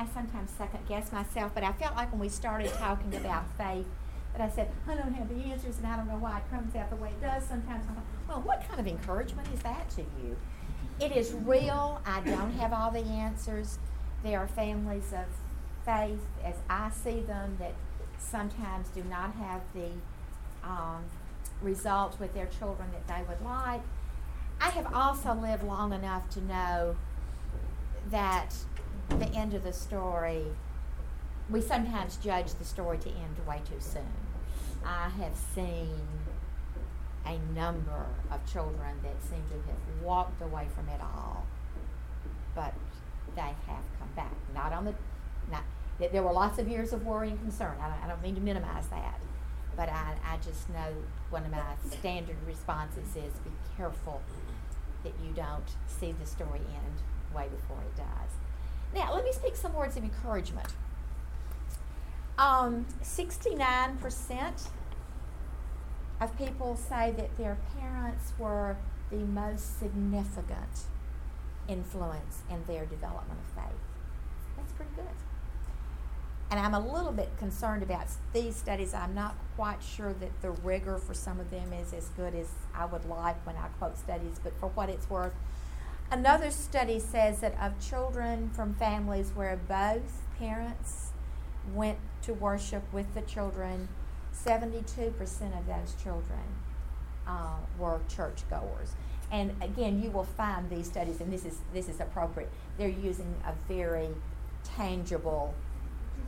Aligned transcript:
I 0.00 0.06
sometimes 0.14 0.50
second 0.50 0.88
guess 0.88 1.12
myself, 1.12 1.52
but 1.54 1.62
I 1.62 1.72
felt 1.72 1.94
like 1.94 2.10
when 2.10 2.20
we 2.20 2.30
started 2.30 2.72
talking 2.72 3.14
about 3.14 3.44
faith, 3.58 3.84
that 4.32 4.40
I 4.40 4.48
said, 4.48 4.70
I 4.88 4.94
don't 4.94 5.12
have 5.12 5.28
the 5.28 5.44
answers 5.50 5.76
and 5.76 5.86
I 5.86 5.96
don't 5.96 6.08
know 6.08 6.16
why 6.16 6.38
it 6.38 6.50
comes 6.50 6.74
out 6.74 6.88
the 6.88 6.96
way 6.96 7.10
it 7.10 7.20
does 7.20 7.44
sometimes. 7.44 7.84
I 7.84 7.94
thought, 7.94 8.04
well, 8.26 8.40
what 8.40 8.66
kind 8.66 8.80
of 8.80 8.86
encouragement 8.86 9.48
is 9.52 9.60
that 9.60 9.90
to 9.90 10.02
you? 10.02 10.36
It 11.00 11.12
is 11.12 11.34
real. 11.34 12.00
I 12.06 12.20
don't 12.20 12.52
have 12.52 12.72
all 12.72 12.90
the 12.90 13.00
answers. 13.00 13.78
There 14.22 14.38
are 14.38 14.46
families 14.46 15.12
of 15.12 15.26
faith, 15.84 16.20
as 16.42 16.54
I 16.70 16.90
see 16.90 17.20
them, 17.20 17.56
that 17.58 17.74
sometimes 18.18 18.88
do 18.88 19.02
not 19.02 19.34
have 19.34 19.60
the 19.74 19.90
um, 20.64 21.04
results 21.60 22.18
with 22.18 22.32
their 22.32 22.46
children 22.46 22.88
that 22.92 23.06
they 23.06 23.22
would 23.28 23.42
like. 23.44 23.82
I 24.62 24.70
have 24.70 24.94
also 24.94 25.34
lived 25.34 25.62
long 25.62 25.92
enough 25.92 26.30
to 26.30 26.40
know 26.40 26.96
that 28.10 28.54
the 29.18 29.30
end 29.34 29.54
of 29.54 29.64
the 29.64 29.72
story, 29.72 30.44
we 31.48 31.60
sometimes 31.60 32.16
judge 32.16 32.54
the 32.54 32.64
story 32.64 32.98
to 32.98 33.08
end 33.08 33.46
way 33.46 33.60
too 33.68 33.80
soon. 33.80 34.06
I 34.84 35.08
have 35.08 35.34
seen 35.54 36.00
a 37.26 37.38
number 37.54 38.06
of 38.30 38.50
children 38.50 38.96
that 39.02 39.22
seem 39.22 39.42
to 39.48 39.54
have 39.68 40.02
walked 40.02 40.40
away 40.40 40.68
from 40.74 40.88
it 40.88 41.00
all, 41.00 41.46
but 42.54 42.74
they 43.36 43.42
have 43.42 43.84
come 43.98 44.08
back. 44.16 44.32
Not 44.54 44.72
on 44.72 44.84
the, 44.84 44.94
not, 45.50 45.64
there 45.98 46.22
were 46.22 46.32
lots 46.32 46.58
of 46.58 46.68
years 46.68 46.92
of 46.92 47.04
worry 47.04 47.30
and 47.30 47.40
concern. 47.40 47.76
I 47.80 47.88
don't, 47.88 48.04
I 48.04 48.08
don't 48.08 48.22
mean 48.22 48.34
to 48.36 48.40
minimize 48.40 48.88
that, 48.88 49.20
but 49.76 49.88
I, 49.88 50.14
I 50.24 50.36
just 50.36 50.68
know 50.70 50.94
one 51.28 51.44
of 51.44 51.50
my 51.50 51.62
standard 51.90 52.36
responses 52.46 53.08
is 53.10 53.34
be 53.44 53.50
careful 53.76 54.22
that 55.04 55.12
you 55.24 55.32
don't 55.34 55.76
see 55.86 56.12
the 56.12 56.26
story 56.26 56.60
end 56.60 57.34
way 57.34 57.48
before 57.48 57.78
it 57.82 57.96
does. 57.96 58.39
Now, 58.94 59.14
let 59.14 59.24
me 59.24 59.32
speak 59.32 59.56
some 59.56 59.72
words 59.74 59.96
of 59.96 60.02
encouragement. 60.02 60.68
Um, 62.38 62.86
69% 63.02 64.68
of 66.20 66.38
people 66.38 66.76
say 66.76 67.12
that 67.16 67.36
their 67.38 67.56
parents 67.78 68.32
were 68.38 68.76
the 69.10 69.18
most 69.18 69.78
significant 69.78 70.86
influence 71.68 72.42
in 72.50 72.64
their 72.66 72.84
development 72.86 73.38
of 73.40 73.62
faith. 73.62 73.80
That's 74.56 74.72
pretty 74.72 74.92
good. 74.96 75.04
And 76.50 76.58
I'm 76.58 76.74
a 76.74 76.80
little 76.80 77.12
bit 77.12 77.30
concerned 77.38 77.82
about 77.82 78.08
these 78.32 78.56
studies. 78.56 78.92
I'm 78.92 79.14
not 79.14 79.36
quite 79.54 79.80
sure 79.82 80.12
that 80.14 80.42
the 80.42 80.50
rigor 80.50 80.98
for 80.98 81.14
some 81.14 81.38
of 81.38 81.50
them 81.50 81.72
is 81.72 81.92
as 81.92 82.08
good 82.16 82.34
as 82.34 82.48
I 82.74 82.86
would 82.86 83.04
like 83.04 83.36
when 83.46 83.56
I 83.56 83.68
quote 83.78 83.96
studies, 83.96 84.40
but 84.42 84.52
for 84.58 84.68
what 84.70 84.88
it's 84.88 85.08
worth, 85.08 85.32
another 86.10 86.50
study 86.50 86.98
says 86.98 87.40
that 87.40 87.54
of 87.60 87.78
children 87.80 88.50
from 88.50 88.74
families 88.74 89.32
where 89.34 89.58
both 89.68 90.26
parents 90.38 91.10
went 91.74 91.98
to 92.22 92.34
worship 92.34 92.82
with 92.92 93.14
the 93.14 93.22
children, 93.22 93.88
72% 94.34 95.58
of 95.58 95.66
those 95.66 95.94
children 96.02 96.40
uh, 97.26 97.56
were 97.78 98.00
churchgoers. 98.08 98.94
And 99.30 99.54
again, 99.62 100.02
you 100.02 100.10
will 100.10 100.24
find 100.24 100.68
these 100.68 100.86
studies, 100.86 101.20
and 101.20 101.32
this 101.32 101.44
is 101.44 101.58
this 101.72 101.88
is 101.88 102.00
appropriate. 102.00 102.50
They're 102.78 102.88
using 102.88 103.32
a 103.46 103.54
very 103.72 104.08
tangible 104.64 105.54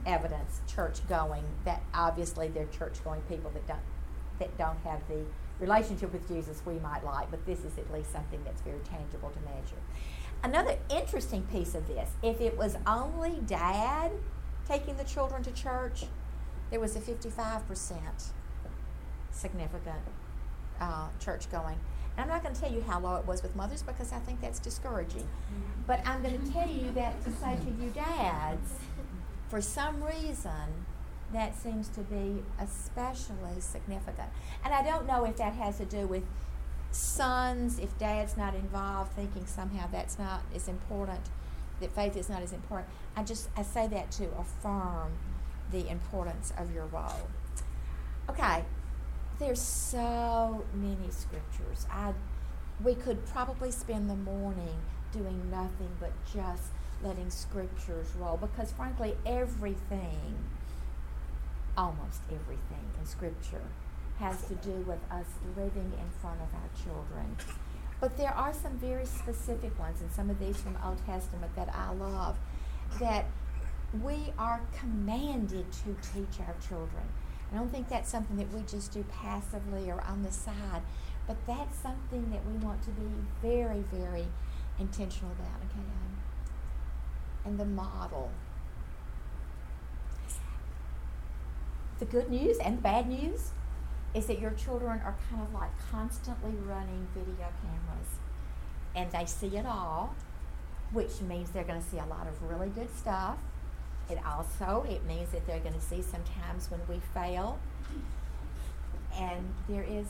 evidence 0.07 0.61
church 0.69 1.07
going 1.09 1.45
that 1.65 1.83
obviously 1.95 2.49
they're 2.49 2.67
church 2.67 3.03
going 3.03 3.21
people 3.23 3.51
that 3.55 3.67
don't 3.67 3.81
that 4.39 4.57
don't 4.57 4.79
have 4.85 5.01
the 5.09 5.25
relationship 5.63 6.13
with 6.13 6.27
Jesus 6.29 6.61
we 6.67 6.75
might 6.81 7.05
like, 7.05 7.31
but 7.31 7.45
this 7.47 7.61
is 7.61 7.79
at 7.79 7.91
least 7.93 8.13
something 8.13 8.41
that's 8.45 8.61
very 8.63 8.81
tangible 8.81 9.31
to 9.31 9.41
measure. 9.41 9.81
Another 10.43 10.77
interesting 10.91 11.43
piece 11.45 11.75
of 11.75 11.87
this, 11.87 12.11
if 12.23 12.41
it 12.41 12.59
was 12.59 12.77
only 12.87 13.41
dad 13.47 14.11
taking 14.69 14.97
the 14.97 15.05
children 15.05 15.43
to 15.45 15.53
church, 15.53 16.05
there 16.71 16.81
was 16.81 16.97
a 16.97 17.01
55% 17.01 17.97
significant 19.31 20.01
uh, 20.81 21.09
church 21.21 21.51
going. 21.51 21.79
And 22.17 22.25
I'm 22.25 22.29
not 22.29 22.43
going 22.43 22.55
to 22.55 22.61
tell 22.61 22.73
you 22.73 22.83
how 22.83 22.99
low 23.01 23.17
it 23.17 23.27
was 23.27 23.43
with 23.43 23.55
mothers 23.55 23.83
because 23.83 24.13
I 24.13 24.19
think 24.19 24.41
that's 24.41 24.59
discouraging. 24.59 25.27
But 25.87 26.07
I'm 26.07 26.23
going 26.23 26.39
to 26.41 26.53
tell 26.53 26.69
you 26.69 26.91
that 26.93 27.23
to 27.25 27.31
say 27.31 27.57
to 27.57 27.83
you 27.83 27.91
dads, 27.91 28.75
for 29.49 29.61
some 29.61 30.03
reason, 30.03 30.87
that 31.33 31.57
seems 31.57 31.89
to 31.89 32.01
be 32.01 32.43
especially 32.61 33.61
significant. 33.61 34.29
And 34.65 34.73
I 34.75 34.83
don't 34.83 35.07
know 35.07 35.25
if 35.25 35.37
that 35.37 35.55
has 35.55 35.79
to 35.79 35.85
do 35.85 36.07
with 36.07 36.25
sons, 36.91 37.79
if 37.79 37.97
dad's 37.99 38.37
not 38.37 38.55
involved, 38.55 39.13
thinking 39.13 39.47
somehow 39.47 39.87
that's 39.91 40.19
not 40.19 40.43
as 40.55 40.69
important, 40.69 41.21
that 41.81 41.95
faith 41.95 42.17
is 42.17 42.29
not 42.29 42.43
as 42.43 42.53
important. 42.53 42.89
I 43.17 43.25
just 43.25 43.49
I 43.57 43.63
say 43.63 43.87
that 43.89 44.11
to 44.13 44.29
affirm 44.39 45.13
the 45.71 45.89
importance 45.89 46.53
of 46.59 46.75
your 46.75 46.87
role. 46.87 47.29
Okay, 48.29 48.65
there's 49.39 49.61
so 49.61 50.65
many 50.75 51.11
scriptures. 51.11 51.87
I 51.91 52.13
we 52.83 52.95
could 52.95 53.25
probably 53.27 53.71
spend 53.71 54.09
the 54.09 54.17
morning 54.17 54.77
doing 55.13 55.51
nothing 55.51 55.91
but 56.01 56.13
just 56.33 56.73
letting 57.03 57.31
scriptures 57.31 58.07
roll 58.19 58.37
because, 58.37 58.73
frankly, 58.73 59.17
everything, 59.27 60.37
almost 61.77 62.21
everything 62.31 62.91
in 62.99 63.07
scripture, 63.07 63.63
has 64.19 64.43
to 64.45 64.55
do 64.57 64.73
with 64.87 65.01
us 65.11 65.27
living 65.57 65.93
in 65.99 66.11
front 66.21 66.41
of 66.41 66.49
our 66.55 66.71
children. 66.85 67.37
But 68.01 68.17
there 68.17 68.35
are 68.35 68.53
some 68.53 68.79
very 68.79 69.07
specific 69.07 69.79
ones, 69.79 70.01
and 70.01 70.11
some 70.13 70.31
of 70.31 70.39
these 70.39 70.57
from 70.57 70.77
Old 70.85 70.99
Testament 71.07 71.55
that 71.57 71.75
I 71.75 71.93
love, 71.93 72.37
that 73.01 73.27
we 74.03 74.33
are 74.39 74.61
commanded 74.79 75.71
to 75.73 75.97
teach 76.13 76.41
our 76.47 76.55
children. 76.67 77.05
I 77.53 77.57
don't 77.57 77.71
think 77.71 77.89
that's 77.89 78.11
something 78.11 78.37
that 78.37 78.53
we 78.53 78.63
just 78.63 78.93
do 78.93 79.05
passively 79.05 79.91
or 79.91 80.01
on 80.03 80.23
the 80.23 80.33
side, 80.33 80.83
but 81.27 81.37
that's 81.47 81.77
something 81.79 82.31
that 82.31 82.45
we 82.47 82.59
want 82.59 82.83
to 82.83 82.91
be 82.91 83.09
very, 83.43 83.85
very 83.93 84.27
intentional 84.79 85.33
about. 85.33 85.61
Okay, 85.71 85.83
and 87.45 87.59
the 87.59 87.65
model. 87.65 88.31
The 92.03 92.09
good 92.09 92.31
news 92.31 92.59
and 92.59 92.83
bad 92.83 93.09
news 93.09 93.51
is 94.13 94.27
that 94.27 94.41
your 94.41 94.51
children 94.51 95.01
are 95.05 95.15
kind 95.31 95.41
of 95.41 95.55
like 95.55 95.71
constantly 95.89 96.51
running 96.67 97.07
video 97.15 97.47
cameras 97.63 98.09
and 98.97 99.09
they 99.13 99.25
see 99.25 99.57
it 99.57 99.65
all, 99.65 100.13
which 100.91 101.21
means 101.21 101.51
they're 101.51 101.63
going 101.63 101.81
to 101.81 101.89
see 101.89 101.99
a 101.99 102.05
lot 102.05 102.27
of 102.27 102.43
really 102.43 102.71
good 102.71 102.89
stuff. 102.99 103.39
It 104.11 104.19
also 104.27 104.85
it 104.91 105.07
means 105.07 105.31
that 105.31 105.47
they're 105.47 105.61
going 105.61 105.77
to 105.77 105.81
see 105.81 106.03
sometimes 106.03 106.69
when 106.73 106.81
we 106.89 107.01
fail. 107.15 107.61
And 109.17 109.55
there 109.69 109.85
is 109.85 110.09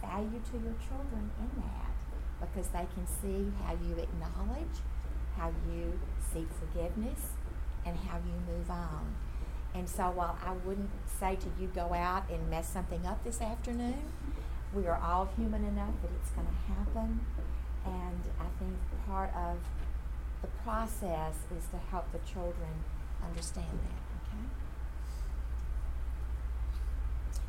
value 0.00 0.40
to 0.52 0.58
your 0.58 0.76
children 0.86 1.32
in 1.40 1.60
that 1.60 1.90
because 2.40 2.68
they 2.68 2.86
can 2.94 3.04
see 3.20 3.50
how 3.64 3.72
you 3.72 3.96
acknowledge 3.96 4.78
how 5.36 5.52
you 5.72 5.98
seek 6.32 6.46
forgiveness, 6.52 7.30
and 7.86 7.96
how 7.96 8.18
you 8.18 8.54
move 8.54 8.70
on. 8.70 9.14
And 9.78 9.88
so 9.88 10.10
while 10.10 10.36
I 10.44 10.54
wouldn't 10.66 10.90
say 11.20 11.36
to 11.36 11.46
you 11.60 11.68
go 11.68 11.94
out 11.94 12.28
and 12.28 12.50
mess 12.50 12.68
something 12.68 13.06
up 13.06 13.22
this 13.22 13.40
afternoon, 13.40 14.02
we 14.74 14.88
are 14.88 15.00
all 15.00 15.28
human 15.36 15.64
enough 15.64 15.94
that 16.02 16.10
it's 16.20 16.30
going 16.30 16.48
to 16.48 16.72
happen. 16.74 17.20
And 17.86 18.20
I 18.40 18.46
think 18.58 18.74
part 19.06 19.32
of 19.36 19.58
the 20.42 20.48
process 20.64 21.34
is 21.56 21.64
to 21.70 21.76
help 21.92 22.10
the 22.10 22.18
children 22.18 22.82
understand 23.24 23.68
that. 23.68 24.02
Okay? 24.18 24.42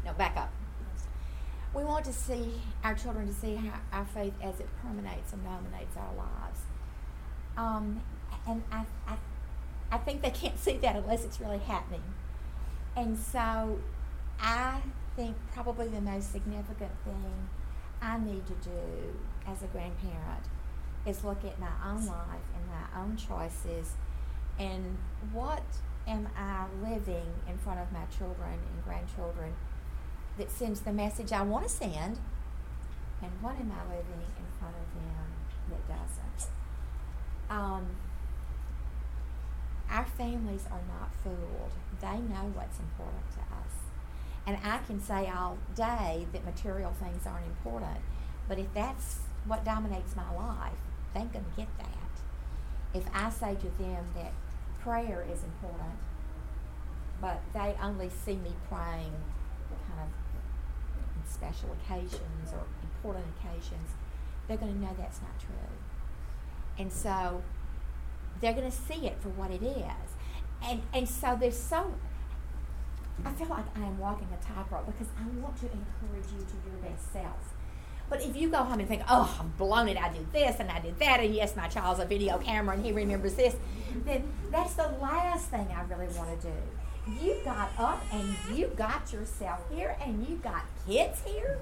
Now 0.06 0.14
back 0.14 0.38
up. 0.38 0.52
We 1.74 1.84
want 1.84 2.06
to 2.06 2.14
see 2.14 2.62
our 2.84 2.94
children 2.94 3.28
to 3.28 3.34
see 3.34 3.56
how 3.56 3.80
our 3.92 4.06
faith 4.06 4.34
as 4.44 4.60
it 4.60 4.68
permeates 4.84 5.34
and 5.34 5.44
dominates 5.44 5.98
our 5.98 6.14
lives. 6.16 6.60
Um, 7.58 8.02
and 8.48 8.62
I, 8.72 8.86
I, 9.08 9.18
I 9.92 9.98
think 9.98 10.22
they 10.22 10.30
can't 10.30 10.60
see 10.64 10.78
that 10.78 10.96
unless 10.96 11.26
it's 11.26 11.42
really 11.42 11.58
happening. 11.58 12.04
And 12.96 13.18
so 13.18 13.80
I 14.40 14.82
think 15.16 15.36
probably 15.54 15.88
the 15.88 16.02
most 16.02 16.32
significant 16.32 16.92
thing 17.04 17.50
I 18.02 18.18
need 18.18 18.46
to 18.48 18.54
do 18.54 19.16
as 19.48 19.64
a 19.64 19.68
grandparent 19.68 20.46
is 21.06 21.24
look 21.24 21.44
at 21.44 21.60
my 21.60 21.72
own 21.86 22.06
life 22.06 22.48
and 22.56 22.68
my 22.68 23.02
own 23.02 23.18
choices 23.18 23.94
and 24.58 24.98
what 25.32 25.64
am 26.08 26.28
I 26.38 26.66
living 26.82 27.34
in 27.48 27.58
front 27.58 27.80
of 27.80 27.92
my 27.92 28.06
children 28.18 28.54
and 28.54 28.84
grandchildren 28.84 29.54
that 30.38 30.52
sends 30.52 30.82
the 30.82 30.92
message 30.92 31.32
I 31.32 31.42
want 31.42 31.68
to 31.68 31.70
send 31.70 32.20
and 33.22 33.32
what 33.42 33.56
am 33.56 33.72
I 33.72 33.84
living 33.90 34.26
in 34.38 34.60
front 34.60 34.76
of 34.76 34.94
them 34.94 35.30
that 35.70 35.88
doesn't. 35.88 36.50
Um, 37.50 37.88
our 39.90 40.06
families 40.06 40.66
are 40.72 40.82
not 40.88 41.14
fooled. 41.24 41.72
They 42.00 42.20
know 42.20 42.52
what's 42.54 42.80
important 42.80 43.32
to 43.32 43.40
us. 43.40 43.74
And 44.46 44.58
I 44.64 44.80
can 44.80 45.02
say 45.02 45.30
all 45.30 45.58
day 45.76 46.28
that 46.32 46.46
material 46.46 46.94
things 47.00 47.26
aren't 47.26 47.46
important, 47.46 48.02
but 48.48 48.58
if 48.58 48.74
that's 48.74 49.20
what 49.46 49.66
dominates 49.66 50.16
my 50.16 50.32
life, 50.34 50.78
they're 51.14 51.26
going 51.26 51.46
to 51.46 51.58
get 51.58 51.68
that. 51.78 51.88
If 52.94 53.04
I 53.14 53.30
say 53.30 53.56
to 53.56 53.84
them 53.84 54.06
that 54.16 54.32
prayer 54.82 55.26
is 55.32 55.44
important, 55.44 55.98
but 57.22 57.42
they 57.54 57.76
only 57.82 58.10
see 58.10 58.36
me 58.36 58.54
praying 58.70 59.14
kind 59.88 60.02
of 60.02 60.10
in 61.16 61.30
special 61.30 61.76
occasions 61.84 62.54
or 62.54 62.64
important 62.84 63.26
occasions. 63.38 63.90
They're 64.48 64.58
going 64.58 64.74
to 64.74 64.80
know 64.80 64.96
that's 64.98 65.22
not 65.22 65.38
true. 65.40 65.76
And 66.78 66.92
so 66.92 67.44
they're 68.42 68.54
going 68.54 68.70
to 68.70 68.78
see 68.78 69.08
it 69.08 69.18
for 69.22 69.30
what 69.30 69.52
it 69.52 69.64
is. 69.64 70.10
And, 70.64 70.82
and 70.94 71.08
so 71.08 71.38
there's 71.40 71.58
so, 71.58 71.94
I 73.26 73.32
feel 73.32 73.48
like 73.48 73.66
I 73.76 73.86
am 73.86 73.98
walking 74.00 74.28
a 74.34 74.44
tightrope 74.44 74.86
because 74.86 75.08
I 75.18 75.24
want 75.42 75.58
to 75.58 75.66
encourage 75.66 76.32
you 76.32 76.46
to 76.46 76.70
your 76.70 76.92
best 76.92 77.12
self. 77.14 77.54
But 78.10 78.24
if 78.24 78.36
you 78.36 78.50
go 78.50 78.58
home 78.58 78.80
and 78.80 78.88
think, 78.88 79.04
oh, 79.08 79.38
I've 79.40 79.58
blown 79.58 79.88
it, 79.88 79.98
I 79.98 80.12
did 80.12 80.34
this 80.34 80.56
and 80.60 80.72
I 80.72 80.80
did 80.80 80.98
that, 81.00 81.20
and 81.20 81.34
yes, 81.34 81.56
my 81.56 81.68
child's 81.68 82.00
a 82.00 82.06
video 82.06 82.40
camera 82.40 82.76
and 82.76 82.84
he 82.84 82.92
remembers 82.92 83.36
this, 83.36 83.56
then 84.04 84.24
that's 84.52 84.74
the 84.74 84.88
last 85.00 85.50
thing 85.50 85.68
I 85.76 85.84
really 85.84 86.12
want 86.16 86.42
to 86.42 86.48
do. 86.48 86.54
You 87.24 87.38
got 87.46 87.72
up 87.78 88.04
and 88.12 88.36
you 88.56 88.68
got 88.76 89.14
yourself 89.14 89.60
here 89.72 89.96
and 90.04 90.28
you 90.28 90.38
got 90.38 90.64
kids 90.88 91.22
here. 91.26 91.60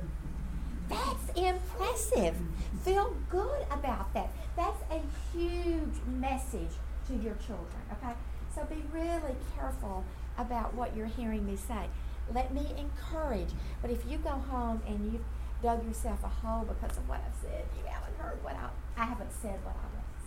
That's 0.89 1.29
impressive. 1.35 2.35
Feel 2.83 3.15
good 3.29 3.65
about 3.69 4.13
that. 4.13 4.29
That's 4.57 4.81
a 4.91 4.99
huge 5.31 5.95
message 6.07 6.71
to 7.07 7.13
your 7.13 7.35
children, 7.35 7.81
okay? 7.93 8.13
So 8.53 8.63
be 8.63 8.83
really 8.91 9.35
careful 9.55 10.03
about 10.37 10.73
what 10.73 10.95
you're 10.95 11.05
hearing 11.05 11.45
me 11.45 11.55
say. 11.55 11.87
Let 12.33 12.53
me 12.53 12.73
encourage. 12.77 13.51
But 13.81 13.91
if 13.91 14.03
you 14.09 14.17
go 14.17 14.31
home 14.31 14.81
and 14.87 15.13
you've 15.13 15.23
dug 15.61 15.85
yourself 15.87 16.23
a 16.23 16.27
hole 16.27 16.65
because 16.65 16.97
of 16.97 17.07
what 17.07 17.21
I've 17.25 17.35
said, 17.41 17.65
you 17.77 17.83
haven't 17.89 18.15
heard 18.17 18.43
what 18.43 18.55
I, 18.55 18.69
I 19.01 19.05
haven't 19.05 19.31
said 19.31 19.59
what 19.63 19.75
I 19.75 19.87
want 19.95 20.05
to 20.19 20.25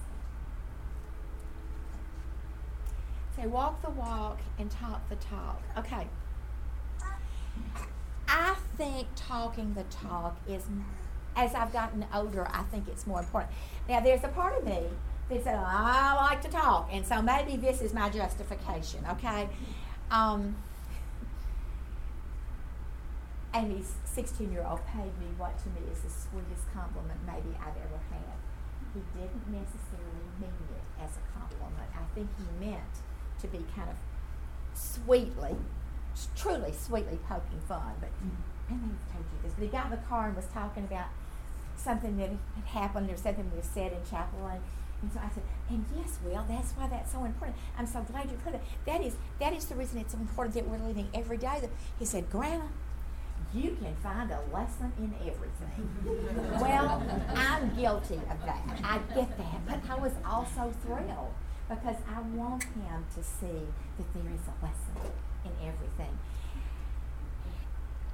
say. 3.37 3.43
Say, 3.43 3.49
walk 3.49 3.83
the 3.83 3.91
walk 3.91 4.41
and 4.59 4.71
talk 4.71 5.09
the 5.09 5.17
talk. 5.17 5.62
Okay. 5.76 6.06
I 8.29 8.55
think 8.76 9.09
talking 9.17 9.75
the 9.75 9.85
talk 9.85 10.37
is, 10.49 10.67
as 11.37 11.55
I've 11.55 11.73
gotten 11.73 12.05
older, 12.15 12.47
I 12.53 12.62
think 12.65 12.88
it's 12.88 13.06
more 13.06 13.21
important. 13.21 13.53
Now, 13.88 14.00
there's 14.00 14.25
a 14.25 14.29
part 14.29 14.59
of 14.59 14.65
me 14.65 14.82
that 15.29 15.44
said, 15.44 15.56
I 15.56 16.15
like 16.15 16.43
to 16.43 16.49
talk, 16.49 16.88
and 16.93 17.06
so 17.06 17.23
maybe 17.23 17.56
this 17.56 17.81
is 17.81 17.94
my 17.94 18.11
justification, 18.11 19.06
okay? 19.11 19.49
Um, 20.11 20.56
Amy's 23.55 23.94
16 24.05 24.53
year 24.53 24.65
old 24.69 24.85
paid 24.87 25.11
me 25.19 25.27
what 25.38 25.59
to 25.59 25.69
me 25.71 25.81
is 25.91 26.00
the 26.00 26.11
sweetest 26.11 26.71
compliment 26.73 27.19
maybe 27.27 27.56
I've 27.59 27.79
ever 27.79 28.00
had. 28.11 28.38
He 28.94 29.00
didn't 29.15 29.47
necessarily 29.50 30.26
mean 30.41 30.67
it 30.71 31.03
as 31.03 31.11
a 31.17 31.38
compliment. 31.38 31.91
I 31.94 32.05
think 32.15 32.29
he 32.38 32.65
meant 32.65 32.94
to 33.41 33.47
be 33.49 33.65
kind 33.75 33.91
of 33.91 33.97
sweetly, 34.75 35.56
truly 36.37 36.73
sweetly 36.73 37.19
poking 37.29 37.61
fun. 37.67 37.95
But 38.01 38.11
mm. 38.23 38.31
I 38.69 38.73
may 38.73 38.89
have 38.89 39.12
told 39.12 39.25
you 39.25 39.39
this. 39.43 39.53
But 39.55 39.65
he 39.65 39.69
got 39.69 39.87
in 39.87 39.91
the 39.93 39.97
car 40.09 40.27
and 40.27 40.37
was 40.37 40.47
talking 40.53 40.85
about 40.85 41.07
something 41.77 42.17
that 42.19 42.29
had 42.29 42.65
happened 42.67 43.11
or 43.11 43.17
something 43.17 43.51
we 43.55 43.62
said 43.62 43.93
in 43.93 43.99
chapel. 44.09 44.47
And, 44.47 44.61
and 45.03 45.12
so 45.12 45.21
I 45.21 45.31
said, 45.35 45.43
and 45.69 45.85
yes, 45.97 46.19
Will, 46.25 46.45
that's 46.49 46.73
why 46.73 46.87
that's 46.89 47.12
so 47.12 47.25
important. 47.25 47.57
I'm 47.79 47.87
so 47.87 48.03
glad 48.03 48.31
you 48.31 48.37
put 48.45 48.55
it. 48.55 48.61
That 48.87 49.03
is, 49.03 49.17
that 49.39 49.53
is 49.53 49.65
the 49.67 49.75
reason 49.75 49.99
it's 49.99 50.15
important 50.15 50.55
that 50.55 50.69
we're 50.69 50.87
living 50.87 51.09
every 51.15 51.39
day. 51.39 51.69
He 51.99 52.05
said, 52.05 52.31
Grandma, 52.31 52.67
you 53.55 53.77
can 53.81 53.95
find 54.03 54.31
a 54.31 54.41
lesson 54.53 54.93
in 54.99 55.15
everything. 55.23 55.89
well, 56.61 57.03
I'm 57.35 57.75
guilty 57.75 58.17
of 58.17 58.45
that. 58.45 58.62
I 58.85 58.99
get 59.15 59.37
that. 59.39 59.67
But 59.67 59.81
I 59.91 59.99
was 59.99 60.12
also 60.25 60.73
thrilled 60.85 61.35
because 61.69 61.97
I 62.09 62.21
want 62.37 62.65
him 62.65 63.07
to 63.15 63.23
see 63.23 63.67
that 63.97 64.15
there 64.15 64.33
is 64.33 64.41
a 64.47 64.65
lesson 64.65 65.12
in 65.44 65.52
everything. 65.66 66.19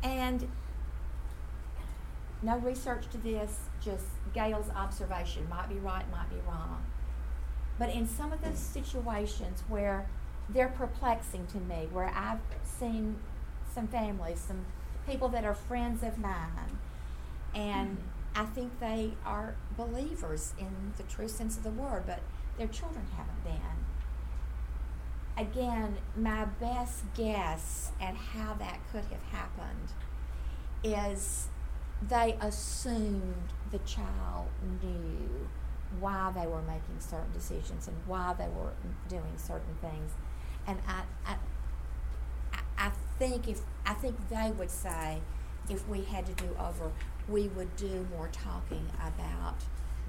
And 0.02 0.48
no 2.42 2.58
research 2.58 3.08
to 3.12 3.18
this, 3.18 3.58
just 3.80 4.04
Gail's 4.34 4.70
observation. 4.70 5.48
Might 5.48 5.68
be 5.68 5.76
right, 5.76 6.04
might 6.10 6.30
be 6.30 6.36
wrong. 6.46 6.84
But 7.78 7.90
in 7.90 8.06
some 8.06 8.32
of 8.32 8.42
those 8.42 8.58
situations 8.58 9.62
where 9.68 10.06
they're 10.48 10.68
perplexing 10.68 11.46
to 11.48 11.58
me, 11.58 11.88
where 11.92 12.12
I've 12.14 12.40
seen 12.62 13.16
some 13.72 13.88
families, 13.88 14.38
some 14.46 14.64
people 15.06 15.28
that 15.30 15.44
are 15.44 15.54
friends 15.54 16.02
of 16.02 16.18
mine. 16.18 16.78
And 17.54 17.98
I 18.34 18.44
think 18.44 18.80
they 18.80 19.12
are 19.24 19.54
believers 19.76 20.52
in 20.58 20.92
the 20.96 21.02
true 21.04 21.28
sense 21.28 21.56
of 21.56 21.62
the 21.62 21.70
word, 21.70 22.04
but 22.06 22.20
their 22.58 22.68
children 22.68 23.06
haven't 23.16 23.44
been. 23.44 23.75
Again, 25.38 25.98
my 26.16 26.46
best 26.60 27.04
guess 27.14 27.92
at 28.00 28.14
how 28.14 28.54
that 28.54 28.78
could 28.90 29.04
have 29.04 29.22
happened 29.30 29.92
is 30.82 31.48
they 32.08 32.36
assumed 32.40 33.34
the 33.70 33.78
child 33.80 34.48
knew 34.82 35.48
why 36.00 36.32
they 36.34 36.46
were 36.46 36.62
making 36.62 36.98
certain 37.00 37.32
decisions 37.32 37.86
and 37.88 37.96
why 38.06 38.34
they 38.38 38.48
were 38.48 38.72
doing 39.08 39.36
certain 39.36 39.74
things. 39.80 40.12
And 40.66 40.78
I, 40.88 41.02
I, 41.26 41.36
I 42.78 42.90
think 43.18 43.48
if 43.48 43.60
I 43.84 43.94
think 43.94 44.16
they 44.28 44.50
would 44.58 44.70
say 44.70 45.20
if 45.68 45.86
we 45.88 46.02
had 46.02 46.26
to 46.26 46.32
do 46.32 46.48
over, 46.58 46.90
we 47.28 47.48
would 47.48 47.74
do 47.76 48.06
more 48.14 48.28
talking 48.32 48.86
about 49.00 49.56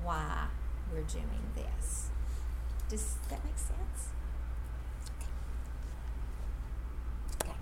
why 0.03 0.47
we're 0.91 1.01
doing 1.01 1.51
this. 1.55 2.09
Does 2.89 3.15
that 3.29 3.43
make 3.43 3.57
sense? 3.57 4.09
Okay. 5.19 5.27
okay. 7.49 7.57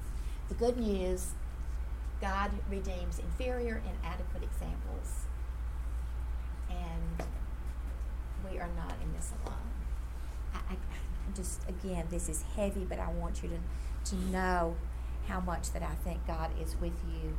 The 0.50 0.56
good 0.56 0.77
news 0.77 1.31
God 2.21 2.51
redeems 2.69 3.19
inferior, 3.19 3.81
and 3.86 3.95
inadequate 4.01 4.44
examples. 4.44 5.25
And 6.69 7.27
we 8.50 8.59
are 8.59 8.69
not 8.75 8.95
in 9.03 9.13
this 9.13 9.31
alone. 9.44 9.57
I, 10.53 10.74
I, 10.74 10.75
just, 11.36 11.68
again, 11.68 12.06
this 12.09 12.30
is 12.30 12.44
heavy, 12.56 12.86
but 12.88 13.00
I 13.00 13.09
want 13.12 13.44
you 13.44 13.50
to, 13.50 14.12
to 14.12 14.15
know 14.31 14.75
how 15.27 15.39
much 15.39 15.71
that 15.74 15.83
I 15.83 15.95
think 16.03 16.25
God 16.25 16.51
is 16.62 16.75
with 16.80 16.94
you 17.12 17.36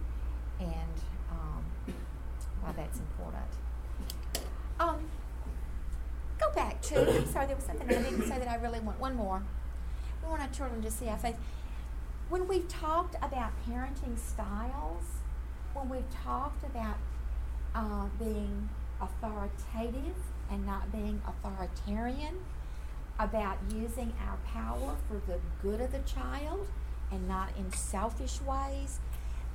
and 0.61 1.01
um, 1.31 1.65
why 2.61 2.73
that's 2.73 2.99
important. 2.99 3.45
Um, 4.79 4.99
go 6.39 6.51
back 6.53 6.83
to, 6.83 7.27
sorry, 7.33 7.47
there 7.47 7.57
was 7.57 7.65
something 7.65 7.89
I 7.89 8.03
didn't 8.03 8.23
say 8.23 8.39
that 8.39 8.49
I 8.49 8.57
really 8.57 8.81
want. 8.81 9.01
One 9.01 9.15
more. 9.15 9.43
We 10.23 10.29
want 10.29 10.43
our 10.43 10.49
children 10.49 10.83
to 10.83 10.91
see 10.91 11.09
our 11.09 11.19
faith. 11.19 11.37
When 12.29 12.49
we've 12.49 12.67
talked 12.67 13.15
about 13.23 13.53
parenting 13.69 14.19
styles, 14.19 15.05
when 15.75 15.89
we've 15.89 16.11
talked 16.25 16.65
about 16.65 16.97
uh, 17.73 18.07
being 18.19 18.69
authoritative 19.01 20.17
and 20.51 20.67
not 20.67 20.91
being 20.91 21.23
authoritarian, 21.25 22.39
about 23.19 23.59
using 23.73 24.13
our 24.27 24.37
power 24.53 24.97
for 25.07 25.21
the 25.31 25.39
good 25.63 25.81
of 25.81 25.93
the 25.93 26.01
child, 26.01 26.67
and 27.13 27.29
not 27.29 27.51
in 27.57 27.73
selfish 27.73 28.41
ways. 28.43 28.99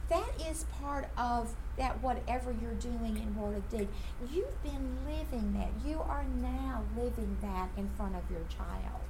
That 0.09 0.31
is 0.49 0.65
part 0.81 1.09
of 1.17 1.53
that 1.77 2.01
whatever 2.01 2.53
you're 2.61 2.73
doing 2.73 3.17
in 3.17 3.35
word 3.35 3.57
of 3.57 3.69
deed. 3.69 3.87
You've 4.31 4.63
been 4.63 4.97
living 5.05 5.53
that. 5.53 5.69
You 5.85 6.01
are 6.01 6.23
now 6.41 6.83
living 6.95 7.37
that 7.41 7.69
in 7.77 7.89
front 7.97 8.15
of 8.15 8.23
your 8.31 8.45
child. 8.49 9.01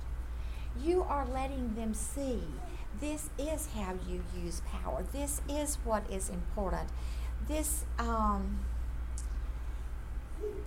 You 0.80 1.04
are 1.04 1.26
letting 1.26 1.76
them 1.76 1.94
see 1.94 2.42
this 3.00 3.30
is 3.38 3.70
how 3.76 3.96
you 4.08 4.24
use 4.36 4.62
power. 4.66 5.04
This 5.12 5.42
is 5.50 5.78
what 5.84 6.10
is 6.10 6.30
important. 6.30 6.90
This 7.48 7.86
um, 7.98 8.60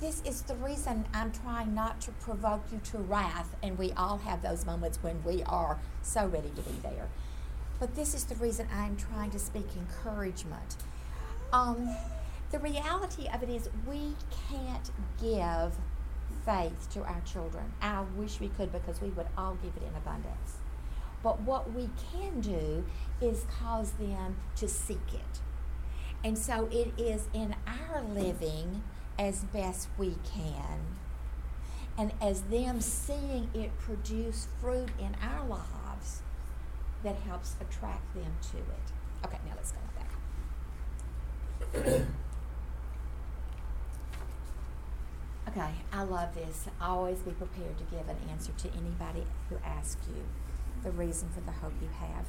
this 0.01 0.23
is 0.25 0.43
the 0.43 0.55
reason 0.55 1.07
I'm 1.13 1.33
trying 1.33 1.75
not 1.75 2.01
to 2.03 2.11
provoke 2.13 2.65
you 2.73 2.81
to 2.93 2.99
wrath, 2.99 3.57
and 3.63 3.79
we 3.79 3.93
all 3.93 4.19
have 4.19 4.43
those 4.43 4.65
moments 4.65 4.99
when 5.03 5.23
we 5.25 5.43
are 5.45 5.79
so 6.03 6.27
ready 6.27 6.51
to 6.51 6.63
be 6.63 6.79
there. 6.83 7.09
But 7.81 7.95
this 7.97 8.15
is 8.15 8.25
the 8.25 8.35
reason 8.37 8.69
I'm 8.73 8.97
trying 8.97 9.31
to 9.31 9.39
speak 9.39 9.67
encouragement. 9.77 10.77
Um, 11.53 11.89
the 12.51 12.59
reality 12.59 13.29
of 13.33 13.43
it 13.43 13.49
is, 13.49 13.69
we 13.87 14.15
can't 14.49 14.91
give 15.21 15.77
faith 16.45 16.89
to 16.93 17.03
our 17.03 17.21
children. 17.23 17.73
I 17.81 18.03
wish 18.17 18.41
we 18.41 18.49
could 18.49 18.73
because 18.73 19.01
we 19.01 19.09
would 19.11 19.27
all 19.37 19.57
give 19.63 19.73
it 19.77 19.83
in 19.83 19.95
abundance. 19.97 20.59
But 21.25 21.41
what 21.41 21.73
we 21.73 21.89
can 22.13 22.43
do 22.43 22.85
is 23.21 23.47
cause 23.59 23.93
them 23.93 24.37
to 24.57 24.69
seek 24.69 25.15
it. 25.15 25.41
And 26.23 26.39
so 26.39 26.69
it 26.71 26.93
is 26.99 27.29
in 27.33 27.57
our 27.67 28.03
living 28.03 28.83
as 29.19 29.45
best 29.45 29.89
we 29.97 30.17
can, 30.25 30.81
and 31.97 32.13
as 32.21 32.43
them 32.43 32.81
seeing 32.81 33.49
it 33.55 33.79
produce 33.79 34.49
fruit 34.61 34.91
in 34.99 35.17
our 35.23 35.47
lives 35.47 36.23
that 37.03 37.17
helps 37.17 37.57
attract 37.61 38.15
them 38.15 38.37
to 38.53 38.59
it. 38.59 39.25
Okay, 39.25 39.39
now 39.47 39.53
let's 39.57 39.73
go 39.73 39.81
back. 41.83 42.07
Okay, 45.47 45.71
I 45.93 46.03
love 46.03 46.35
this. 46.35 46.67
Always 46.81 47.21
be 47.21 47.31
prepared 47.31 47.79
to 47.79 47.85
give 47.85 48.09
an 48.09 48.17
answer 48.29 48.51
to 48.59 48.69
anybody 48.77 49.25
who 49.49 49.57
asks 49.65 50.05
you 50.09 50.25
the 50.85 50.93
reason 50.93 51.29
for 51.35 51.41
the 51.41 51.51
hope 51.51 51.73
you 51.83 51.89
have. 51.99 52.27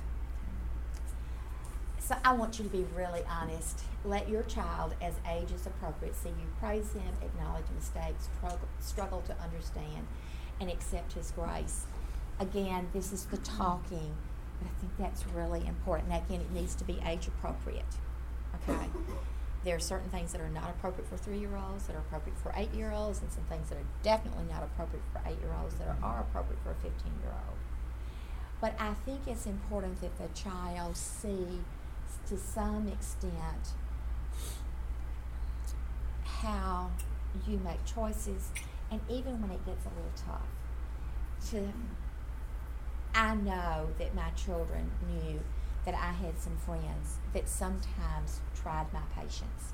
So 2.00 2.16
I 2.24 2.34
want 2.34 2.58
you 2.58 2.66
to 2.66 2.70
be 2.70 2.86
really 2.96 3.24
honest. 3.30 3.82
Let 4.04 4.30
your 4.30 4.44
child, 4.44 4.94
as 5.02 5.16
age 5.30 5.52
is 5.52 5.66
appropriate, 5.66 6.16
see 6.16 6.30
you 6.30 6.48
praise 6.60 6.94
him, 6.94 7.14
acknowledge 7.22 7.66
mistakes, 7.76 8.30
struggle, 8.38 8.68
struggle 8.80 9.22
to 9.26 9.36
understand, 9.42 10.08
and 10.60 10.70
accept 10.70 11.14
his 11.14 11.32
grace. 11.32 11.86
Again, 12.40 12.90
this 12.94 13.12
is 13.12 13.26
the 13.26 13.38
talking, 13.38 14.16
but 14.60 14.70
I 14.70 14.80
think 14.80 14.92
that's 15.00 15.26
really 15.28 15.66
important. 15.66 16.10
Now, 16.10 16.22
again, 16.26 16.42
it 16.42 16.52
needs 16.52 16.76
to 16.76 16.84
be 16.84 17.00
age 17.06 17.28
appropriate. 17.28 17.84
Okay? 18.56 18.88
There 19.64 19.76
are 19.76 19.80
certain 19.80 20.12
things 20.12 20.32
that 20.34 20.42
are 20.42 20.50
not 20.50 20.70
appropriate 20.70 21.10
for 21.10 21.18
three 21.18 21.40
year 21.40 21.58
olds, 21.58 21.88
that 21.88 21.96
are 21.96 22.00
appropriate 22.00 22.38
for 22.38 22.54
eight 22.56 22.72
year 22.76 22.92
olds, 22.92 23.20
and 23.22 23.32
some 23.32 23.46
things 23.46 23.70
that 23.70 23.80
are 23.80 23.88
definitely 24.04 24.46
not 24.48 24.62
appropriate 24.62 25.04
for 25.12 25.22
eight 25.26 25.40
year 25.40 25.56
olds 25.60 25.74
that 25.76 25.88
are, 25.88 25.98
are 26.04 26.22
appropriate 26.22 26.62
for 26.64 26.70
a 26.70 26.76
15 26.76 26.92
year 27.24 27.34
old. 27.34 27.55
But 28.66 28.74
I 28.80 28.96
think 29.06 29.20
it's 29.28 29.46
important 29.46 30.02
that 30.02 30.18
the 30.18 30.28
child 30.34 30.98
see 30.98 31.60
to 32.28 32.36
some 32.36 32.88
extent 32.88 33.74
how 36.24 36.90
you 37.48 37.60
make 37.60 37.86
choices 37.86 38.50
and 38.90 39.02
even 39.08 39.40
when 39.40 39.52
it 39.52 39.64
gets 39.68 39.86
a 39.86 39.90
little 39.90 40.12
tough. 40.16 41.52
To 41.52 41.72
I 43.14 43.36
know 43.36 43.90
that 44.00 44.16
my 44.16 44.32
children 44.32 44.90
knew 45.08 45.42
that 45.86 45.94
I 45.94 46.14
had 46.14 46.40
some 46.40 46.58
friends 46.58 47.20
that 47.34 47.48
sometimes 47.48 48.42
tried 48.56 48.92
my 48.92 49.04
patience. 49.16 49.74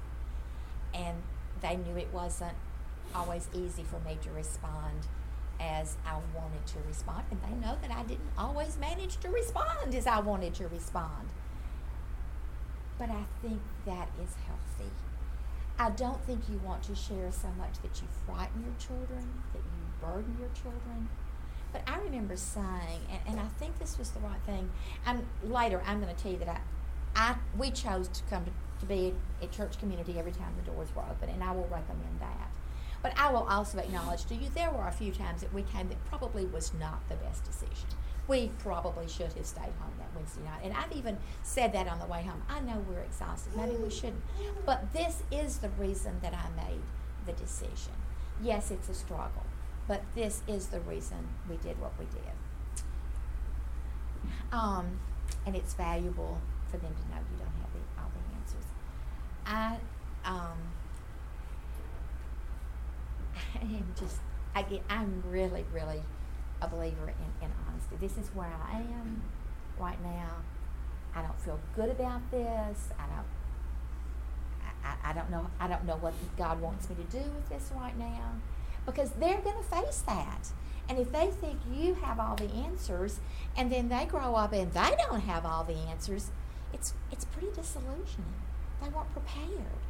And 0.93 1.15
they 1.62 1.77
knew 1.77 1.95
it 1.95 2.10
wasn't 2.12 2.57
always 3.15 3.48
easy 3.53 3.83
for 3.83 4.01
me 4.01 4.17
to 4.24 4.31
respond 4.31 5.07
as 5.62 5.96
I 6.06 6.15
wanted 6.36 6.65
to 6.68 6.80
respond 6.88 7.24
and 7.30 7.39
they 7.44 7.65
know 7.65 7.77
that 7.82 7.91
I 7.91 8.03
didn't 8.03 8.32
always 8.38 8.77
manage 8.77 9.18
to 9.18 9.30
respond 9.30 9.94
as 9.94 10.08
I 10.08 10.20
wanted 10.20 10.53
to 10.56 10.68
respond 10.68 11.30
but 13.01 13.10
I 13.10 13.24
think 13.41 13.60
that 13.88 14.10
is 14.24 14.36
healthy. 14.46 14.91
I 15.80 15.89
don't 15.89 16.24
think 16.24 16.41
you 16.48 16.62
want 16.63 16.84
to 16.84 16.94
share 16.94 17.32
so 17.32 17.48
much 17.58 17.82
that 17.82 18.00
you 18.00 18.08
frighten 18.27 18.62
your 18.62 18.75
children, 18.77 19.27
that 19.53 19.63
you 19.63 20.08
burden 20.08 20.38
your 20.39 20.50
children. 20.50 21.10
But 21.74 21.82
I 21.88 21.98
remember 21.98 22.36
saying, 22.36 23.01
and, 23.10 23.20
and 23.25 23.39
I 23.39 23.48
think 23.58 23.80
this 23.80 23.98
was 23.98 24.12
the 24.12 24.20
right 24.20 24.39
thing. 24.46 24.70
I'm, 25.03 25.25
later, 25.44 25.82
I'm 25.88 26.00
going 26.00 26.15
to 26.15 26.22
tell 26.22 26.32
you 26.32 26.38
that 26.38 26.50
I, 26.50 26.60
I, 27.15 27.36
we 27.58 27.72
chose 27.72 28.08
to 28.10 28.22
come 28.30 28.46
to, 28.46 28.51
to 28.82 28.86
be 28.86 29.15
a 29.41 29.48
church 29.48 29.80
community 29.80 30.20
every 30.20 30.32
time 30.32 30.53
the 30.63 30.72
doors 30.72 30.89
were 30.96 31.01
open, 31.10 31.30
and 31.30 31.44
I 31.44 31.53
will 31.53 31.68
recommend 31.72 32.20
that. 32.20 32.51
But 33.01 33.13
I 33.17 33.31
will 33.31 33.48
also 33.50 33.79
acknowledge 33.79 34.25
to 34.25 34.36
you 34.36 34.50
there 34.53 34.72
were 34.72 34.88
a 34.88 34.91
few 34.91 35.12
times 35.12 35.41
that 35.41 35.53
we 35.53 35.63
came 35.63 35.89
that 35.89 36.05
probably 36.05 36.46
was 36.46 36.72
not 36.79 37.08
the 37.10 37.15
best 37.15 37.43
decision 37.43 37.88
we 38.31 38.50
probably 38.60 39.08
should 39.10 39.34
have 39.34 39.46
stayed 39.46 39.74
home 39.79 39.91
that 39.98 40.08
Wednesday 40.15 40.41
night. 40.43 40.62
And 40.63 40.74
I've 40.74 40.91
even 40.93 41.17
said 41.43 41.74
that 41.74 41.88
on 41.88 42.00
the 42.00 42.05
way 42.05 42.24
home. 42.24 42.41
I 42.50 42.62
know 42.62 42.84
we're 42.88 43.01
exhausted. 43.01 43.55
Maybe 43.58 43.75
we 43.75 43.89
shouldn't. 43.89 44.24
But 44.65 44.93
this 44.93 45.24
is 45.31 45.58
the 45.58 45.67
reason 45.70 46.20
that 46.22 46.34
I 46.34 46.48
made 46.55 46.81
the 47.25 47.34
decision. 47.34 47.91
Yes, 48.41 48.72
it's 48.72 48.88
a 48.88 48.93
struggle, 48.93 49.43
but 49.86 50.03
this 50.15 50.43
is 50.48 50.67
the 50.67 50.79
reason 50.79 51.27
we 51.50 51.58
did 51.58 51.79
what 51.81 51.91
we 52.00 52.05
did. 52.05 52.22
Um, 54.53 55.00
and 55.46 55.55
it's 55.55 55.74
valuable 55.74 56.39
for 56.70 56.77
them 56.77 56.93
to 56.93 57.01
know 57.10 57.22
you 57.31 57.38
don't 57.38 57.48
have 57.48 57.74
the, 57.74 58.01
all 58.01 58.12
the 58.15 58.24
answers. 58.38 58.65
I, 59.46 59.77
um, 60.25 60.58
I 63.50 63.50
am 63.63 63.94
just, 63.98 64.18
I 64.56 64.63
get, 64.63 64.82
I'm 64.89 65.24
really, 65.27 65.65
really 65.74 66.03
a 66.62 66.68
believer 66.68 67.08
in, 67.08 67.46
in 67.46 67.51
honesty. 67.68 67.96
This 68.00 68.18
is 68.18 68.34
where 68.36 68.53
I 68.72 68.77
am 68.77 69.22
right 69.80 70.01
now. 70.03 70.38
I 71.15 71.22
don't 71.22 71.39
feel 71.41 71.60
good 71.75 71.89
about 71.89 72.22
this. 72.32 72.89
I 72.98 73.06
don't. 73.08 73.25
I, 74.84 75.12
I 75.12 75.13
don't 75.13 75.30
know. 75.30 75.48
I 75.60 75.68
don't 75.68 75.86
know 75.86 75.98
what 75.98 76.13
God 76.38 76.62
wants 76.62 76.89
me 76.89 76.96
to 76.96 77.03
do 77.03 77.20
with 77.20 77.50
this 77.50 77.72
right 77.75 77.98
now, 77.98 78.34
because 78.86 79.12
they're 79.12 79.41
going 79.41 79.58
to 79.58 79.63
face 79.63 80.03
that. 80.08 80.48
And 80.89 80.98
if 80.98 81.12
they 81.12 81.27
think 81.27 81.60
you 81.72 81.94
have 81.96 82.20
all 82.20 82.36
the 82.36 82.51
answers, 82.51 83.20
and 83.56 83.72
then 83.72 83.89
they 83.89 84.06
grow 84.06 84.36
up 84.36 84.53
and 84.53 84.72
they 84.74 84.96
don't 85.10 85.22
have 85.22 85.46
all 85.46 85.63
the 85.63 85.75
answers, 85.75 86.32
it's 86.74 86.94
it's 87.12 87.25
pretty 87.25 87.50
disillusioning. 87.56 88.34
They 88.82 88.89
weren't 88.89 89.12
prepared. 89.12 89.82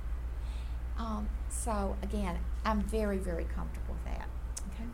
Um, 1.01 1.27
so 1.50 1.96
again, 2.03 2.38
I'm 2.63 2.81
very 2.81 3.17
very 3.17 3.46
comfortable 3.46 3.96
with 3.96 4.05
that. 4.05 4.27
Okay. 4.74 4.89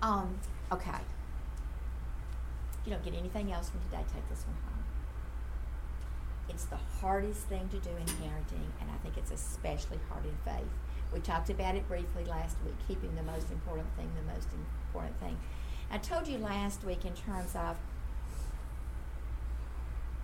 Um, 0.00 0.38
okay. 0.72 0.98
You 2.86 2.92
don't 2.92 3.04
get 3.04 3.14
anything 3.14 3.52
else 3.52 3.68
from 3.68 3.80
today, 3.80 4.02
take 4.14 4.26
this 4.30 4.46
one 4.46 4.56
home. 4.64 4.84
It's 6.48 6.64
the 6.64 6.78
hardest 7.00 7.42
thing 7.42 7.68
to 7.68 7.78
do 7.78 7.90
in 7.90 8.06
parenting, 8.06 8.70
and 8.80 8.90
I 8.90 8.96
think 9.02 9.18
it's 9.18 9.30
especially 9.30 10.00
hard 10.08 10.24
in 10.24 10.36
faith. 10.44 10.70
We 11.12 11.20
talked 11.20 11.50
about 11.50 11.74
it 11.74 11.86
briefly 11.86 12.24
last 12.24 12.56
week, 12.64 12.74
keeping 12.88 13.14
the 13.16 13.22
most 13.22 13.50
important 13.50 13.88
thing 13.96 14.10
the 14.16 14.32
most 14.32 14.48
important 14.88 15.20
thing. 15.20 15.36
I 15.90 15.98
told 15.98 16.26
you 16.26 16.38
last 16.38 16.84
week 16.84 17.04
in 17.04 17.12
terms 17.12 17.54
of 17.54 17.76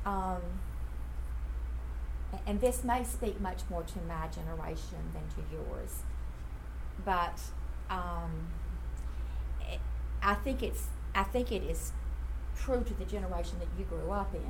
um, 0.06 0.40
and 2.46 2.60
this 2.60 2.84
may 2.84 3.04
speak 3.04 3.40
much 3.40 3.62
more 3.70 3.82
to 3.82 3.98
my 4.08 4.28
generation 4.28 4.98
than 5.12 5.22
to 5.34 5.52
yours, 5.52 6.02
but 7.04 7.40
um, 7.90 8.48
I 10.22 10.34
think 10.34 10.62
it's 10.62 10.88
I 11.14 11.22
think 11.22 11.52
it 11.52 11.62
is 11.62 11.92
true 12.56 12.84
to 12.84 12.94
the 12.94 13.04
generation 13.04 13.58
that 13.58 13.68
you 13.78 13.84
grew 13.84 14.10
up 14.10 14.34
in, 14.34 14.42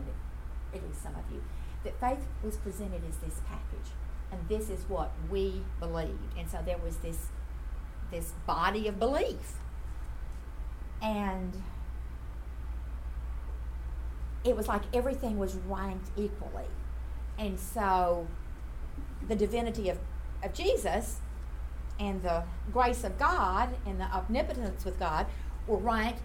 at 0.74 0.86
least 0.86 1.02
some 1.02 1.14
of 1.14 1.24
you, 1.32 1.42
that 1.84 1.98
faith 2.00 2.26
was 2.42 2.56
presented 2.56 3.02
as 3.08 3.16
this 3.18 3.40
package, 3.46 3.92
and 4.32 4.40
this 4.48 4.68
is 4.70 4.88
what 4.88 5.10
we 5.30 5.62
believed, 5.80 6.38
and 6.38 6.48
so 6.48 6.58
there 6.64 6.78
was 6.78 6.96
this 6.98 7.26
this 8.10 8.32
body 8.46 8.86
of 8.88 8.98
belief, 8.98 9.54
and 11.02 11.62
it 14.44 14.56
was 14.56 14.68
like 14.68 14.82
everything 14.94 15.38
was 15.38 15.56
ranked 15.68 16.08
equally, 16.16 16.70
and 17.38 17.58
so 17.58 18.26
the 19.28 19.36
divinity 19.36 19.88
of 19.90 19.98
of 20.42 20.52
Jesus 20.54 21.20
and 21.98 22.22
the 22.22 22.44
grace 22.72 23.04
of 23.04 23.18
God 23.18 23.70
and 23.86 24.00
the 24.00 24.04
omnipotence 24.04 24.84
with 24.84 24.98
God 24.98 25.26
were 25.66 25.78
right, 25.78 26.16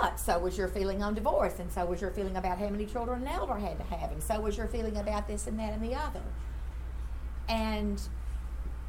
but 0.00 0.18
so 0.18 0.38
was 0.38 0.58
your 0.58 0.68
feeling 0.68 1.02
on 1.02 1.14
divorce, 1.14 1.58
and 1.58 1.70
so 1.70 1.84
was 1.84 2.00
your 2.00 2.10
feeling 2.10 2.36
about 2.36 2.58
how 2.58 2.68
many 2.68 2.86
children 2.86 3.22
an 3.22 3.28
elder 3.28 3.54
had 3.54 3.78
to 3.78 3.84
have, 3.84 4.12
and 4.12 4.22
so 4.22 4.40
was 4.40 4.56
your 4.56 4.66
feeling 4.66 4.96
about 4.96 5.26
this 5.26 5.46
and 5.46 5.58
that 5.58 5.72
and 5.72 5.82
the 5.82 5.94
other. 5.94 6.22
And 7.48 8.00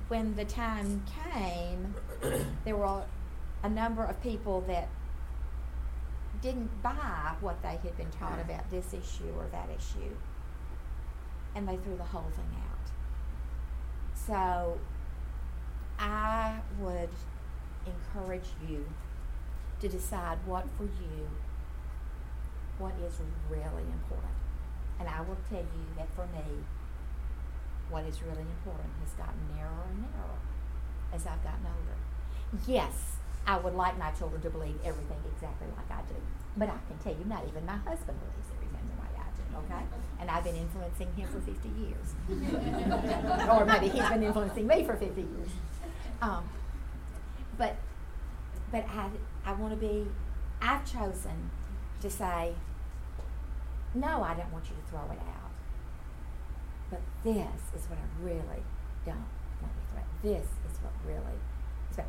when 0.07 0.35
the 0.35 0.45
time 0.45 1.03
came, 1.31 1.95
there 2.65 2.75
were 2.75 3.03
a 3.63 3.69
number 3.69 4.03
of 4.03 4.21
people 4.21 4.61
that 4.61 4.89
didn't 6.41 6.81
buy 6.81 7.35
what 7.39 7.61
they 7.61 7.79
had 7.83 7.95
been 7.97 8.09
taught 8.11 8.39
about 8.41 8.69
this 8.71 8.93
issue 8.93 9.31
or 9.37 9.45
that 9.51 9.69
issue, 9.69 10.15
and 11.55 11.67
they 11.67 11.77
threw 11.77 11.97
the 11.97 12.03
whole 12.03 12.29
thing 12.35 12.55
out. 12.69 12.91
So 14.13 14.79
I 15.99 16.59
would 16.79 17.09
encourage 17.85 18.49
you 18.67 18.85
to 19.79 19.87
decide 19.87 20.37
what 20.45 20.65
for 20.77 20.83
you, 20.83 21.29
what 22.77 22.93
is 23.05 23.19
really 23.49 23.83
important. 23.91 24.33
And 24.99 25.09
I 25.09 25.21
will 25.21 25.37
tell 25.49 25.59
you 25.61 25.85
that 25.97 26.07
for 26.15 26.25
me, 26.27 26.63
what 27.89 28.05
is 28.05 28.21
really 28.21 28.41
important 28.41 28.89
has 29.03 29.11
gotten 29.13 29.41
narrower 29.55 29.85
and 29.89 30.01
narrower 30.01 30.39
as 31.13 31.25
I've 31.25 31.43
gotten 31.43 31.65
older. 31.65 31.97
Yes, 32.67 33.17
I 33.45 33.57
would 33.57 33.75
like 33.75 33.97
my 33.97 34.11
children 34.11 34.41
to 34.41 34.49
believe 34.49 34.77
everything 34.85 35.17
exactly 35.35 35.67
like 35.75 35.89
I 35.91 36.01
do. 36.07 36.15
But 36.55 36.69
I 36.69 36.77
can 36.87 36.97
tell 37.03 37.13
you, 37.13 37.25
not 37.25 37.43
even 37.47 37.65
my 37.65 37.77
husband 37.77 38.17
believes 38.19 38.49
everything 38.55 38.85
the 38.95 39.01
way 39.01 39.11
I 39.17 39.27
do, 39.35 39.40
okay? 39.55 39.83
And 40.19 40.29
I've 40.29 40.43
been 40.43 40.55
influencing 40.55 41.13
him 41.15 41.27
for 41.29 41.39
50 41.41 41.69
years. 41.69 42.15
or 43.49 43.65
maybe 43.65 43.89
he's 43.89 44.07
been 44.09 44.23
influencing 44.23 44.67
me 44.67 44.83
for 44.83 44.95
50 44.95 45.21
years. 45.21 45.49
Um, 46.21 46.43
but 47.57 47.75
but 48.71 48.85
I, 48.87 49.09
I 49.45 49.53
want 49.53 49.73
to 49.73 49.79
be, 49.79 50.07
I've 50.61 50.85
chosen 50.85 51.51
to 51.99 52.09
say, 52.09 52.53
no, 53.93 54.23
I 54.23 54.33
don't 54.33 54.51
want 54.51 54.65
you 54.69 54.75
to 54.75 54.89
throw 54.89 55.03
it 55.11 55.19
out. 55.19 55.51
But 56.89 57.01
this 57.23 57.59
is 57.75 57.89
what 57.89 57.99
I 57.99 58.23
really 58.23 58.63
don't 59.05 59.27
want 59.59 59.73
you 59.75 59.81
to 59.83 59.91
throw 59.91 59.99
out. 59.99 60.23
This 60.23 60.47
is 60.71 60.79
what 60.81 60.93
really 61.05 61.37
is 61.91 61.97
what, 61.97 62.07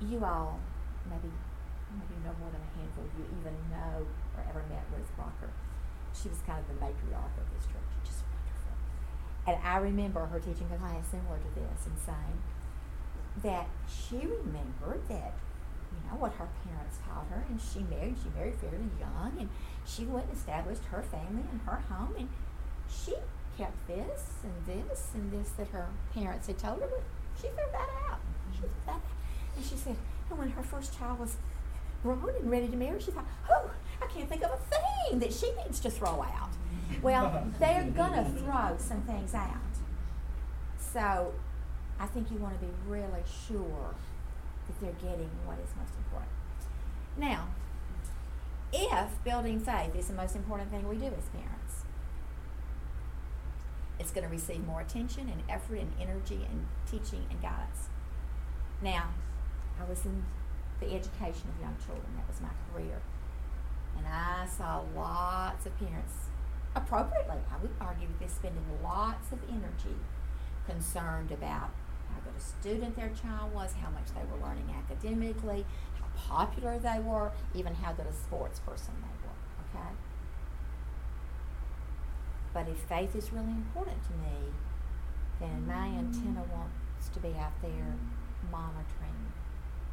you 0.00 0.24
all, 0.24 0.60
maybe, 1.10 1.34
maybe 1.90 2.14
no 2.24 2.30
more 2.38 2.50
than 2.52 2.62
a 2.62 2.78
handful 2.78 3.04
of 3.04 3.10
you 3.18 3.26
even 3.40 3.54
know 3.70 4.06
ever 4.48 4.64
met 4.68 4.84
Ruth 4.92 5.10
Rocker. 5.18 5.50
She 6.12 6.28
was 6.28 6.38
kind 6.46 6.58
of 6.60 6.66
the 6.68 6.78
matriarch 6.80 7.36
of 7.36 7.46
this 7.52 7.64
church, 7.66 7.90
just 8.04 8.24
wonderful. 8.28 8.74
And 9.46 9.56
I 9.62 9.76
remember 9.78 10.26
her 10.26 10.40
teaching 10.40 10.68
a 10.72 10.76
class 10.76 11.08
similar 11.10 11.38
to 11.38 11.50
this 11.54 11.86
and 11.86 11.96
saying 12.00 12.38
that 13.42 13.68
she 13.84 14.16
remembered 14.16 15.04
that, 15.08 15.36
you 15.92 16.00
know, 16.08 16.16
what 16.16 16.32
her 16.40 16.48
parents 16.64 16.98
taught 17.06 17.26
her, 17.28 17.44
and 17.48 17.60
she 17.60 17.80
married. 17.80 18.16
She 18.22 18.30
married 18.36 18.56
fairly 18.56 18.88
young, 18.98 19.36
and 19.38 19.48
she 19.84 20.04
went 20.04 20.26
and 20.26 20.36
established 20.36 20.84
her 20.90 21.02
family 21.02 21.44
and 21.50 21.60
her 21.66 21.84
home, 21.88 22.14
and 22.18 22.28
she 22.88 23.14
kept 23.58 23.86
this 23.86 24.40
and 24.42 24.52
this 24.66 25.08
and 25.14 25.32
this 25.32 25.50
that 25.56 25.68
her 25.68 25.88
parents 26.14 26.46
had 26.46 26.58
told 26.58 26.80
her, 26.80 26.88
but 26.88 27.02
she 27.36 27.48
threw 27.48 27.68
that 27.72 27.88
out. 28.08 28.20
She 28.52 28.60
threw 28.60 28.68
that 28.86 28.92
out. 28.94 29.02
And 29.56 29.64
she 29.64 29.76
said, 29.76 29.96
and 30.30 30.38
when 30.38 30.50
her 30.50 30.62
first 30.62 30.96
child 30.96 31.18
was 31.20 31.36
grown 32.02 32.34
and 32.40 32.50
ready 32.50 32.68
to 32.68 32.76
marry, 32.76 33.00
she 33.00 33.10
thought, 33.10 33.26
oh, 33.50 33.70
I 34.02 34.06
can't 34.06 34.28
think 34.28 34.42
of 34.42 34.50
a 34.50 34.56
thing 34.56 35.18
that 35.20 35.32
she 35.32 35.52
needs 35.64 35.80
to 35.80 35.90
throw 35.90 36.22
out. 36.22 36.50
Well, 37.02 37.46
they're 37.58 37.84
going 37.84 38.12
to 38.12 38.30
throw 38.30 38.76
some 38.78 39.02
things 39.02 39.34
out. 39.34 39.56
So 40.78 41.34
I 41.98 42.06
think 42.06 42.30
you 42.30 42.38
want 42.38 42.58
to 42.58 42.66
be 42.66 42.72
really 42.86 43.22
sure 43.48 43.94
that 44.66 44.80
they're 44.80 45.10
getting 45.10 45.30
what 45.44 45.58
is 45.58 45.70
most 45.78 45.92
important. 45.96 46.32
Now, 47.16 47.48
if 48.72 49.22
building 49.24 49.60
faith 49.60 49.94
is 49.96 50.08
the 50.08 50.14
most 50.14 50.36
important 50.36 50.70
thing 50.70 50.88
we 50.88 50.96
do 50.96 51.06
as 51.06 51.28
parents, 51.28 51.84
it's 53.98 54.10
going 54.10 54.24
to 54.24 54.30
receive 54.30 54.66
more 54.66 54.80
attention 54.80 55.28
and 55.28 55.42
effort 55.48 55.78
and 55.78 55.92
energy 56.00 56.46
and 56.50 56.66
teaching 56.90 57.24
and 57.30 57.40
guidance. 57.40 57.88
Now, 58.82 59.08
I 59.80 59.88
was 59.88 60.04
in 60.04 60.24
the 60.80 60.86
education 60.86 61.48
of 61.48 61.60
young 61.60 61.76
children. 61.84 62.06
That 62.16 62.28
was 62.28 62.40
my 62.40 62.50
career. 62.72 63.00
And 63.96 64.06
I 64.06 64.46
saw 64.46 64.82
lots 64.94 65.66
of 65.66 65.78
parents, 65.78 66.12
appropriately, 66.74 67.38
I 67.50 67.60
would 67.60 67.74
argue 67.80 68.08
with 68.08 68.18
this, 68.20 68.32
spending 68.32 68.64
lots 68.82 69.32
of 69.32 69.38
energy 69.48 69.96
concerned 70.66 71.32
about 71.32 71.70
how 72.12 72.20
good 72.24 72.34
a 72.36 72.40
student 72.40 72.96
their 72.96 73.10
child 73.10 73.54
was, 73.54 73.74
how 73.82 73.90
much 73.90 74.08
they 74.14 74.22
were 74.30 74.44
learning 74.46 74.74
academically, 74.76 75.64
how 76.00 76.06
popular 76.16 76.78
they 76.78 77.00
were, 77.00 77.32
even 77.54 77.74
how 77.74 77.92
good 77.92 78.06
a 78.06 78.12
sports 78.12 78.60
person 78.60 78.94
they 79.00 79.16
were. 79.26 79.80
Okay? 79.80 79.94
But 82.52 82.68
if 82.68 82.78
faith 82.88 83.14
is 83.14 83.32
really 83.32 83.52
important 83.52 84.02
to 84.04 84.12
me, 84.12 84.52
then 85.40 85.66
my 85.66 85.86
antenna 85.88 86.42
wants 86.50 87.08
to 87.12 87.20
be 87.20 87.34
out 87.38 87.52
there 87.60 87.94
monitoring 88.50 89.32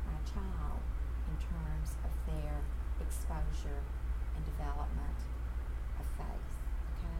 my 0.07 0.19
child 0.24 0.79
in 1.27 1.36
terms 1.38 1.98
of 2.05 2.12
their 2.25 2.62
exposure 3.01 3.81
and 4.35 4.45
development 4.45 5.19
of 6.00 6.05
faith. 6.17 6.53
Okay? 6.97 7.19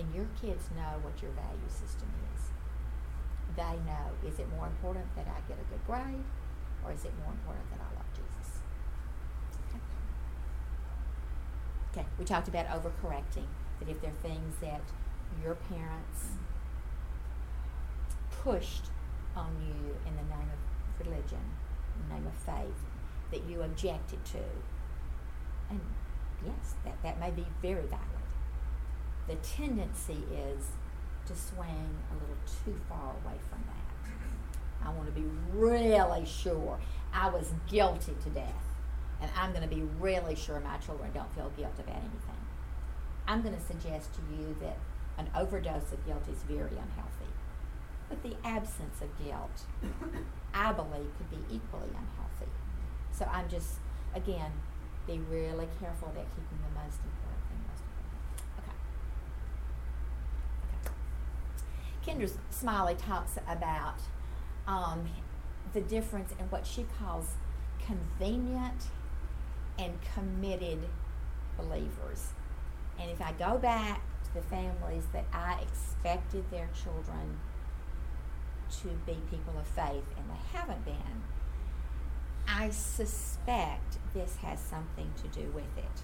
And 0.00 0.14
your 0.14 0.28
kids 0.40 0.70
know 0.76 1.00
what 1.02 1.20
your 1.20 1.32
value 1.32 1.68
system 1.68 2.08
is. 2.34 2.52
They 3.56 3.76
know 3.86 4.14
is 4.26 4.38
it 4.38 4.48
more 4.50 4.66
important 4.66 5.06
that 5.16 5.26
I 5.28 5.40
get 5.48 5.58
a 5.58 5.66
good 5.70 5.84
grade 5.86 6.24
or 6.84 6.92
is 6.92 7.04
it 7.04 7.12
more 7.22 7.32
important 7.32 7.70
that 7.70 7.80
I 7.80 7.90
love 7.96 8.10
Jesus? 8.12 8.60
Okay. 9.68 9.80
Okay, 11.92 12.06
we 12.18 12.24
talked 12.24 12.48
about 12.48 12.66
overcorrecting, 12.66 13.46
that 13.78 13.88
if 13.88 14.00
there 14.00 14.10
are 14.10 14.28
things 14.28 14.56
that 14.60 14.82
your 15.42 15.54
parents 15.54 16.34
pushed 18.42 18.90
on 19.36 19.56
you 19.62 19.94
in 20.06 20.16
the 20.16 20.22
name 20.34 20.50
of 20.50 21.06
religion, 21.06 21.40
in 21.96 22.08
the 22.08 22.14
name 22.14 22.26
of 22.26 22.34
faith, 22.34 22.84
that 23.34 23.50
you 23.50 23.62
objected 23.62 24.24
to. 24.24 24.38
And 25.68 25.80
yes, 26.44 26.74
that, 26.84 27.02
that 27.02 27.18
may 27.18 27.30
be 27.30 27.44
very 27.60 27.86
valid. 27.86 28.04
The 29.26 29.34
tendency 29.36 30.22
is 30.32 30.66
to 31.26 31.34
swing 31.34 31.96
a 32.10 32.14
little 32.14 32.36
too 32.64 32.80
far 32.88 33.10
away 33.24 33.38
from 33.50 33.62
that. 33.66 34.86
I 34.86 34.92
want 34.92 35.06
to 35.06 35.20
be 35.20 35.26
really 35.52 36.24
sure 36.26 36.78
I 37.12 37.30
was 37.30 37.52
guilty 37.68 38.12
to 38.22 38.30
death. 38.30 38.52
And 39.20 39.30
I'm 39.36 39.52
going 39.52 39.68
to 39.68 39.74
be 39.74 39.82
really 39.98 40.34
sure 40.34 40.60
my 40.60 40.76
children 40.76 41.10
don't 41.14 41.34
feel 41.34 41.50
guilt 41.56 41.74
about 41.78 41.96
anything. 41.96 42.42
I'm 43.26 43.42
going 43.42 43.54
to 43.54 43.62
suggest 43.62 44.10
to 44.14 44.20
you 44.30 44.54
that 44.60 44.76
an 45.16 45.30
overdose 45.34 45.92
of 45.92 46.04
guilt 46.06 46.24
is 46.30 46.42
very 46.42 46.76
unhealthy. 46.76 47.32
But 48.10 48.22
the 48.22 48.36
absence 48.44 49.00
of 49.00 49.08
guilt, 49.24 49.62
I 50.52 50.72
believe, 50.72 51.08
could 51.16 51.30
be 51.30 51.38
equally 51.54 51.88
unhealthy. 51.88 52.52
So 53.16 53.24
I'm 53.30 53.48
just, 53.48 53.74
again, 54.14 54.50
be 55.06 55.20
really 55.30 55.68
careful 55.80 56.08
about 56.08 56.26
keeping 56.34 56.58
the 56.66 56.74
most 56.80 56.98
important 57.04 57.42
thing 57.48 57.60
most 57.68 57.82
important. 57.84 58.14
Okay. 58.58 58.74
Okay. 62.06 62.18
Kendra 62.18 62.30
Smiley 62.50 62.94
talks 62.94 63.38
about 63.48 63.98
um, 64.66 65.08
the 65.72 65.80
difference 65.80 66.32
in 66.38 66.46
what 66.46 66.66
she 66.66 66.86
calls 66.98 67.34
convenient 67.86 68.88
and 69.78 69.94
committed 70.14 70.78
believers. 71.56 72.32
And 72.98 73.10
if 73.10 73.20
I 73.20 73.32
go 73.32 73.58
back 73.58 74.02
to 74.24 74.34
the 74.34 74.42
families 74.42 75.04
that 75.12 75.26
I 75.32 75.60
expected 75.62 76.50
their 76.50 76.68
children 76.82 77.38
to 78.80 78.88
be 79.06 79.18
people 79.30 79.54
of 79.58 79.66
faith 79.66 80.04
and 80.16 80.26
they 80.30 80.58
haven't 80.58 80.84
been, 80.84 81.22
I 82.46 82.70
suspect 82.70 83.98
this 84.12 84.36
has 84.36 84.60
something 84.60 85.10
to 85.22 85.28
do 85.28 85.50
with 85.52 85.76
it. 85.76 86.02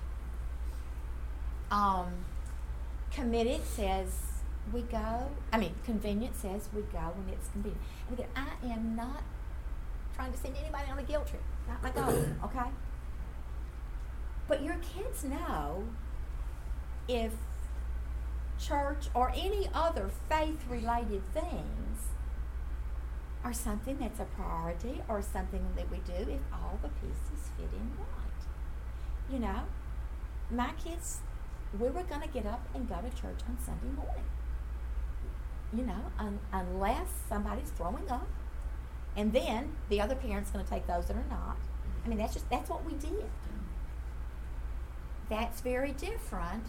Um, 1.71 2.25
committed 3.11 3.65
says 3.65 4.09
we 4.73 4.83
go, 4.83 5.31
I 5.53 5.59
mean, 5.59 5.75
convenient 5.85 6.37
says 6.37 6.69
we 6.75 6.83
go 6.83 7.13
when 7.15 7.33
it's 7.33 7.49
convenient. 7.49 7.83
And 8.09 8.19
again, 8.19 8.31
I 8.37 8.73
am 8.73 8.97
not 8.97 9.23
trying 10.15 10.33
to 10.33 10.39
send 10.39 10.57
anybody 10.57 10.91
on 10.91 10.99
a 10.99 11.03
guilt 11.03 11.29
trip, 11.29 11.43
not 11.69 11.83
my 11.83 11.91
goal, 11.91 12.25
okay? 12.45 12.71
But 14.49 14.63
your 14.63 14.77
kids 14.77 15.25
know 15.25 15.85
if 17.09 17.33
church 18.59 19.09
or 19.15 19.33
any 19.35 19.69
other 19.73 20.11
faith 20.29 20.65
related 20.69 21.23
things 21.33 22.10
are 23.45 23.53
something 23.53 23.97
that's 23.99 24.21
a 24.21 24.25
priority 24.25 25.03
or 25.09 25.23
something 25.23 25.65
that 25.77 25.91
we 25.91 25.99
do 25.99 26.31
if 26.31 26.41
all 26.53 26.79
the 26.83 26.89
pieces 26.89 27.49
fit 27.57 27.69
in 27.73 27.91
right. 27.99 29.33
You 29.33 29.39
know, 29.39 29.63
my 30.51 30.71
kids, 30.83 31.19
we 31.79 31.89
were 31.89 32.03
going 32.03 32.21
to 32.21 32.29
get 32.29 32.47
up 32.47 32.61
and 32.75 32.89
go 32.89 32.97
to 32.97 33.11
church 33.11 33.41
on 33.49 33.57
Sunday 33.65 33.95
morning. 33.97 34.25
You 35.73 35.85
know, 35.87 36.03
un- 36.19 36.41
unless 36.53 37.09
somebody's 37.29 37.71
throwing 37.71 38.11
up, 38.11 38.27
and 39.17 39.33
then 39.33 39.77
the 39.89 40.01
other 40.01 40.17
parent's 40.17 40.51
going 40.51 40.65
to 40.65 40.71
take 40.71 40.87
those 40.87 41.07
that 41.07 41.17
are 41.17 41.27
not. 41.31 41.57
I 42.05 42.09
mean, 42.09 42.19
that's 42.19 42.35
just 42.35 42.51
that's 42.51 42.69
what 42.69 42.85
we 42.85 42.93
did. 42.95 43.25
That's 45.29 45.61
very 45.61 45.93
different 45.93 46.65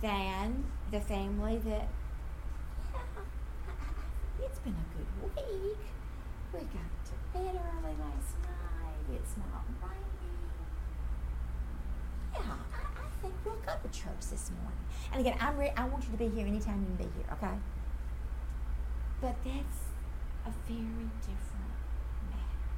than 0.00 0.64
the 0.92 1.00
family 1.00 1.58
that 1.58 1.88
it's 4.42 4.58
been 4.60 4.74
a 4.74 4.86
good 4.96 5.08
week. 5.36 5.78
We 6.52 6.60
got 6.60 6.90
to 7.06 7.12
bed 7.32 7.60
early 7.60 7.94
last 7.98 8.34
night. 8.42 9.14
It's 9.14 9.36
not 9.36 9.64
raining. 9.82 10.48
Yeah, 12.32 12.40
I, 12.72 13.02
I 13.02 13.22
think 13.22 13.34
we'll 13.44 13.56
go 13.56 13.72
to 13.82 13.88
church 13.88 14.30
this 14.30 14.50
morning. 14.50 14.78
And 15.12 15.20
again, 15.20 15.36
I'm 15.40 15.56
re- 15.56 15.72
I 15.76 15.84
want 15.86 16.04
you 16.04 16.12
to 16.12 16.16
be 16.18 16.28
here 16.28 16.46
anytime 16.46 16.80
you 16.80 16.96
can 16.96 17.06
be 17.06 17.10
here, 17.16 17.26
okay? 17.32 17.56
But 19.20 19.36
that's 19.44 19.80
a 20.46 20.52
very 20.66 21.10
different 21.20 21.74
matter. 22.30 22.68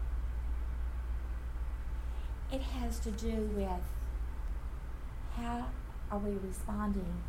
It 2.52 2.62
has 2.62 2.98
to 3.00 3.10
do 3.10 3.50
with 3.54 3.84
how 5.36 5.66
are 6.10 6.18
we 6.18 6.36
responding 6.46 7.22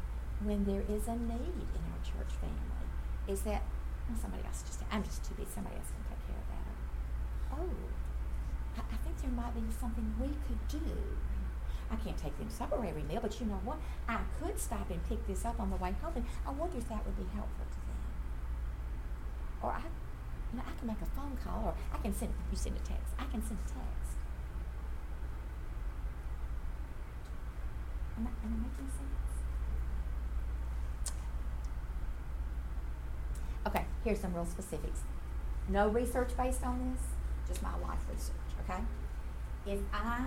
when 0.43 0.65
there 0.65 0.81
is 0.89 1.07
a 1.07 1.15
need 1.15 1.67
in 1.75 1.83
our 1.91 2.01
church 2.03 2.33
family? 2.39 2.87
Is 3.27 3.41
that 3.41 3.61
somebody 4.19 4.43
else 4.45 4.63
just, 4.63 4.81
I'm 4.91 5.03
just 5.03 5.23
too 5.23 5.35
busy, 5.35 5.49
somebody 5.53 5.75
else 5.77 5.91
can 5.91 6.03
take 6.09 6.21
care 6.27 6.39
of 6.39 6.47
that. 6.51 6.75
oh, 7.57 7.73
I, 8.77 8.81
I 8.93 8.97
think 9.03 9.15
there 9.21 9.31
might 9.31 9.55
be 9.55 9.63
something 9.79 10.03
we 10.19 10.29
could 10.47 10.61
do. 10.67 10.83
I 11.91 11.95
can't 11.97 12.17
take 12.17 12.37
them 12.37 12.47
to 12.47 12.55
supper 12.55 12.85
every 12.85 13.03
meal, 13.03 13.19
but 13.21 13.39
you 13.39 13.45
know 13.47 13.59
what? 13.65 13.77
I 14.07 14.19
could 14.39 14.57
stop 14.57 14.89
and 14.89 15.03
pick 15.09 15.27
this 15.27 15.43
up 15.43 15.59
on 15.59 15.69
the 15.69 15.75
way 15.75 15.93
home, 16.01 16.13
and 16.15 16.25
I 16.47 16.51
wonder 16.51 16.77
if 16.77 16.87
that 16.87 17.05
would 17.05 17.17
be 17.17 17.27
helpful 17.35 17.67
to 17.67 17.79
them. 17.83 17.99
Or 19.61 19.71
I, 19.71 19.83
you 20.51 20.57
know, 20.57 20.63
I 20.65 20.71
can 20.79 20.87
make 20.87 21.01
a 21.01 21.09
phone 21.17 21.37
call, 21.43 21.65
or 21.65 21.73
I 21.93 21.97
can 22.01 22.15
send, 22.15 22.31
you 22.49 22.57
send 22.57 22.77
a 22.77 22.79
text. 22.79 23.11
I 23.19 23.25
can 23.25 23.43
send 23.43 23.59
a 23.59 23.67
text. 23.67 24.15
Am 28.17 28.27
I, 28.27 28.31
am 28.45 28.53
I 28.55 28.57
making 28.71 28.87
sense? 28.87 29.20
Okay, 33.67 33.85
here's 34.03 34.19
some 34.19 34.33
real 34.33 34.45
specifics. 34.45 35.01
No 35.69 35.87
research 35.87 36.35
based 36.35 36.63
on 36.63 36.91
this, 36.91 37.01
just 37.47 37.61
my 37.61 37.77
life 37.87 37.99
research, 38.11 38.35
okay? 38.63 38.81
If 39.65 39.79
I 39.93 40.25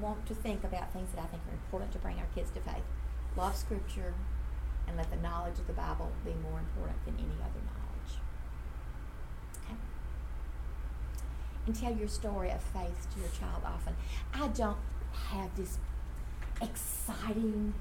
want 0.00 0.26
to 0.26 0.34
think 0.34 0.64
about 0.64 0.92
things 0.92 1.10
that 1.14 1.22
I 1.22 1.26
think 1.26 1.42
are 1.48 1.54
important 1.54 1.92
to 1.92 1.98
bring 1.98 2.18
our 2.18 2.26
kids 2.34 2.50
to 2.50 2.60
faith, 2.60 2.82
love 3.36 3.56
scripture, 3.56 4.14
and 4.88 4.96
let 4.96 5.10
the 5.10 5.16
knowledge 5.16 5.58
of 5.58 5.66
the 5.66 5.72
Bible 5.72 6.10
be 6.24 6.32
more 6.42 6.58
important 6.58 7.04
than 7.04 7.14
any 7.14 7.38
other 7.40 7.60
knowledge. 7.68 8.18
Okay? 9.64 9.76
And 11.66 11.74
tell 11.76 11.94
your 11.94 12.08
story 12.08 12.50
of 12.50 12.62
faith 12.62 13.06
to 13.14 13.20
your 13.20 13.28
child 13.38 13.62
often. 13.64 13.94
I 14.34 14.48
don't 14.48 14.78
have 15.30 15.54
this 15.56 15.78
exciting 16.60 17.74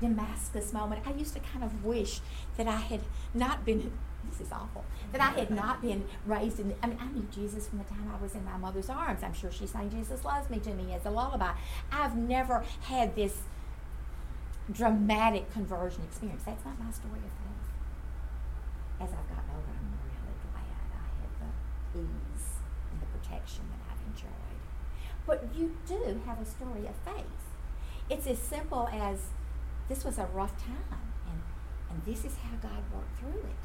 Damascus 0.00 0.72
moment. 0.72 1.02
I 1.06 1.12
used 1.12 1.34
to 1.34 1.40
kind 1.40 1.64
of 1.64 1.84
wish 1.84 2.20
that 2.56 2.68
I 2.68 2.76
had 2.76 3.00
not 3.32 3.64
been 3.64 3.92
this 4.30 4.46
is 4.46 4.52
awful. 4.52 4.84
That 5.12 5.20
I 5.20 5.38
had 5.38 5.50
not 5.50 5.82
been 5.82 6.04
raised 6.26 6.58
in, 6.60 6.74
I 6.82 6.86
mean, 6.86 6.98
I 7.00 7.06
knew 7.06 7.26
Jesus 7.32 7.68
from 7.68 7.78
the 7.78 7.84
time 7.84 8.10
I 8.12 8.20
was 8.22 8.34
in 8.34 8.44
my 8.44 8.56
mother's 8.56 8.88
arms. 8.88 9.22
I'm 9.22 9.34
sure 9.34 9.50
she 9.50 9.66
sang 9.66 9.90
Jesus 9.90 10.24
Loves 10.24 10.50
Me 10.50 10.58
to 10.60 10.74
me 10.74 10.92
as 10.92 11.04
a 11.04 11.10
lullaby. 11.10 11.52
I've 11.92 12.16
never 12.16 12.64
had 12.82 13.14
this 13.14 13.38
dramatic 14.72 15.52
conversion 15.52 16.02
experience. 16.04 16.42
That's 16.44 16.64
not 16.64 16.78
my 16.78 16.90
story 16.90 17.18
of 17.18 17.32
faith. 17.32 17.68
As 19.00 19.10
I've 19.10 19.28
gotten 19.28 19.50
older, 19.54 19.70
I'm 19.70 19.92
really 20.02 20.38
glad 20.50 20.64
I 20.72 21.06
had 21.20 21.52
the 21.92 22.00
ease 22.00 22.48
and 22.90 23.00
the 23.00 23.06
protection 23.18 23.64
that 23.70 23.92
I've 23.92 24.14
enjoyed. 24.14 24.32
But 25.26 25.48
you 25.54 25.76
do 25.86 26.20
have 26.26 26.40
a 26.40 26.46
story 26.46 26.86
of 26.86 26.94
faith. 27.04 27.24
It's 28.08 28.26
as 28.26 28.38
simple 28.38 28.88
as 28.92 29.26
this 29.88 30.04
was 30.04 30.18
a 30.18 30.26
rough 30.26 30.56
time, 30.58 31.00
and, 31.28 31.42
and 31.90 32.04
this 32.04 32.24
is 32.24 32.36
how 32.36 32.56
God 32.62 32.82
worked 32.92 33.18
through 33.18 33.40
it. 33.40 33.64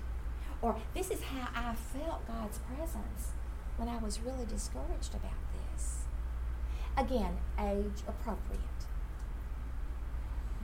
Or 0.62 0.76
this 0.94 1.10
is 1.10 1.22
how 1.22 1.48
I 1.56 1.76
felt 1.76 2.28
God's 2.28 2.60
presence 2.60 3.32
when 3.78 3.88
I 3.88 3.98
was 3.98 4.20
really 4.20 4.46
discouraged 4.46 5.16
about 5.16 5.40
this. 5.54 6.04
Again, 6.98 7.38
age 7.58 8.04
appropriate. 8.08 8.60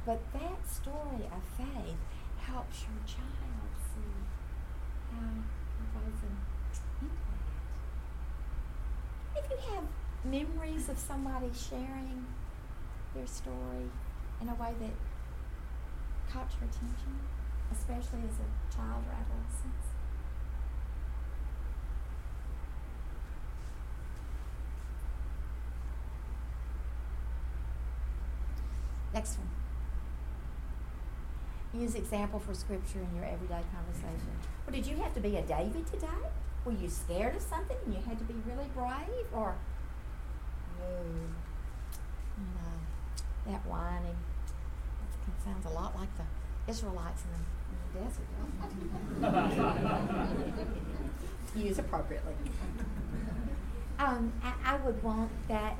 But 0.05 0.19
that 0.33 0.69
story 0.69 1.29
of 1.31 1.43
faith 1.57 1.95
helps 2.39 2.81
your 2.81 2.99
child 3.07 3.71
see 3.95 4.15
how 5.11 5.31
it 5.31 5.89
wasn't 5.95 6.39
into 7.01 7.15
that. 9.33 9.43
If 9.43 9.49
you 9.49 9.57
have 9.73 9.85
memories 10.25 10.89
of 10.89 10.97
somebody 10.97 11.51
sharing 11.53 12.25
their 13.15 13.27
story 13.27 13.89
in 14.41 14.49
a 14.49 14.55
way 14.55 14.73
that 14.79 14.91
caught 16.31 16.51
your 16.59 16.69
attention, 16.69 17.19
especially 17.71 18.23
as 18.27 18.39
a 18.39 18.75
child 18.75 19.03
or 19.07 19.13
adolescent? 19.13 19.73
Next 29.13 29.37
one. 29.37 29.47
Use 31.81 31.95
example 31.95 32.39
for 32.39 32.53
scripture 32.53 32.99
in 32.99 33.15
your 33.15 33.25
everyday 33.25 33.61
conversation. 33.73 34.31
Well, 34.65 34.75
did 34.75 34.85
you 34.85 34.97
have 34.97 35.13
to 35.13 35.21
be 35.21 35.37
a 35.37 35.41
David 35.41 35.87
today? 35.87 36.07
Were 36.65 36.73
you 36.73 36.89
scared 36.89 37.35
of 37.35 37.41
something 37.41 37.77
and 37.85 37.93
you 37.93 38.01
had 38.01 38.17
to 38.17 38.25
be 38.25 38.33
really 38.45 38.69
brave? 38.75 39.27
Or, 39.33 39.55
no, 40.79 40.85
know, 42.55 43.51
that 43.51 43.65
whining, 43.65 44.17
that 45.27 45.43
sounds 45.43 45.65
a 45.65 45.69
lot 45.69 45.95
like 45.95 46.09
the 46.17 46.25
Israelites 46.71 47.23
in 47.23 47.29
the 47.93 47.99
desert. 47.99 48.27
Use 51.55 51.79
appropriately. 51.79 52.33
Um, 53.97 54.33
I, 54.43 54.53
I, 54.73 54.75
would 54.77 55.01
want 55.01 55.31
that 55.47 55.77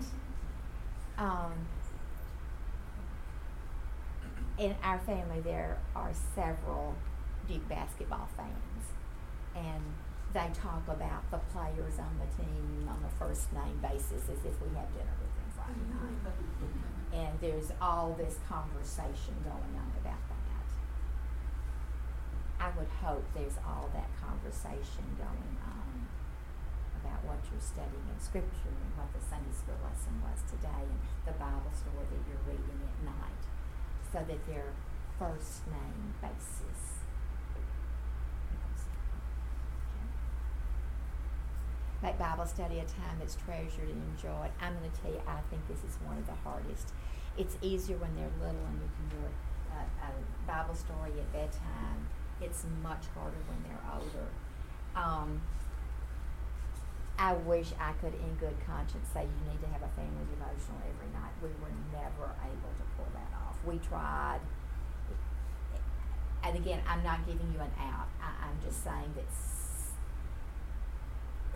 um, 1.18 1.52
in 4.58 4.74
our 4.84 5.00
family 5.00 5.42
there 5.42 5.78
are 5.96 6.12
several 6.34 6.96
Duke 7.48 7.68
basketball 7.68 8.30
fans, 8.38 8.94
and 9.54 9.84
they 10.34 10.50
talk 10.54 10.88
about 10.88 11.30
the 11.30 11.40
players 11.52 12.00
on 12.00 12.20
the 12.20 12.42
team 12.42 12.90
on 12.90 13.04
a 13.04 13.10
first 13.20 13.52
name 13.52 13.80
basis 13.82 14.24
as 14.24 14.46
if 14.46 14.62
we 14.62 14.70
have 14.76 14.88
dinner 14.94 15.16
with 15.20 15.36
them 15.36 15.52
Friday 15.56 15.86
night. 15.92 16.95
And 17.16 17.40
there's 17.40 17.72
all 17.80 18.14
this 18.20 18.36
conversation 18.44 19.40
going 19.48 19.74
on 19.80 19.92
about 20.04 20.20
that. 20.28 20.68
I 22.60 22.70
would 22.76 22.92
hope 23.00 23.24
there's 23.34 23.56
all 23.64 23.90
that 23.96 24.12
conversation 24.20 25.16
going 25.16 25.56
on 25.64 26.08
about 27.00 27.24
what 27.24 27.40
you're 27.48 27.64
studying 27.64 28.04
in 28.12 28.20
Scripture 28.20 28.76
and 28.76 28.92
what 29.00 29.08
the 29.16 29.24
Sunday 29.24 29.56
school 29.56 29.80
lesson 29.80 30.20
was 30.20 30.44
today 30.52 30.84
and 30.84 31.00
the 31.24 31.36
Bible 31.40 31.72
story 31.72 32.04
that 32.04 32.24
you're 32.28 32.44
reading 32.44 32.84
at 32.84 33.00
night 33.08 33.44
so 34.12 34.20
that 34.28 34.42
they're 34.48 34.76
first 35.16 35.64
name 35.72 36.20
basis. 36.20 36.95
Make 42.06 42.20
Bible 42.20 42.46
study 42.46 42.78
a 42.78 42.86
time 42.86 43.18
that's 43.18 43.34
treasured 43.34 43.90
and 43.90 44.02
enjoyed. 44.14 44.54
I'm 44.62 44.78
going 44.78 44.92
to 44.92 45.02
tell 45.02 45.12
you, 45.12 45.22
I 45.26 45.42
think 45.50 45.66
this 45.68 45.82
is 45.82 45.98
one 46.06 46.18
of 46.18 46.28
the 46.28 46.38
hardest. 46.46 46.94
It's 47.38 47.58
easier 47.62 47.98
when 47.98 48.14
they're 48.16 48.30
little 48.38 48.62
and 48.62 48.78
you 48.78 48.90
can 48.94 49.10
do 49.10 49.22
a, 49.74 49.82
a 50.06 50.10
Bible 50.46 50.76
story 50.76 51.12
at 51.18 51.34
bedtime 51.34 52.06
it's 52.42 52.66
much 52.84 53.08
harder 53.16 53.38
when 53.48 53.60
they're 53.64 53.86
older. 53.94 54.28
Um, 54.96 55.42
I 57.18 57.34
wish 57.34 57.72
I 57.80 57.94
could, 57.94 58.14
in 58.14 58.36
good 58.40 58.56
conscience, 58.68 59.08
say 59.14 59.24
you 59.24 59.42
need 59.48 59.62
to 59.62 59.68
have 59.72 59.82
a 59.82 59.92
family 59.96 60.28
devotional 60.28 60.84
every 60.84 61.12
night. 61.16 61.32
We 61.42 61.50
were 61.64 61.72
never 61.96 62.36
able 62.44 62.72
to 62.76 62.86
pull 63.00 63.08
that 63.16 63.32
off. 63.40 63.56
We 63.64 63.80
tried. 63.80 64.40
And 66.44 66.58
again, 66.58 66.82
I'm 66.88 67.04
not 67.04 67.26
giving 67.26 67.48
you 67.54 67.60
an 67.60 67.72
out. 67.80 68.08
I, 68.22 68.52
am 68.52 68.60
just 68.64 68.84
saying 68.84 69.16
that 69.16 69.26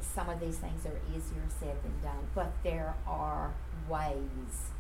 some 0.02 0.30
of 0.30 0.40
these 0.40 0.58
things 0.58 0.86
are 0.86 1.00
easier 1.10 1.44
said 1.48 1.76
than 1.84 2.00
done, 2.02 2.28
but 2.34 2.52
there 2.64 2.96
are 3.08 3.54
ways 3.88 4.72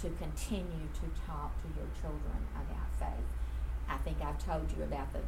to 0.00 0.10
continue 0.10 0.88
to 0.94 1.06
talk 1.26 1.52
to 1.62 1.68
your 1.76 1.88
children 2.00 2.46
about 2.54 2.90
faith. 2.98 3.26
I 3.88 3.96
think 3.98 4.18
I've 4.22 4.44
told 4.44 4.72
you 4.76 4.82
about 4.84 5.12
the 5.12 5.20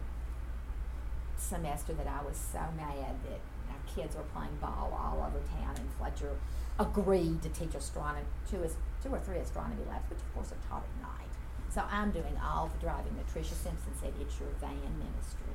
semester 1.37 1.93
that 1.95 2.07
I 2.07 2.23
was 2.25 2.37
so 2.37 2.61
mad 2.77 3.17
that 3.25 3.41
our 3.71 3.95
kids 3.95 4.17
were 4.17 4.23
playing 4.35 4.57
ball 4.61 4.93
all 4.99 5.27
over 5.27 5.41
town, 5.61 5.77
and 5.77 5.89
Fletcher 5.99 6.37
agreed 6.79 7.43
to 7.43 7.49
teach 7.49 7.75
astronomy, 7.75 8.27
two, 8.51 8.69
two 9.03 9.09
or 9.11 9.21
three 9.21 9.39
astronomy 9.39 9.83
labs, 9.89 10.09
which 10.11 10.19
of 10.19 10.35
course 10.35 10.53
are 10.53 10.69
taught 10.69 10.85
at 10.85 11.03
night. 11.03 11.33
So 11.71 11.83
I'm 11.91 12.11
doing 12.11 12.39
all 12.43 12.69
the 12.73 12.79
driving. 12.81 13.15
Patricia 13.27 13.55
Simpson 13.55 13.93
said, 14.01 14.15
"It's 14.21 14.39
your 14.41 14.49
van 14.61 14.99
ministry," 14.99 15.53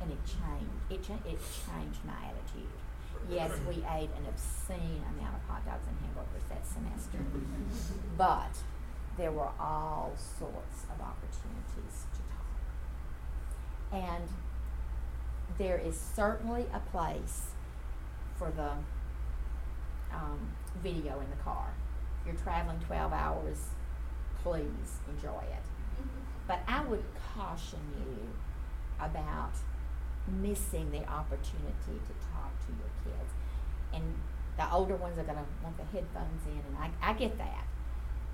and 0.00 0.10
it 0.12 0.18
changed. 0.24 0.74
It 0.90 1.02
cha- 1.02 1.28
it 1.28 1.38
changed 1.66 2.00
my 2.04 2.14
attitude. 2.24 2.68
Yes, 3.28 3.52
we 3.68 3.74
ate 3.90 4.10
an 4.16 4.24
obscene 4.28 5.02
amount 5.18 5.34
of 5.34 5.42
hot 5.48 5.64
dogs 5.66 5.86
and 5.88 5.96
hamburgers 6.00 6.44
that 6.48 6.64
semester, 6.66 7.18
but 8.16 8.56
there 9.16 9.32
were 9.32 9.50
all 9.58 10.12
sorts 10.16 10.84
of 10.84 11.00
opportunities 11.00 12.06
to 12.14 12.20
talk. 12.32 14.00
and 14.00 14.28
there 15.58 15.78
is 15.78 15.98
certainly 15.98 16.66
a 16.72 16.78
place 16.78 17.48
for 18.38 18.50
the 18.52 18.70
um, 20.14 20.38
video 20.82 21.18
in 21.20 21.28
the 21.30 21.42
car. 21.42 21.66
If 22.20 22.26
you're 22.26 22.42
traveling 22.42 22.78
12 22.86 23.12
hours, 23.12 23.58
please 24.42 24.98
enjoy 25.08 25.40
it. 25.40 25.64
But 26.46 26.60
I 26.66 26.82
would 26.84 27.04
caution 27.34 27.80
you 27.98 28.28
about 29.04 29.52
missing 30.28 30.90
the 30.90 31.04
opportunity 31.08 31.96
to 31.96 32.12
talk 32.32 32.52
to 32.66 32.72
your 32.72 32.92
kids. 33.04 33.32
And 33.92 34.14
the 34.56 34.70
older 34.72 34.96
ones 34.96 35.18
are 35.18 35.24
going 35.24 35.38
to 35.38 35.48
want 35.62 35.76
the 35.76 35.84
headphones 35.84 36.44
in, 36.46 36.58
and 36.58 36.76
I, 36.78 36.90
I 37.02 37.12
get 37.14 37.38
that. 37.38 37.64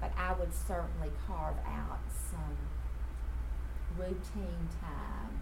But 0.00 0.12
I 0.18 0.32
would 0.32 0.52
certainly 0.52 1.10
carve 1.26 1.56
out 1.66 2.00
some 2.10 2.56
routine 3.96 4.68
time 4.80 5.40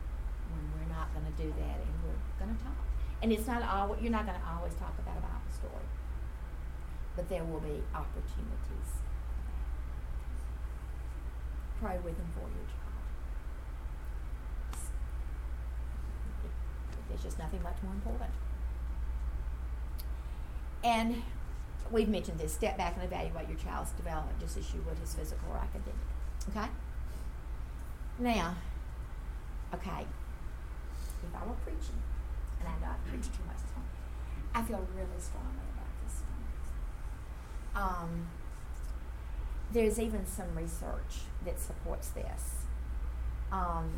when 0.53 0.65
we're 0.77 0.93
not 0.95 1.13
going 1.15 1.25
to 1.25 1.37
do 1.41 1.49
that 1.49 1.79
and 1.81 1.93
we're 2.05 2.45
going 2.45 2.57
to 2.57 2.63
talk. 2.63 2.77
And 3.23 3.33
it's 3.33 3.47
not 3.47 3.63
always, 3.63 4.03
you're 4.03 4.13
not 4.13 4.27
going 4.27 4.39
to 4.39 4.47
always 4.47 4.75
talk 4.75 4.95
about 4.99 5.17
a 5.17 5.21
Bible 5.21 5.53
story, 5.55 5.89
but 7.17 7.29
there 7.29 7.45
will 7.45 7.61
be 7.61 7.83
opportunities. 7.95 8.91
Pray 11.81 11.99
with 12.05 12.17
them 12.17 12.29
for 12.35 12.47
your 12.47 12.67
child. 12.67 12.82
There's 17.13 17.23
just 17.23 17.39
nothing 17.39 17.63
much 17.63 17.77
more 17.83 17.93
important. 17.93 18.31
And 20.83 21.23
we've 21.91 22.09
mentioned 22.09 22.39
this 22.39 22.55
step 22.55 22.79
back 22.79 22.95
and 22.97 23.05
evaluate 23.05 23.49
your 23.49 23.59
child's 23.59 23.91
development 23.91 24.41
just 24.41 24.57
as 24.57 24.73
you 24.73 24.81
would 24.89 24.99
his 24.99 25.15
physical 25.15 25.51
or 25.51 25.59
academic. 25.59 25.95
Okay? 26.49 26.73
Now, 28.19 28.57
okay, 29.75 30.07
if 31.23 31.35
I 31.35 31.47
were 31.47 31.55
preaching, 31.65 32.01
and 32.61 32.69
I 32.69 32.81
know 32.81 32.93
I 32.93 33.09
preach 33.11 33.27
too 33.27 33.45
much 33.47 33.61
morning, 33.77 33.93
I 34.55 34.63
feel 34.63 34.87
really 34.97 35.21
strongly 35.21 35.69
about 35.75 35.93
this. 36.03 36.23
Um, 37.77 38.29
there's 39.71 39.99
even 39.99 40.27
some 40.27 40.55
research 40.57 41.27
that 41.45 41.61
supports 41.61 42.09
this. 42.09 42.65
Um, 43.51 43.91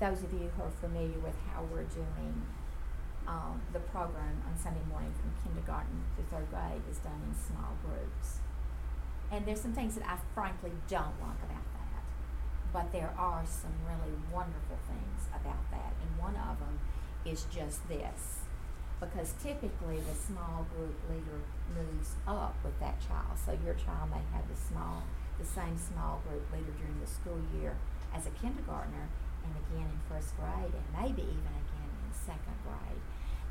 those 0.00 0.22
of 0.22 0.32
you 0.32 0.50
who 0.56 0.62
are 0.62 0.74
familiar 0.80 1.18
with 1.18 1.34
how 1.50 1.62
we're 1.72 1.88
doing 1.90 2.46
um, 3.26 3.60
the 3.72 3.80
program 3.80 4.40
on 4.46 4.56
Sunday 4.56 4.84
morning 4.88 5.12
from 5.20 5.30
kindergarten 5.44 6.04
to 6.16 6.22
third 6.30 6.48
grade 6.50 6.82
is 6.90 6.98
done 6.98 7.20
in 7.28 7.34
small 7.34 7.76
groups. 7.84 8.38
And 9.30 9.44
there's 9.44 9.60
some 9.60 9.74
things 9.74 9.96
that 9.96 10.08
I 10.08 10.16
frankly 10.34 10.72
don't 10.88 11.18
like 11.20 11.42
about 11.44 11.66
that, 11.76 12.04
but 12.72 12.92
there 12.92 13.12
are 13.18 13.44
some 13.44 13.74
really 13.84 14.16
wonderful 14.32 14.78
things 14.88 15.28
about 15.34 15.70
that. 15.70 15.92
And 16.00 16.16
one 16.16 16.36
of 16.36 16.58
them 16.58 16.78
is 17.26 17.44
just 17.52 17.86
this 17.88 18.48
because 19.00 19.34
typically 19.42 20.00
the 20.00 20.14
small 20.14 20.66
group 20.74 20.96
leader 21.10 21.38
moves 21.74 22.14
up 22.26 22.56
with 22.64 22.78
that 22.80 22.98
child. 23.06 23.38
So 23.44 23.52
your 23.64 23.74
child 23.74 24.10
may 24.10 24.22
have 24.32 24.48
the 24.48 24.56
small, 24.56 25.04
the 25.38 25.46
same 25.46 25.76
small 25.76 26.22
group 26.26 26.42
leader 26.52 26.72
during 26.78 26.98
the 27.00 27.06
school 27.06 27.38
year 27.60 27.76
as 28.14 28.26
a 28.26 28.30
kindergartner, 28.30 29.08
and 29.48 29.56
again 29.64 29.88
in 29.88 30.00
first 30.04 30.36
grade, 30.36 30.76
and 30.76 30.86
maybe 30.92 31.24
even 31.24 31.54
again 31.56 31.90
in 32.04 32.12
second 32.12 32.58
grade. 32.68 33.00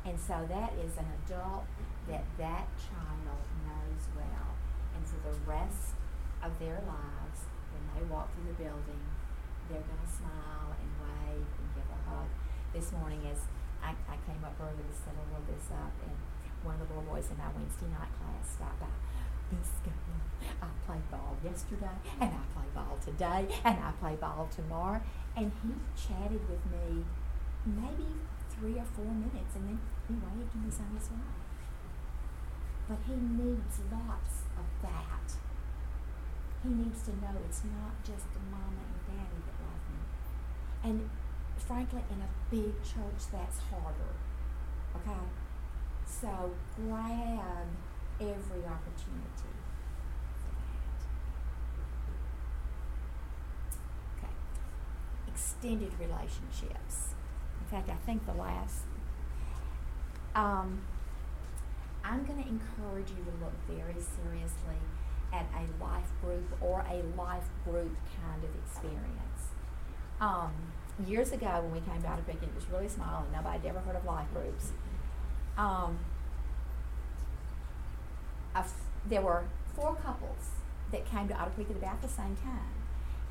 And 0.06 0.14
so 0.14 0.46
that 0.46 0.72
is 0.78 0.94
an 0.94 1.10
adult 1.26 1.66
that 2.06 2.24
that 2.38 2.70
child 2.78 3.42
knows 3.66 4.02
well, 4.14 4.54
and 4.94 5.02
for 5.04 5.18
the 5.26 5.34
rest 5.42 5.98
of 6.40 6.54
their 6.62 6.78
lives, 6.86 7.50
when 7.74 7.82
they 7.92 8.06
walk 8.06 8.30
through 8.32 8.54
the 8.54 8.58
building, 8.62 9.02
they're 9.66 9.82
going 9.84 10.00
to 10.00 10.12
smile 10.14 10.72
and 10.72 10.90
wave 11.02 11.44
and 11.44 11.66
give 11.74 11.88
a 11.90 12.00
hug. 12.08 12.30
This 12.72 12.94
morning, 12.94 13.20
as 13.28 13.42
I, 13.82 13.92
I 14.06 14.16
came 14.24 14.40
up 14.46 14.54
early 14.62 14.86
to 14.86 14.94
set 14.94 15.12
all 15.18 15.36
of 15.36 15.44
this 15.50 15.68
up, 15.74 15.92
and 16.06 16.14
one 16.62 16.78
of 16.78 16.86
the 16.86 16.94
little 16.94 17.04
boys 17.04 17.28
in 17.28 17.36
my 17.36 17.50
Wednesday 17.52 17.90
night 17.92 18.08
class 18.16 18.54
stopped 18.54 18.80
by. 18.80 18.88
This 19.50 19.68
Miss 19.84 20.56
I 20.60 20.68
played 20.86 21.10
ball 21.10 21.36
yesterday, 21.42 21.96
and 22.20 22.30
I 22.30 22.44
play 22.52 22.68
ball 22.74 22.98
today, 23.02 23.48
and 23.64 23.78
I 23.78 23.92
play 24.00 24.14
ball 24.16 24.48
tomorrow. 24.54 25.00
And 25.38 25.52
he 25.62 25.70
chatted 25.94 26.42
with 26.50 26.64
me 26.66 27.04
maybe 27.64 28.10
three 28.50 28.74
or 28.74 28.84
four 28.84 29.06
minutes, 29.06 29.54
and 29.54 29.68
then 29.68 29.78
he 30.08 30.14
waved 30.14 30.54
and 30.54 30.66
was 30.66 30.80
on 30.80 30.90
his 30.98 31.08
way. 31.10 31.38
But 32.88 32.98
he 33.06 33.14
needs 33.14 33.78
lots 33.92 34.42
of 34.58 34.66
that. 34.82 35.38
He 36.64 36.70
needs 36.70 37.02
to 37.04 37.10
know 37.22 37.38
it's 37.46 37.62
not 37.64 37.94
just 38.02 38.26
mama 38.50 38.82
and 38.82 38.98
daddy 39.06 39.38
that 39.46 39.56
love 39.62 39.84
me. 39.94 40.00
And 40.82 41.10
frankly, 41.56 42.02
in 42.10 42.20
a 42.22 42.30
big 42.50 42.74
church, 42.82 43.30
that's 43.30 43.58
harder. 43.70 44.14
Okay? 44.96 45.22
So 46.06 46.50
grab 46.74 47.68
every 48.18 48.64
opportunity 48.66 49.54
for 50.42 50.50
that. 50.50 50.98
Okay. 54.18 54.34
Extended 55.38 55.92
relationships. 56.00 57.14
In 57.60 57.66
fact, 57.70 57.88
I 57.88 57.94
think 58.04 58.26
the 58.26 58.32
last. 58.32 58.82
Um, 60.34 60.82
I'm 62.02 62.24
going 62.24 62.42
to 62.42 62.48
encourage 62.48 63.10
you 63.10 63.24
to 63.24 63.44
look 63.44 63.54
very 63.68 63.94
seriously 63.94 64.80
at 65.32 65.46
a 65.54 65.82
life 65.82 66.10
group 66.20 66.44
or 66.60 66.84
a 66.90 67.02
life 67.16 67.48
group 67.64 67.96
kind 68.20 68.42
of 68.42 68.50
experience. 68.64 69.52
Um, 70.20 70.52
years 71.06 71.30
ago 71.30 71.62
when 71.62 71.72
we 71.72 71.80
came 71.88 72.02
to 72.02 72.08
Otter 72.08 72.22
it 72.28 72.54
was 72.56 72.68
really 72.72 72.88
small 72.88 73.22
and 73.22 73.32
nobody 73.32 73.58
had 73.58 73.76
ever 73.76 73.80
heard 73.80 73.94
of 73.94 74.04
life 74.04 74.26
groups. 74.34 74.72
Um, 75.56 75.98
there 79.08 79.22
were 79.22 79.44
four 79.76 79.94
couples 79.94 80.50
that 80.90 81.08
came 81.08 81.28
to 81.28 81.34
Otter 81.34 81.52
Creek 81.52 81.70
at 81.70 81.76
about 81.76 82.02
the 82.02 82.08
same 82.08 82.36
time. 82.36 82.74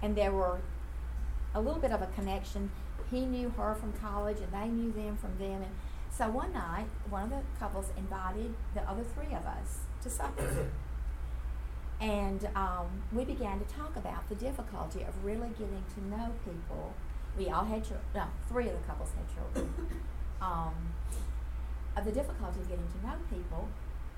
And 0.02 0.16
there 0.16 0.32
were 0.32 0.60
a 1.58 1.62
little 1.62 1.80
bit 1.80 1.92
of 1.92 2.02
a 2.02 2.08
connection. 2.08 2.72
He 3.10 3.26
knew 3.26 3.50
her 3.58 3.74
from 3.76 3.94
college 3.94 4.38
and 4.40 4.52
they 4.54 4.68
knew 4.68 4.92
them 4.92 5.18
from 5.18 5.38
them. 5.40 5.64
And 5.64 5.76
so 6.12 6.30
one 6.30 6.54
night, 6.54 6.88
one 7.10 7.24
of 7.24 7.30
the 7.32 7.42
couples 7.60 7.88
invited 7.98 8.54
the 8.76 8.82
other 8.82 9.04
three 9.04 9.34
of 9.34 9.46
us 9.46 9.80
to 10.04 10.10
supper. 10.10 10.68
and 12.02 12.48
um, 12.56 13.02
we 13.12 13.26
began 13.26 13.60
to 13.60 13.66
talk 13.66 13.96
about 13.96 14.30
the 14.30 14.36
difficulty 14.36 15.02
of 15.02 15.26
really 15.26 15.50
getting 15.50 15.84
to 15.96 16.06
know 16.06 16.32
people 16.46 16.94
we 17.38 17.50
all 17.50 17.66
had 17.66 17.84
children. 17.84 18.06
No, 18.16 18.26
three 18.50 18.68
of 18.68 18.74
the 18.74 18.86
couples 18.88 19.10
had 19.14 19.26
children. 19.30 19.74
um, 20.42 20.74
of 21.96 22.06
the 22.06 22.12
difficulty 22.12 22.62
of 22.62 22.70
getting 22.70 22.86
to 22.86 23.00
know 23.06 23.18
people 23.30 23.70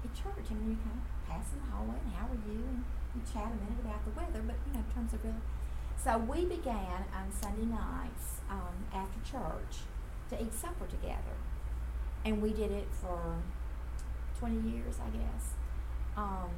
at 0.03 0.11
church. 0.15 0.47
I 0.51 0.53
mean, 0.55 0.75
you 0.75 0.79
kind 0.83 0.99
of 0.99 1.07
pass 1.27 1.51
in 1.51 1.59
the 1.59 1.71
hallway 1.71 1.99
and 2.03 2.11
how 2.15 2.27
are 2.27 2.43
you, 2.47 2.63
and 2.63 2.83
you 3.15 3.21
chat 3.27 3.47
a 3.51 3.55
minute 3.59 3.79
about 3.83 4.03
the 4.03 4.11
weather, 4.15 4.43
but 4.43 4.55
you 4.67 4.71
know, 4.75 4.83
in 4.83 4.91
terms 4.91 5.13
of 5.13 5.23
really. 5.23 5.39
So 6.01 6.17
we 6.17 6.45
began 6.45 7.03
on 7.13 7.29
Sunday 7.41 7.65
nights 7.65 8.39
um, 8.49 8.85
after 8.93 9.19
church 9.29 9.83
to 10.29 10.41
eat 10.41 10.53
supper 10.53 10.85
together, 10.87 11.35
and 12.23 12.41
we 12.41 12.51
did 12.51 12.71
it 12.71 12.87
for 12.91 13.35
twenty 14.39 14.69
years, 14.69 14.95
I 15.05 15.09
guess. 15.09 15.53
Um, 16.15 16.49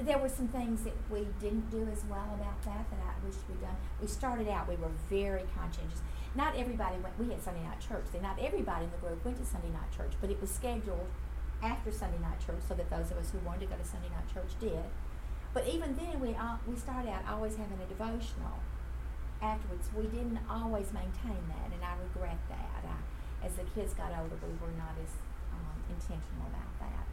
there 0.00 0.18
were 0.18 0.28
some 0.28 0.48
things 0.48 0.82
that 0.82 0.94
we 1.08 1.28
didn't 1.40 1.70
do 1.70 1.88
as 1.92 2.02
well 2.10 2.28
about 2.34 2.60
that 2.64 2.90
that 2.90 2.98
I 3.00 3.24
wish 3.24 3.36
we'd 3.48 3.60
done. 3.60 3.76
We 4.00 4.08
started 4.08 4.48
out, 4.48 4.68
we 4.68 4.74
were 4.74 4.90
very 5.08 5.44
conscientious. 5.56 6.02
Not 6.34 6.56
everybody 6.56 6.96
went, 6.96 7.16
we 7.16 7.28
had 7.32 7.40
Sunday 7.42 7.62
night 7.62 7.78
church. 7.80 8.06
So 8.12 8.18
not 8.20 8.40
everybody 8.40 8.86
in 8.86 8.90
the 8.90 8.96
group 8.98 9.24
went 9.24 9.38
to 9.38 9.44
Sunday 9.44 9.68
night 9.68 9.92
church, 9.96 10.14
but 10.20 10.30
it 10.30 10.40
was 10.40 10.50
scheduled 10.50 11.06
after 11.62 11.92
Sunday 11.92 12.18
night 12.18 12.44
church 12.44 12.58
so 12.66 12.74
that 12.74 12.90
those 12.90 13.12
of 13.12 13.18
us 13.18 13.30
who 13.30 13.38
wanted 13.46 13.60
to 13.60 13.66
go 13.66 13.76
to 13.76 13.84
Sunday 13.84 14.08
night 14.08 14.26
church 14.34 14.50
did. 14.58 14.84
But 15.54 15.68
even 15.70 15.94
then, 15.94 16.18
we, 16.18 16.34
uh, 16.34 16.58
we 16.66 16.74
started 16.74 17.14
out 17.14 17.22
always 17.30 17.54
having 17.54 17.78
a 17.78 17.86
devotional 17.86 18.58
afterwards. 19.40 19.86
We 19.94 20.10
didn't 20.10 20.42
always 20.50 20.90
maintain 20.90 21.38
that, 21.46 21.70
and 21.70 21.78
I 21.78 21.94
regret 22.02 22.42
that. 22.50 22.82
I, 22.82 23.46
as 23.46 23.54
the 23.54 23.62
kids 23.70 23.94
got 23.94 24.10
older, 24.10 24.34
we 24.42 24.50
were 24.58 24.74
not 24.74 24.98
as 24.98 25.14
um, 25.54 25.78
intentional 25.88 26.50
about 26.50 26.74
that. 26.82 27.06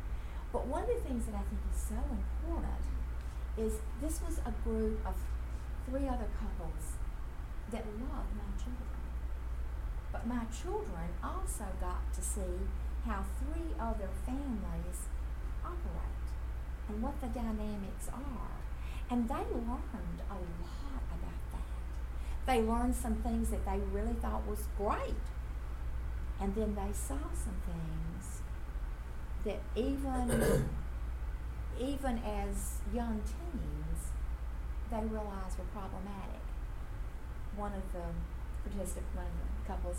But 0.52 0.66
one 0.66 0.82
of 0.82 0.90
the 0.90 1.06
things 1.06 1.30
that 1.30 1.36
I 1.36 1.46
think 1.46 1.62
is 1.70 1.82
so 1.86 2.02
important 2.02 2.82
is 3.62 3.78
this 4.02 4.20
was 4.26 4.42
a 4.42 4.52
group 4.66 5.06
of 5.06 5.14
three 5.86 6.10
other 6.10 6.28
couples 6.34 6.98
that 7.70 7.86
loved 7.86 8.34
my 8.34 8.50
children. 8.58 9.06
But 10.12 10.26
my 10.26 10.44
children 10.50 11.14
also 11.24 11.70
got 11.80 12.12
to 12.14 12.22
see 12.22 12.58
how 13.06 13.24
three 13.38 13.76
other 13.80 14.10
families 14.26 15.08
operate 15.64 16.11
and 16.92 17.02
what 17.02 17.20
the 17.22 17.28
dynamics 17.28 18.10
are. 18.12 18.52
And 19.10 19.28
they 19.28 19.36
learned 19.36 20.22
a 20.30 20.36
lot 20.36 21.04
about 21.08 21.42
that. 21.52 22.46
They 22.46 22.62
learned 22.62 22.96
some 22.96 23.16
things 23.16 23.50
that 23.50 23.66
they 23.66 23.80
really 23.92 24.14
thought 24.14 24.46
was 24.48 24.68
great. 24.78 25.16
And 26.40 26.56
then 26.56 26.76
they 26.76 26.92
saw 26.94 27.20
some 27.34 27.60
things 27.66 28.42
that 29.46 29.62
even 29.76 30.66
even 31.80 32.20
as 32.20 32.80
young 32.94 33.22
teens, 33.22 34.12
they 34.92 35.00
realized 35.00 35.58
were 35.58 35.72
problematic. 35.74 36.44
One 37.56 37.74
of 37.74 37.84
the 37.94 38.06
participants, 38.70 39.16
one 39.16 39.26
of 39.26 39.32
the 39.32 39.68
couples, 39.68 39.98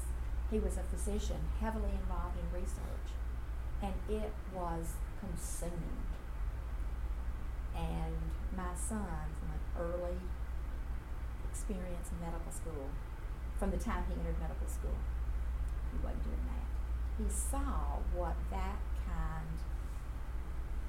he 0.51 0.59
was 0.59 0.77
a 0.77 0.83
physician, 0.83 1.39
heavily 1.61 1.91
involved 2.01 2.37
in 2.39 2.61
research, 2.61 3.09
and 3.83 3.95
it 4.09 4.33
was 4.55 4.95
consuming. 5.21 6.02
And 7.77 8.15
my 8.57 8.75
son, 8.75 9.27
from 9.39 9.49
an 9.51 9.63
early 9.79 10.17
experience 11.51 12.11
in 12.11 12.21
medical 12.21 12.53
school, 12.53 12.89
from 13.59 13.71
the 13.71 13.79
time 13.79 14.05
he 14.09 14.15
entered 14.15 14.39
medical 14.41 14.69
school, 14.69 14.97
he 15.93 15.99
wasn't 16.05 16.25
doing 16.25 16.45
that. 16.49 16.67
He 17.23 17.31
saw 17.31 17.99
what 18.15 18.37
that 18.51 18.79
kind 19.07 19.47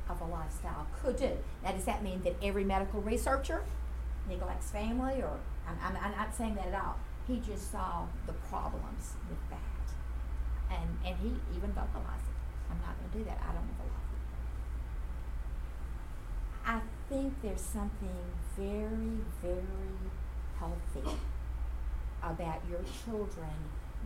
of 0.10 0.22
a 0.22 0.26
lifestyle 0.26 0.88
could 1.02 1.18
do. 1.18 1.32
Now, 1.64 1.72
does 1.72 1.86
that 1.86 2.04
mean 2.04 2.24
that 2.24 2.36
every 2.42 2.64
medical 2.64 3.02
researcher 3.02 3.64
neglects 4.28 4.72
family, 4.72 5.22
or 5.22 5.40
I'm, 5.68 5.78
I'm, 5.84 5.98
I'm 6.02 6.12
not 6.12 6.36
saying 6.36 6.56
that 6.56 6.68
at 6.68 6.76
all. 6.76 6.98
He 7.28 7.40
just 7.40 7.72
saw 7.72 8.06
the 8.26 8.34
problems 8.34 9.14
with 9.30 9.40
that, 9.50 10.76
and 10.78 10.90
and 11.06 11.16
he 11.20 11.30
even 11.56 11.72
vocalized 11.72 12.28
it. 12.28 12.36
I'm 12.70 12.80
not 12.82 13.00
going 13.00 13.12
to 13.12 13.18
do 13.20 13.24
that. 13.26 13.40
I 13.42 13.54
don't 13.54 13.64
want 13.64 13.80
life. 13.80 14.04
I 16.66 16.82
think 17.10 17.34
there's 17.42 17.62
something 17.62 18.18
very, 18.58 19.20
very 19.42 19.64
healthy 20.60 21.18
about 22.22 22.62
your 22.70 22.82
children 23.04 23.56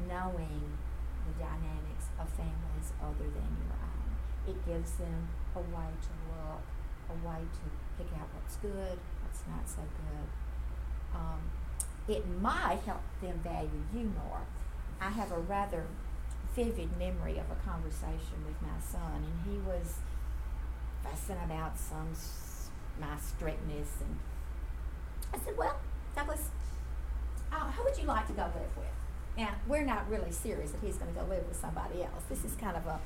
knowing 0.08 0.78
the 1.26 1.44
dynamics 1.44 2.06
of 2.20 2.30
families 2.30 2.94
other 3.02 3.30
than 3.30 3.52
your 3.62 3.78
own. 3.78 4.10
It 4.48 4.66
gives 4.66 4.94
them 4.94 5.28
a 5.56 5.60
way 5.60 5.92
to 6.02 6.14
look, 6.32 6.64
a 7.10 7.28
way 7.28 7.42
to 7.42 7.64
pick 7.98 8.12
out 8.20 8.28
what's 8.34 8.56
good, 8.58 8.98
what's 9.24 9.44
not 9.48 9.68
so 9.68 9.82
good. 9.82 10.28
Um, 11.16 11.42
it 12.08 12.28
might 12.42 12.80
help 12.86 13.02
them 13.22 13.40
value 13.44 13.84
you 13.94 14.12
more. 14.24 14.42
I 15.02 15.10
have 15.10 15.32
a 15.32 15.40
rather 15.40 15.86
vivid 16.56 16.98
memory 16.98 17.38
of 17.38 17.46
a 17.52 17.70
conversation 17.70 18.46
with 18.46 18.60
my 18.62 18.80
son, 18.80 19.24
and 19.24 19.52
he 19.52 19.60
was 19.60 19.96
fussing 21.04 21.38
about 21.46 21.78
some 21.78 22.08
my 23.00 23.18
strictness 23.18 23.90
and 24.02 24.18
I 25.34 25.44
said, 25.44 25.58
Well, 25.58 25.76
Douglas, 26.16 26.50
uh, 27.52 27.72
who 27.72 27.84
would 27.84 27.98
you 27.98 28.06
like 28.06 28.28
to 28.28 28.34
go 28.34 28.44
live 28.44 28.78
with? 28.78 28.86
Now, 29.38 29.56
we're 29.68 29.86
not 29.86 30.10
really 30.10 30.32
serious 30.32 30.72
that 30.72 30.82
he's 30.84 30.96
going 30.98 31.14
to 31.14 31.20
go 31.20 31.26
live 31.28 31.48
with 31.48 31.58
somebody 31.58 32.02
else. 32.02 32.24
This 32.30 32.44
is 32.44 32.56
kind 32.56 32.76
of 32.76 32.86
a 32.88 33.00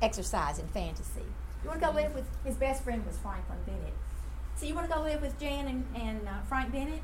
exercise 0.00 0.58
in 0.58 0.68
fantasy. 0.68 1.26
You 1.62 1.68
want 1.68 1.80
to 1.80 1.86
go 1.86 1.92
live 1.92 2.14
with 2.14 2.24
his 2.44 2.56
best 2.56 2.84
friend 2.84 3.04
was 3.04 3.16
Franklin 3.18 3.58
Bennett. 3.66 3.94
So 4.56 4.66
you 4.66 4.74
want 4.74 4.88
to 4.88 4.94
go 4.94 5.02
live 5.02 5.20
with 5.20 5.38
Jan 5.40 5.66
and, 5.66 5.84
and 5.96 6.28
uh, 6.28 6.42
Frank 6.48 6.72
Bennett? 6.72 7.00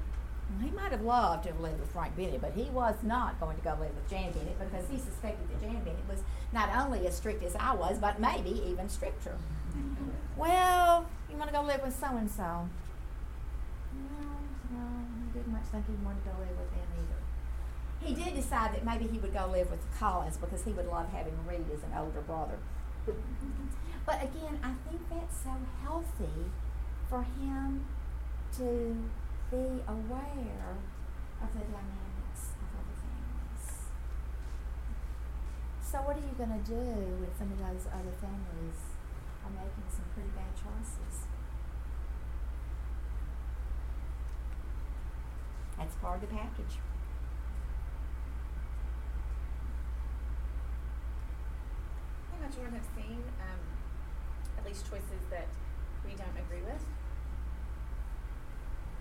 He 0.63 0.71
might 0.71 0.93
have 0.93 1.01
loved 1.01 1.45
to 1.45 1.51
have 1.51 1.61
lived 1.61 1.81
with 1.81 1.91
Frank 1.91 2.17
Bennett, 2.17 2.41
but 2.41 2.53
he 2.53 2.65
was 2.71 2.95
not 3.03 3.41
going 3.41 3.57
to 3.57 3.63
go 3.63 3.71
live 3.71 3.95
with 3.95 4.09
Jan 4.09 4.31
Bennett 4.33 4.59
because 4.59 4.85
he 4.91 4.99
suspected 4.99 5.49
that 5.51 5.61
Jan 5.61 5.83
Bennett 5.83 6.09
was 6.09 6.21
not 6.53 6.69
only 6.77 7.07
as 7.07 7.17
strict 7.17 7.43
as 7.43 7.57
I 7.57 7.75
was, 7.75 7.99
but 7.99 8.21
maybe 8.21 8.63
even 8.67 8.89
stricter. 8.89 9.37
Well, 10.37 11.07
you 11.31 11.37
want 11.37 11.51
to 11.51 11.57
go 11.57 11.63
live 11.63 11.83
with 11.83 11.99
so 11.99 12.17
and 12.17 12.31
so? 12.31 12.69
No, 13.95 14.27
no, 14.71 14.87
he 15.27 15.39
didn't 15.39 15.53
much 15.53 15.67
think 15.71 15.87
he 15.87 15.95
wanted 16.05 16.25
to 16.25 16.31
go 16.31 16.37
live 16.39 16.57
with 16.59 16.71
them 16.71 16.89
either. 16.99 17.21
He 18.05 18.15
did 18.15 18.35
decide 18.35 18.75
that 18.75 18.85
maybe 18.85 19.07
he 19.07 19.19
would 19.19 19.33
go 19.33 19.47
live 19.51 19.71
with 19.71 19.81
Collins 19.99 20.37
because 20.37 20.65
he 20.65 20.73
would 20.73 20.87
love 20.87 21.11
having 21.13 21.35
Reed 21.47 21.67
as 21.73 21.83
an 21.83 21.97
older 21.97 22.21
brother. 22.21 22.59
but 24.07 24.23
again, 24.23 24.59
I 24.63 24.75
think 24.89 25.09
that's 25.11 25.39
so 25.43 25.57
healthy 25.83 26.51
for 27.09 27.23
him 27.23 27.87
to 28.59 28.97
be 29.51 29.83
aware 29.87 30.79
of 31.43 31.53
the 31.53 31.61
dynamics 31.61 32.55
of 32.59 32.69
other 32.79 32.97
families. 33.03 33.91
So, 35.83 35.99
what 35.99 36.17
are 36.17 36.21
you 36.21 36.35
going 36.37 36.51
to 36.51 36.65
do 36.67 37.21
with 37.21 37.37
some 37.39 37.53
of 37.53 37.59
those 37.59 37.87
other 37.93 38.15
families 38.21 38.94
are 39.45 39.53
making 39.53 39.89
some 39.93 40.05
pretty 40.15 40.31
bad 40.33 40.53
choices? 40.57 41.27
That's 45.79 45.95
part 45.97 46.23
of 46.23 46.29
the 46.29 46.35
package. 46.35 46.79
I 52.33 52.41
think 52.41 52.55
children 52.55 52.75
have 52.75 52.89
seen 52.97 53.23
um, 53.41 53.61
at 54.59 54.65
least 54.65 54.89
choices 54.89 55.23
that 55.31 55.49
we 56.05 56.17
don't 56.17 56.37
agree 56.39 56.63
with 56.65 56.83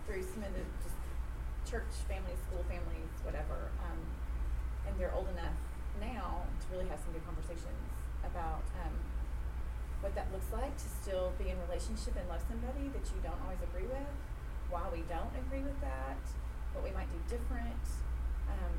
through 0.08 0.23
some 0.23 0.43
of 0.43 0.51
the 0.53 0.65
just 0.84 0.97
church 1.69 1.91
families, 2.08 2.38
school 2.49 2.63
families, 2.67 3.12
whatever. 3.23 3.71
Um, 3.79 3.99
and 4.88 4.99
they're 4.99 5.13
old 5.15 5.29
enough 5.32 5.56
now 5.99 6.43
to 6.60 6.65
really 6.75 6.88
have 6.91 6.99
some 6.99 7.13
good 7.13 7.23
conversations 7.23 7.79
about 8.27 8.63
um, 8.84 8.93
what 10.04 10.13
that 10.20 10.28
looks 10.36 10.52
like 10.52 10.76
to 10.76 10.88
still 11.02 11.32
be 11.39 11.48
in 11.48 11.56
relationship 11.63 12.20
and 12.20 12.28
love 12.28 12.44
somebody 12.44 12.92
that 12.92 13.08
you 13.16 13.24
don't 13.24 13.39
always 13.39 13.63
agree 13.63 13.88
with, 13.88 14.12
why 14.68 14.84
we 14.92 15.08
don't 15.08 15.32
agree 15.48 15.63
with 15.63 15.80
that, 15.80 16.20
what 16.76 16.84
we 16.84 16.92
might 16.92 17.08
do 17.08 17.18
different. 17.32 17.88
Um, 18.52 18.76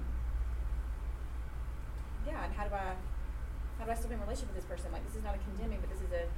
yeah, 2.28 2.44
and 2.44 2.52
how 2.52 2.68
do 2.68 2.76
I 2.76 2.92
how 3.80 3.88
do 3.88 3.90
I 3.90 3.96
still 3.96 4.12
be 4.12 4.20
in 4.20 4.22
relationship 4.22 4.52
with 4.52 4.60
this 4.60 4.68
person? 4.68 4.92
Like 4.92 5.02
this 5.08 5.16
is 5.16 5.24
not 5.24 5.34
a 5.34 5.40
condemning, 5.40 5.80
but 5.80 5.88
this 5.88 6.04
is 6.04 6.12
a 6.12 6.28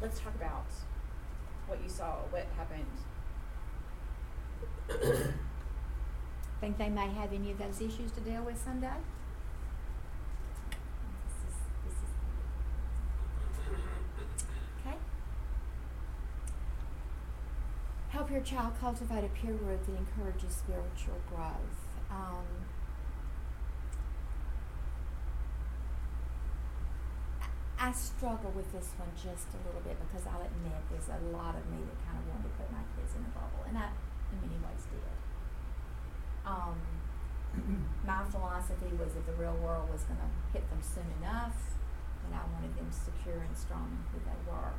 let's 0.00 0.16
talk 0.18 0.34
about 0.34 0.66
what 1.68 1.78
you 1.84 1.88
saw, 1.92 2.24
what 2.32 2.48
happened, 2.56 2.88
Think 6.60 6.78
they 6.78 6.88
may 6.88 7.08
have 7.08 7.32
any 7.32 7.50
of 7.52 7.58
those 7.58 7.80
issues 7.80 8.10
to 8.12 8.20
deal 8.20 8.42
with 8.42 8.62
someday? 8.62 8.88
Okay. 14.86 14.96
Help 18.10 18.30
your 18.30 18.37
child 18.48 18.72
cultivate 18.80 19.24
a 19.24 19.28
peer 19.36 19.52
group 19.52 19.84
that 19.84 19.92
encourages 19.92 20.56
spiritual 20.56 21.20
growth. 21.28 21.84
Um, 22.08 22.48
I 27.78 27.92
struggle 27.92 28.50
with 28.56 28.72
this 28.72 28.96
one 28.96 29.12
just 29.12 29.52
a 29.52 29.60
little 29.68 29.84
bit 29.84 30.00
because 30.00 30.24
I'll 30.24 30.40
admit 30.40 30.80
there's 30.88 31.12
a 31.12 31.20
lot 31.28 31.60
of 31.60 31.62
me 31.68 31.76
that 31.84 31.98
kind 32.08 32.16
of 32.16 32.24
wanted 32.32 32.48
to 32.48 32.54
put 32.56 32.72
my 32.72 32.80
kids 32.96 33.12
in 33.12 33.20
a 33.20 33.32
bubble, 33.36 33.68
and 33.68 33.76
I 33.76 33.92
in 34.32 34.40
many 34.40 34.56
ways 34.64 34.88
did. 34.88 35.12
Um, 36.48 36.80
my 38.08 38.24
philosophy 38.32 38.96
was 38.96 39.12
that 39.12 39.28
the 39.28 39.36
real 39.36 39.60
world 39.60 39.92
was 39.92 40.08
going 40.08 40.24
to 40.24 40.30
hit 40.56 40.64
them 40.72 40.80
soon 40.80 41.06
enough, 41.20 41.76
and 42.24 42.32
I 42.32 42.48
wanted 42.56 42.72
them 42.80 42.88
secure 42.88 43.44
and 43.44 43.52
strong 43.52 43.92
in 43.92 44.00
who 44.08 44.18
they 44.24 44.40
were. 44.48 44.72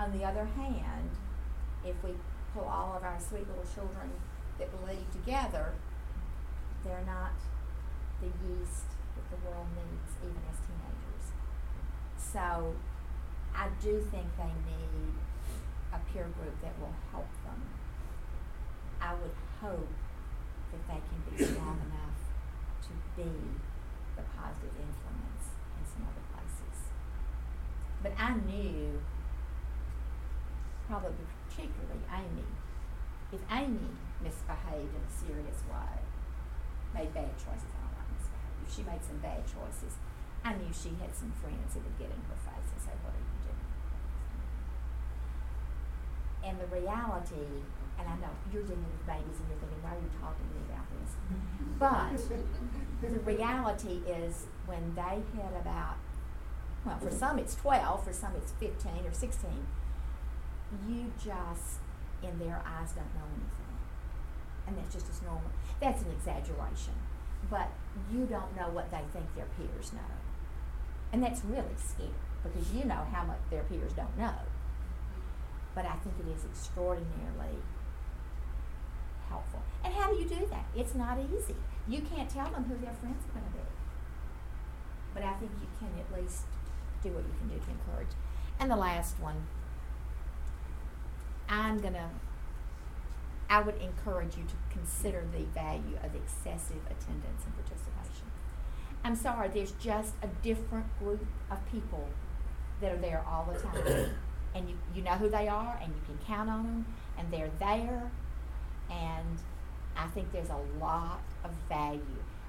On 0.00 0.08
the 0.16 0.24
other 0.24 0.48
hand, 0.56 1.12
if 1.84 1.94
we 2.02 2.16
pull 2.56 2.64
all 2.64 2.96
of 2.96 3.04
our 3.04 3.20
sweet 3.20 3.46
little 3.46 3.68
children 3.68 4.08
that 4.58 4.72
believe 4.80 5.04
together, 5.12 5.76
they're 6.82 7.04
not 7.04 7.36
the 8.24 8.32
yeast 8.48 8.88
that 9.12 9.26
the 9.28 9.38
world 9.44 9.68
needs, 9.76 10.16
even 10.24 10.40
as 10.48 10.56
teenagers. 10.64 11.24
So 12.16 12.72
I 13.54 13.68
do 13.84 14.00
think 14.00 14.24
they 14.40 14.56
need 14.64 15.12
a 15.92 16.00
peer 16.10 16.24
group 16.24 16.56
that 16.62 16.72
will 16.80 16.96
help 17.12 17.28
them 17.44 17.60
I 19.00 19.12
would 19.14 19.36
hope 19.60 19.88
that 20.72 20.82
they 20.88 20.98
can 20.98 21.20
be 21.30 21.44
strong 21.44 21.78
enough 21.78 22.18
to 22.82 22.90
be 23.16 23.30
the 24.16 24.22
positive 24.34 24.74
influence 24.74 25.54
in 25.78 25.84
some 25.86 26.08
other 26.08 26.24
places. 26.32 26.90
But 28.02 28.12
I 28.18 28.34
knew, 28.34 29.00
probably 30.88 31.26
particularly 31.56 32.04
Amy, 32.12 32.44
if 33.32 33.40
Amy 33.48 33.96
misbehaved 34.20 34.92
in 34.92 35.00
a 35.00 35.12
serious 35.16 35.64
way, 35.72 35.96
made 36.92 37.16
bad 37.16 37.32
choices, 37.40 37.72
I 37.72 37.80
don't 37.80 37.96
like 37.96 38.12
misbehaved, 38.12 38.60
if 38.60 38.70
she 38.76 38.82
made 38.84 39.00
some 39.00 39.18
bad 39.24 39.40
choices, 39.48 39.96
I 40.44 40.52
knew 40.52 40.68
she 40.68 40.92
had 41.00 41.16
some 41.16 41.32
friends 41.40 41.72
that 41.72 41.80
would 41.80 41.96
get 41.96 42.12
in 42.12 42.20
her 42.28 42.36
face 42.44 42.68
and 42.68 42.80
say, 42.84 42.92
What 43.00 43.16
are 43.16 43.24
you 43.24 43.40
doing? 43.48 43.64
And 46.44 46.54
the 46.60 46.68
reality 46.68 47.64
and 47.98 48.06
I 48.06 48.14
know 48.20 48.28
you're 48.52 48.62
dealing 48.62 48.84
with 48.84 49.06
babies 49.08 49.40
and 49.40 49.48
you're 49.48 49.56
thinking, 49.56 49.80
why 49.80 49.96
are 49.96 50.02
you 50.04 50.12
talking 50.20 50.44
to 50.44 50.52
me 50.52 50.62
about 50.68 50.84
this? 50.92 51.16
But 51.80 53.10
the 53.10 53.20
reality 53.20 54.04
is 54.06 54.46
when 54.66 54.94
they 54.94 55.24
hit 55.32 55.52
about, 55.60 55.96
well, 56.84 56.98
for 56.98 57.10
some 57.10 57.38
it's 57.38 57.54
12, 57.54 58.04
for 58.04 58.12
some 58.12 58.32
it's 58.36 58.52
15 58.52 59.06
or 59.06 59.12
16, 59.12 59.50
you 60.88 61.12
just, 61.18 61.80
in 62.22 62.38
their 62.38 62.62
eyes, 62.66 62.92
don't 62.92 63.12
know 63.14 63.26
anything. 63.34 63.74
And 64.66 64.76
that's 64.76 64.94
just 64.94 65.08
as 65.08 65.22
normal. 65.22 65.50
That's 65.80 66.02
an 66.02 66.10
exaggeration. 66.10 66.94
But 67.50 67.68
you 68.12 68.26
don't 68.26 68.56
know 68.56 68.68
what 68.70 68.90
they 68.90 69.02
think 69.12 69.34
their 69.36 69.46
peers 69.56 69.92
know. 69.92 70.16
And 71.12 71.22
that's 71.22 71.44
really 71.44 71.76
scary 71.78 72.10
because 72.42 72.72
you 72.72 72.84
know 72.84 73.06
how 73.12 73.24
much 73.24 73.38
their 73.50 73.62
peers 73.62 73.92
don't 73.92 74.16
know. 74.18 74.34
But 75.74 75.84
I 75.86 75.94
think 76.02 76.14
it 76.18 76.30
is 76.34 76.44
extraordinarily 76.44 77.62
helpful. 79.28 79.62
And 79.84 79.94
how 79.94 80.10
do 80.10 80.16
you 80.16 80.28
do 80.28 80.46
that? 80.50 80.64
It's 80.74 80.94
not 80.94 81.18
easy. 81.18 81.56
You 81.86 82.02
can't 82.02 82.28
tell 82.28 82.50
them 82.50 82.64
who 82.64 82.74
their 82.84 82.94
friends 82.94 83.22
are 83.28 83.38
going 83.38 83.52
to 83.52 83.58
be. 83.58 83.64
But 85.14 85.22
I 85.22 85.34
think 85.34 85.52
you 85.60 85.68
can 85.78 85.90
at 85.98 86.20
least 86.20 86.42
do 87.02 87.10
what 87.10 87.24
you 87.24 87.34
can 87.38 87.48
do 87.48 87.64
to 87.64 87.70
encourage. 87.70 88.14
And 88.58 88.70
the 88.70 88.76
last 88.76 89.20
one, 89.20 89.46
I'm 91.48 91.78
going 91.78 91.94
to, 91.94 92.08
I 93.48 93.60
would 93.62 93.76
encourage 93.80 94.36
you 94.36 94.44
to 94.44 94.76
consider 94.76 95.24
the 95.32 95.44
value 95.44 95.96
of 96.02 96.14
excessive 96.14 96.80
attendance 96.86 97.44
and 97.44 97.54
participation. 97.54 98.30
I'm 99.04 99.14
sorry, 99.14 99.48
there's 99.48 99.72
just 99.72 100.14
a 100.22 100.26
different 100.42 100.86
group 100.98 101.24
of 101.50 101.58
people 101.70 102.08
that 102.80 102.92
are 102.92 102.98
there 102.98 103.24
all 103.28 103.48
the 103.52 103.58
time. 103.58 104.10
and 104.54 104.68
you, 104.68 104.76
you 104.94 105.02
know 105.02 105.12
who 105.12 105.28
they 105.28 105.48
are, 105.48 105.78
and 105.82 105.92
you 105.92 106.00
can 106.06 106.18
count 106.26 106.48
on 106.48 106.64
them, 106.64 106.86
and 107.18 107.30
they're 107.30 107.50
there, 107.60 108.10
and 108.90 109.38
I 109.96 110.06
think 110.08 110.32
there's 110.32 110.50
a 110.50 110.60
lot 110.80 111.20
of 111.44 111.50
value. 111.68 112.00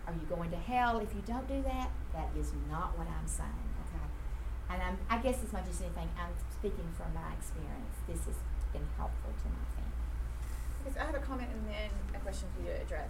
Are 0.08 0.14
you 0.14 0.26
going 0.30 0.50
to 0.52 0.58
hell 0.58 1.00
if 1.00 1.14
you 1.14 1.22
don't 1.26 1.48
do 1.48 1.62
that? 1.64 1.92
That 2.14 2.30
is 2.40 2.54
not 2.70 2.98
what 2.98 3.08
I'm 3.08 3.28
saying, 3.28 3.50
okay? 3.88 4.06
And 4.70 4.82
I'm, 4.82 4.98
I 5.10 5.22
guess 5.22 5.44
as 5.44 5.52
much 5.52 5.66
as 5.70 5.82
anything, 5.82 6.10
I'm 6.18 6.32
speaking 6.60 6.90
from 6.98 7.14
my 7.14 7.34
experience. 7.38 7.96
This 8.10 8.26
has 8.26 8.38
been 8.74 8.86
helpful 8.98 9.30
to 9.30 9.46
my 9.54 9.66
family. 9.78 9.98
Because 10.82 10.98
I 10.98 11.06
have 11.06 11.16
a 11.16 11.24
comment 11.24 11.50
and 11.54 11.62
then 11.70 11.90
a 12.18 12.20
question 12.26 12.50
for 12.56 12.66
you 12.66 12.74
to 12.74 12.82
address. 12.82 13.10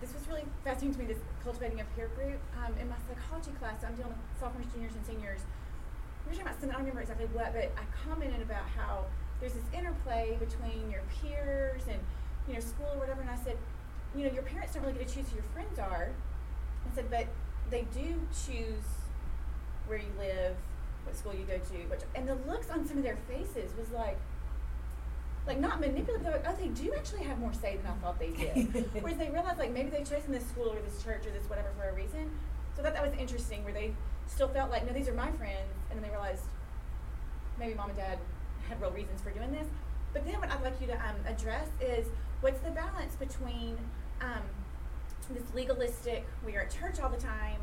This 0.00 0.12
was 0.12 0.26
really 0.26 0.44
fascinating 0.64 0.94
to 0.94 0.98
me, 1.00 1.06
this 1.14 1.22
cultivating 1.42 1.80
a 1.80 1.86
peer 1.94 2.10
group. 2.18 2.42
Um, 2.58 2.74
in 2.76 2.90
my 2.90 2.98
psychology 3.06 3.54
class, 3.56 3.80
I'm 3.86 3.94
dealing 3.94 4.12
with 4.12 4.24
sophomores, 4.36 4.66
juniors, 4.74 4.92
and 4.98 5.06
seniors. 5.06 5.46
We 6.26 6.34
were 6.34 6.42
talking 6.42 6.46
about 6.46 6.58
something, 6.58 6.70
I 6.70 6.82
don't 6.82 6.86
remember 6.90 7.02
exactly 7.06 7.30
what, 7.32 7.54
but 7.54 7.70
I 7.78 7.84
commented 8.04 8.42
about 8.42 8.66
how 8.74 9.06
there's 9.38 9.54
this 9.54 9.66
interplay 9.72 10.36
between 10.38 10.90
your 10.90 11.02
peers 11.10 11.82
and 11.88 11.98
you 12.46 12.54
know, 12.54 12.60
school 12.60 12.90
or 12.94 12.98
whatever, 12.98 13.20
and 13.22 13.30
I 13.30 13.38
said, 13.42 13.56
you 14.14 14.26
know, 14.26 14.32
your 14.32 14.42
parents 14.42 14.74
don't 14.74 14.82
really 14.82 14.98
get 14.98 15.08
to 15.08 15.14
choose 15.14 15.28
who 15.30 15.36
your 15.36 15.50
friends 15.54 15.78
are. 15.78 16.10
I 16.10 16.94
said, 16.94 17.10
but 17.10 17.26
they 17.70 17.86
do 17.94 18.26
choose 18.34 18.86
where 19.86 19.98
you 19.98 20.10
live, 20.18 20.56
what 21.04 21.16
school 21.16 21.34
you 21.34 21.44
go 21.44 21.58
to, 21.58 21.76
which, 21.88 22.00
and 22.14 22.28
the 22.28 22.34
looks 22.46 22.70
on 22.70 22.86
some 22.86 22.98
of 22.98 23.02
their 23.02 23.18
faces 23.28 23.72
was 23.78 23.90
like, 23.90 24.18
like 25.46 25.58
not 25.58 25.80
manipulative. 25.80 26.22
They're 26.22 26.32
like, 26.32 26.46
oh, 26.46 26.54
they 26.58 26.68
do 26.68 26.92
actually 26.96 27.24
have 27.24 27.38
more 27.38 27.52
say 27.52 27.76
than 27.76 27.86
I 27.90 27.94
thought 27.96 28.18
they 28.18 28.30
did. 28.30 28.88
Whereas 29.00 29.18
they 29.18 29.30
realize 29.30 29.58
like 29.58 29.72
maybe 29.72 29.90
they've 29.90 30.08
chosen 30.08 30.32
this 30.32 30.46
school 30.46 30.70
or 30.70 30.80
this 30.80 31.02
church 31.02 31.26
or 31.26 31.30
this 31.30 31.48
whatever 31.48 31.70
for 31.76 31.88
a 31.88 31.92
reason. 31.94 32.30
So 32.76 32.82
that 32.82 32.94
that 32.94 33.02
was 33.04 33.18
interesting 33.18 33.64
where 33.64 33.72
they 33.72 33.92
still 34.26 34.48
felt 34.48 34.70
like 34.70 34.86
no, 34.86 34.92
these 34.92 35.08
are 35.08 35.14
my 35.14 35.30
friends, 35.32 35.68
and 35.90 35.98
then 35.98 36.02
they 36.08 36.10
realized 36.14 36.44
maybe 37.58 37.74
mom 37.74 37.90
and 37.90 37.98
dad 37.98 38.18
had 38.68 38.80
real 38.80 38.92
reasons 38.92 39.20
for 39.20 39.30
doing 39.30 39.52
this. 39.52 39.66
But 40.12 40.24
then 40.24 40.38
what 40.40 40.50
I'd 40.50 40.62
like 40.62 40.80
you 40.80 40.86
to 40.88 40.94
um, 40.94 41.16
address 41.26 41.68
is 41.80 42.06
what's 42.40 42.60
the 42.60 42.70
balance 42.70 43.16
between 43.16 43.76
um, 44.20 44.42
this 45.30 45.42
legalistic, 45.54 46.26
we 46.44 46.56
are 46.56 46.62
at 46.62 46.70
church 46.70 47.00
all 47.00 47.08
the 47.08 47.16
time, 47.16 47.60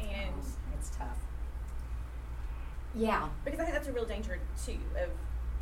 and 0.00 0.34
Oh, 0.38 0.74
it's 0.78 0.90
tough. 0.90 1.18
Yeah, 2.94 3.28
because 3.44 3.60
I 3.60 3.64
think 3.64 3.74
that's 3.74 3.88
a 3.88 3.92
real 3.92 4.04
danger 4.04 4.38
too 4.64 4.78
of 4.96 5.10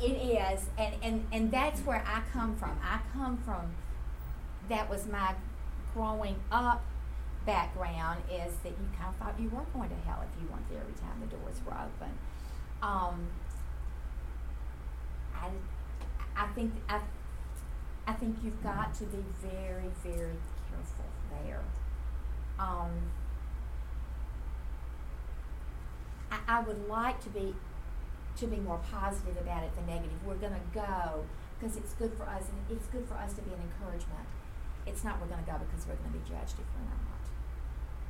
it 0.01 0.13
is, 0.13 0.65
and, 0.77 0.95
and, 1.03 1.27
and 1.31 1.51
that's 1.51 1.81
where 1.81 2.03
I 2.07 2.21
come 2.31 2.55
from. 2.55 2.79
I 2.81 2.99
come 3.13 3.37
from, 3.37 3.75
that 4.69 4.89
was 4.89 5.05
my 5.07 5.35
growing 5.93 6.35
up 6.51 6.83
background 7.45 8.21
is 8.31 8.53
that 8.63 8.69
you 8.69 8.87
kind 8.97 9.09
of 9.09 9.15
thought 9.15 9.33
you 9.39 9.49
were 9.49 9.63
going 9.73 9.89
to 9.89 9.95
hell 10.07 10.23
if 10.23 10.41
you 10.41 10.47
weren't 10.49 10.69
there 10.69 10.79
every 10.79 10.93
time 10.93 11.19
the 11.19 11.27
doors 11.27 11.59
were 11.65 11.73
open. 11.73 12.17
Um, 12.81 13.27
I, 15.35 15.49
I 16.35 16.47
think 16.47 16.73
I, 16.87 17.01
I 18.07 18.13
think 18.13 18.37
you've 18.43 18.61
got 18.63 18.93
to 18.95 19.03
be 19.05 19.23
very 19.41 19.89
very 20.03 20.35
careful 20.69 21.05
there. 21.43 21.61
Um, 22.59 22.91
I, 26.31 26.37
I 26.47 26.59
would 26.61 26.87
like 26.87 27.21
to 27.23 27.29
be 27.29 27.55
to 28.37 28.47
be 28.47 28.57
more 28.57 28.79
positive 28.91 29.35
about 29.37 29.63
it 29.63 29.75
than 29.75 29.85
negative. 29.85 30.15
We're 30.25 30.39
going 30.39 30.53
to 30.53 30.67
go 30.73 31.25
because 31.59 31.75
it's 31.75 31.93
good 31.93 32.13
for 32.15 32.23
us 32.23 32.47
and 32.47 32.77
it's 32.77 32.87
good 32.87 33.05
for 33.07 33.15
us 33.15 33.33
to 33.33 33.41
be 33.41 33.51
an 33.51 33.59
encouragement. 33.59 34.27
It's 34.87 35.03
not 35.03 35.19
we're 35.19 35.27
going 35.27 35.43
to 35.43 35.49
go 35.51 35.59
because 35.59 35.85
we're 35.85 35.99
going 35.99 36.13
to 36.13 36.17
be 36.19 36.23
judged 36.23 36.55
if 36.55 36.67
we're 36.71 36.87
not, 36.87 37.23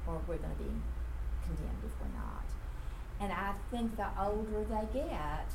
or 0.05 0.21
we're 0.27 0.37
going 0.37 0.53
to 0.53 0.61
be 0.61 0.69
condemned 1.41 1.81
if 1.81 1.93
we're 1.97 2.13
not. 2.13 2.45
And 3.19 3.33
I 3.33 3.57
think 3.71 3.97
the 3.97 4.07
older 4.15 4.63
they 4.69 4.85
get, 4.93 5.49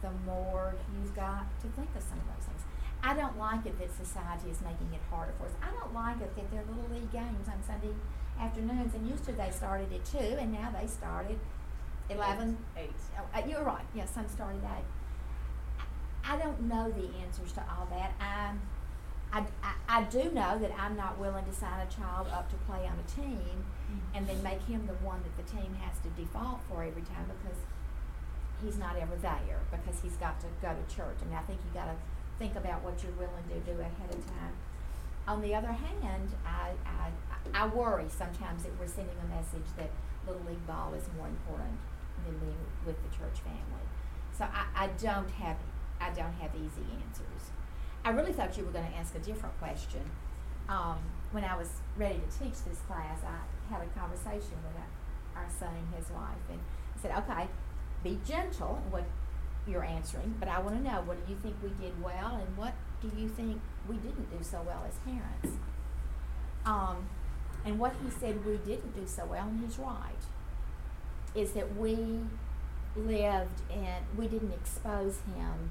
the 0.00 0.10
more 0.24 0.74
you've 0.94 1.14
got 1.16 1.50
to 1.60 1.66
think 1.74 1.90
of 1.96 2.02
some 2.02 2.18
of 2.22 2.26
those 2.30 2.46
things. 2.46 2.62
I 3.02 3.14
don't 3.14 3.36
like 3.38 3.66
it 3.66 3.78
that 3.78 3.92
society 3.92 4.50
is 4.50 4.62
making 4.62 4.94
it 4.94 5.02
harder 5.10 5.32
for 5.38 5.46
us. 5.46 5.52
I 5.60 5.68
don't 5.74 5.92
like 5.92 6.20
it 6.22 6.34
that 6.36 6.50
there 6.50 6.62
are 6.62 6.68
little 6.70 6.88
league 6.94 7.12
games 7.12 7.48
on 7.48 7.60
Sunday 7.66 7.92
afternoons, 8.40 8.94
and 8.94 9.08
used 9.08 9.24
to 9.24 9.32
they 9.32 9.50
started 9.50 9.92
at 9.92 10.04
two, 10.04 10.38
and 10.38 10.52
now 10.52 10.72
they 10.72 10.86
started 10.86 11.38
eleven. 12.10 12.56
eight. 12.76 12.90
Oh, 13.18 13.38
uh, 13.38 13.42
you're 13.46 13.62
right. 13.62 13.84
Yes, 13.94 14.12
I'm 14.16 14.28
starting 14.28 14.60
at. 14.64 14.82
I 16.24 16.36
don't 16.38 16.62
know 16.62 16.90
the 16.90 17.08
answers 17.22 17.52
to 17.52 17.60
all 17.60 17.86
that. 17.90 18.12
I, 18.20 18.52
I, 19.32 19.44
I, 19.62 19.72
I 19.88 20.02
do 20.04 20.30
know 20.32 20.58
that 20.58 20.72
I'm 20.78 20.96
not 20.96 21.18
willing 21.18 21.44
to 21.44 21.52
sign 21.52 21.80
a 21.80 21.90
child 21.90 22.28
up 22.32 22.50
to 22.50 22.56
play 22.66 22.86
on 22.86 22.98
a 22.98 23.10
team, 23.10 23.64
and 24.14 24.26
then 24.26 24.42
make 24.42 24.62
him 24.62 24.86
the 24.86 24.94
one 25.06 25.20
that 25.22 25.36
the 25.36 25.50
team 25.50 25.74
has 25.82 25.98
to 26.00 26.08
default 26.20 26.60
for 26.68 26.82
every 26.82 27.02
time 27.02 27.26
because 27.26 27.58
he's 28.64 28.78
not 28.78 28.96
ever 28.96 29.14
there 29.16 29.60
because 29.70 30.00
he's 30.02 30.16
got 30.16 30.40
to 30.40 30.46
go 30.62 30.74
to 30.74 30.94
church. 30.94 31.18
And 31.22 31.34
I 31.34 31.42
think 31.42 31.60
you 31.64 31.70
got 31.74 31.86
to 31.86 31.96
think 32.38 32.56
about 32.56 32.82
what 32.82 33.02
you're 33.02 33.12
willing 33.12 33.44
to 33.50 33.60
do 33.60 33.78
ahead 33.80 34.10
of 34.10 34.26
time. 34.26 34.54
On 35.28 35.42
the 35.42 35.54
other 35.54 35.72
hand, 35.72 36.30
I, 36.46 36.70
I, 36.86 37.10
I 37.54 37.66
worry 37.66 38.06
sometimes 38.08 38.62
that 38.62 38.72
we're 38.78 38.86
sending 38.86 39.16
a 39.22 39.28
message 39.34 39.68
that 39.76 39.90
Little 40.26 40.42
League 40.48 40.66
ball 40.66 40.94
is 40.94 41.04
more 41.16 41.26
important 41.26 41.78
with 42.84 42.96
the 43.02 43.16
church 43.16 43.40
family. 43.40 43.86
So 44.36 44.44
I, 44.44 44.84
I 44.84 44.86
don't 44.98 45.30
have 45.30 45.56
I 46.00 46.10
don't 46.10 46.34
have 46.34 46.50
easy 46.54 46.84
answers. 47.06 47.50
I 48.04 48.10
really 48.10 48.32
thought 48.32 48.56
you 48.56 48.64
were 48.64 48.70
going 48.70 48.86
to 48.86 48.96
ask 48.96 49.14
a 49.14 49.18
different 49.18 49.58
question. 49.58 50.02
Um, 50.68 50.98
when 51.32 51.42
I 51.44 51.56
was 51.56 51.70
ready 51.96 52.20
to 52.20 52.38
teach 52.38 52.62
this 52.68 52.78
class, 52.86 53.20
I 53.24 53.72
had 53.72 53.82
a 53.82 53.98
conversation 53.98 54.56
with 54.62 54.76
our, 54.76 55.42
our 55.42 55.48
son 55.58 55.70
and 55.74 55.94
his 55.94 56.10
wife, 56.10 56.44
and 56.50 56.60
I 56.96 57.00
said, 57.00 57.10
"Okay, 57.18 57.48
be 58.04 58.18
gentle 58.26 58.80
in 58.84 58.90
what 58.92 59.04
you're 59.66 59.84
answering, 59.84 60.34
but 60.38 60.48
I 60.48 60.60
want 60.60 60.76
to 60.76 60.82
know 60.82 61.02
what 61.02 61.24
do 61.24 61.32
you 61.32 61.38
think 61.40 61.56
we 61.62 61.70
did 61.84 62.00
well, 62.02 62.36
and 62.36 62.56
what 62.56 62.74
do 63.00 63.10
you 63.16 63.28
think 63.28 63.60
we 63.88 63.96
didn't 63.96 64.30
do 64.36 64.44
so 64.44 64.62
well 64.66 64.84
as 64.86 64.98
parents?" 64.98 65.58
Um, 66.64 67.08
and 67.64 67.78
what 67.78 67.94
he 68.02 68.10
said 68.10 68.44
we 68.44 68.56
didn't 68.58 68.94
do 68.94 69.06
so 69.06 69.24
well, 69.24 69.48
and 69.48 69.60
he's 69.60 69.78
right, 69.78 70.22
is 71.36 71.52
that 71.52 71.76
we 71.76 71.96
lived 72.96 73.60
and 73.70 74.04
we 74.16 74.26
didn't 74.26 74.52
expose 74.52 75.18
him 75.36 75.70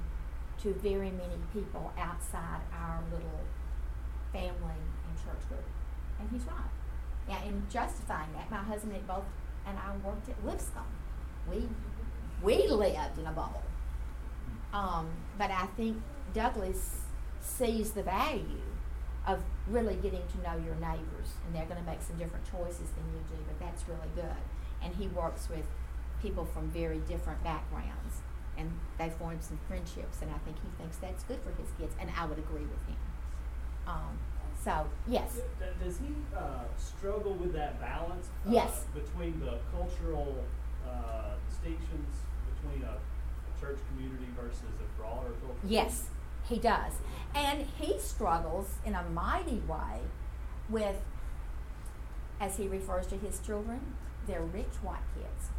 to 0.62 0.72
very 0.74 1.10
many 1.10 1.38
people 1.52 1.92
outside 1.98 2.60
our 2.72 3.02
little 3.12 3.40
family 4.32 4.80
and 5.08 5.16
church 5.16 5.48
group. 5.48 5.64
And 6.20 6.28
he's 6.30 6.44
right. 6.44 6.70
Now, 7.28 7.46
in 7.46 7.66
justifying 7.68 8.28
that, 8.34 8.50
my 8.50 8.58
husband 8.58 8.94
and 8.94 9.06
both 9.06 9.24
and 9.66 9.76
I 9.76 10.06
worked 10.06 10.28
at 10.28 10.44
Lipscomb. 10.44 10.84
We 11.50 11.68
we 12.42 12.68
lived 12.68 13.18
in 13.18 13.26
a 13.26 13.32
bubble. 13.32 13.62
Um, 14.72 15.08
but 15.38 15.50
I 15.50 15.66
think 15.76 15.96
Douglas 16.34 17.00
sees 17.40 17.92
the 17.92 18.02
value 18.02 18.62
of 19.26 19.42
really 19.68 19.94
getting 19.96 20.22
to 20.22 20.38
know 20.42 20.56
your 20.64 20.74
neighbors, 20.76 21.34
and 21.44 21.54
they're 21.54 21.66
going 21.66 21.80
to 21.80 21.90
make 21.90 22.02
some 22.02 22.16
different 22.16 22.44
choices 22.44 22.90
than 22.94 23.04
you 23.12 23.20
do, 23.28 23.42
but 23.46 23.58
that's 23.58 23.88
really 23.88 24.10
good. 24.14 24.36
And 24.82 24.94
he 24.94 25.08
works 25.08 25.48
with 25.48 25.64
people 26.22 26.44
from 26.44 26.68
very 26.68 26.98
different 27.00 27.42
backgrounds, 27.44 28.22
and 28.56 28.70
they 28.98 29.10
form 29.10 29.38
some 29.40 29.58
friendships, 29.68 30.22
and 30.22 30.30
I 30.30 30.38
think 30.38 30.56
he 30.62 30.68
thinks 30.78 30.96
that's 30.96 31.24
good 31.24 31.38
for 31.42 31.50
his 31.60 31.70
kids, 31.78 31.94
and 32.00 32.10
I 32.18 32.24
would 32.26 32.38
agree 32.38 32.62
with 32.62 32.86
him. 32.86 32.96
Um, 33.86 34.18
so, 34.62 34.86
yes. 35.06 35.38
Does 35.82 35.98
he 35.98 36.06
uh, 36.36 36.64
struggle 36.78 37.34
with 37.34 37.52
that 37.52 37.80
balance? 37.80 38.28
uh, 38.46 38.50
Yes. 38.50 38.84
Between 38.94 39.38
the 39.40 39.58
cultural 39.72 40.44
uh, 40.88 41.34
distinctions 41.48 42.16
between 42.54 42.82
a, 42.82 42.92
a 42.96 43.60
church 43.60 43.78
community 43.90 44.26
versus 44.36 44.62
a 44.80 45.00
broader 45.00 45.30
cultural? 45.40 45.56
Yes, 45.64 46.08
he 46.48 46.58
does. 46.58 46.94
And 47.34 47.66
he 47.78 47.98
struggles 47.98 48.76
in 48.84 48.94
a 48.94 49.02
mighty 49.04 49.62
way 49.68 50.00
with, 50.68 50.96
as 52.40 52.56
he 52.56 52.66
refers 52.66 53.06
to 53.08 53.16
his 53.16 53.38
children, 53.40 53.80
they're 54.26 54.42
rich 54.42 54.74
white 54.82 55.04
kids. 55.14 55.50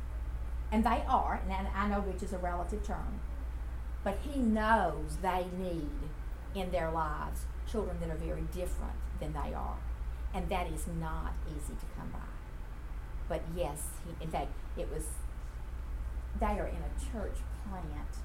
And 0.71 0.83
they 0.83 1.03
are, 1.07 1.41
and 1.49 1.67
I 1.75 1.87
know 1.87 2.01
rich 2.01 2.23
is 2.23 2.33
a 2.33 2.37
relative 2.37 2.83
term, 2.85 3.19
but 4.03 4.19
he 4.21 4.39
knows 4.39 5.17
they 5.21 5.45
need 5.57 5.89
in 6.53 6.71
their 6.71 6.91
lives 6.91 7.45
children 7.69 7.97
that 8.01 8.09
are 8.09 8.15
very 8.15 8.43
different 8.53 8.95
than 9.19 9.33
they 9.33 9.53
are. 9.53 9.77
And 10.33 10.49
that 10.49 10.67
is 10.71 10.85
not 10.99 11.33
easy 11.47 11.73
to 11.73 11.85
come 11.97 12.09
by. 12.11 12.19
But 13.29 13.43
yes, 13.55 13.83
he, 14.05 14.23
in 14.23 14.29
fact, 14.29 14.51
it 14.77 14.89
was, 14.93 15.05
they 16.39 16.59
are 16.59 16.67
in 16.67 16.77
a 16.77 17.11
church 17.11 17.37
plant 17.69 18.17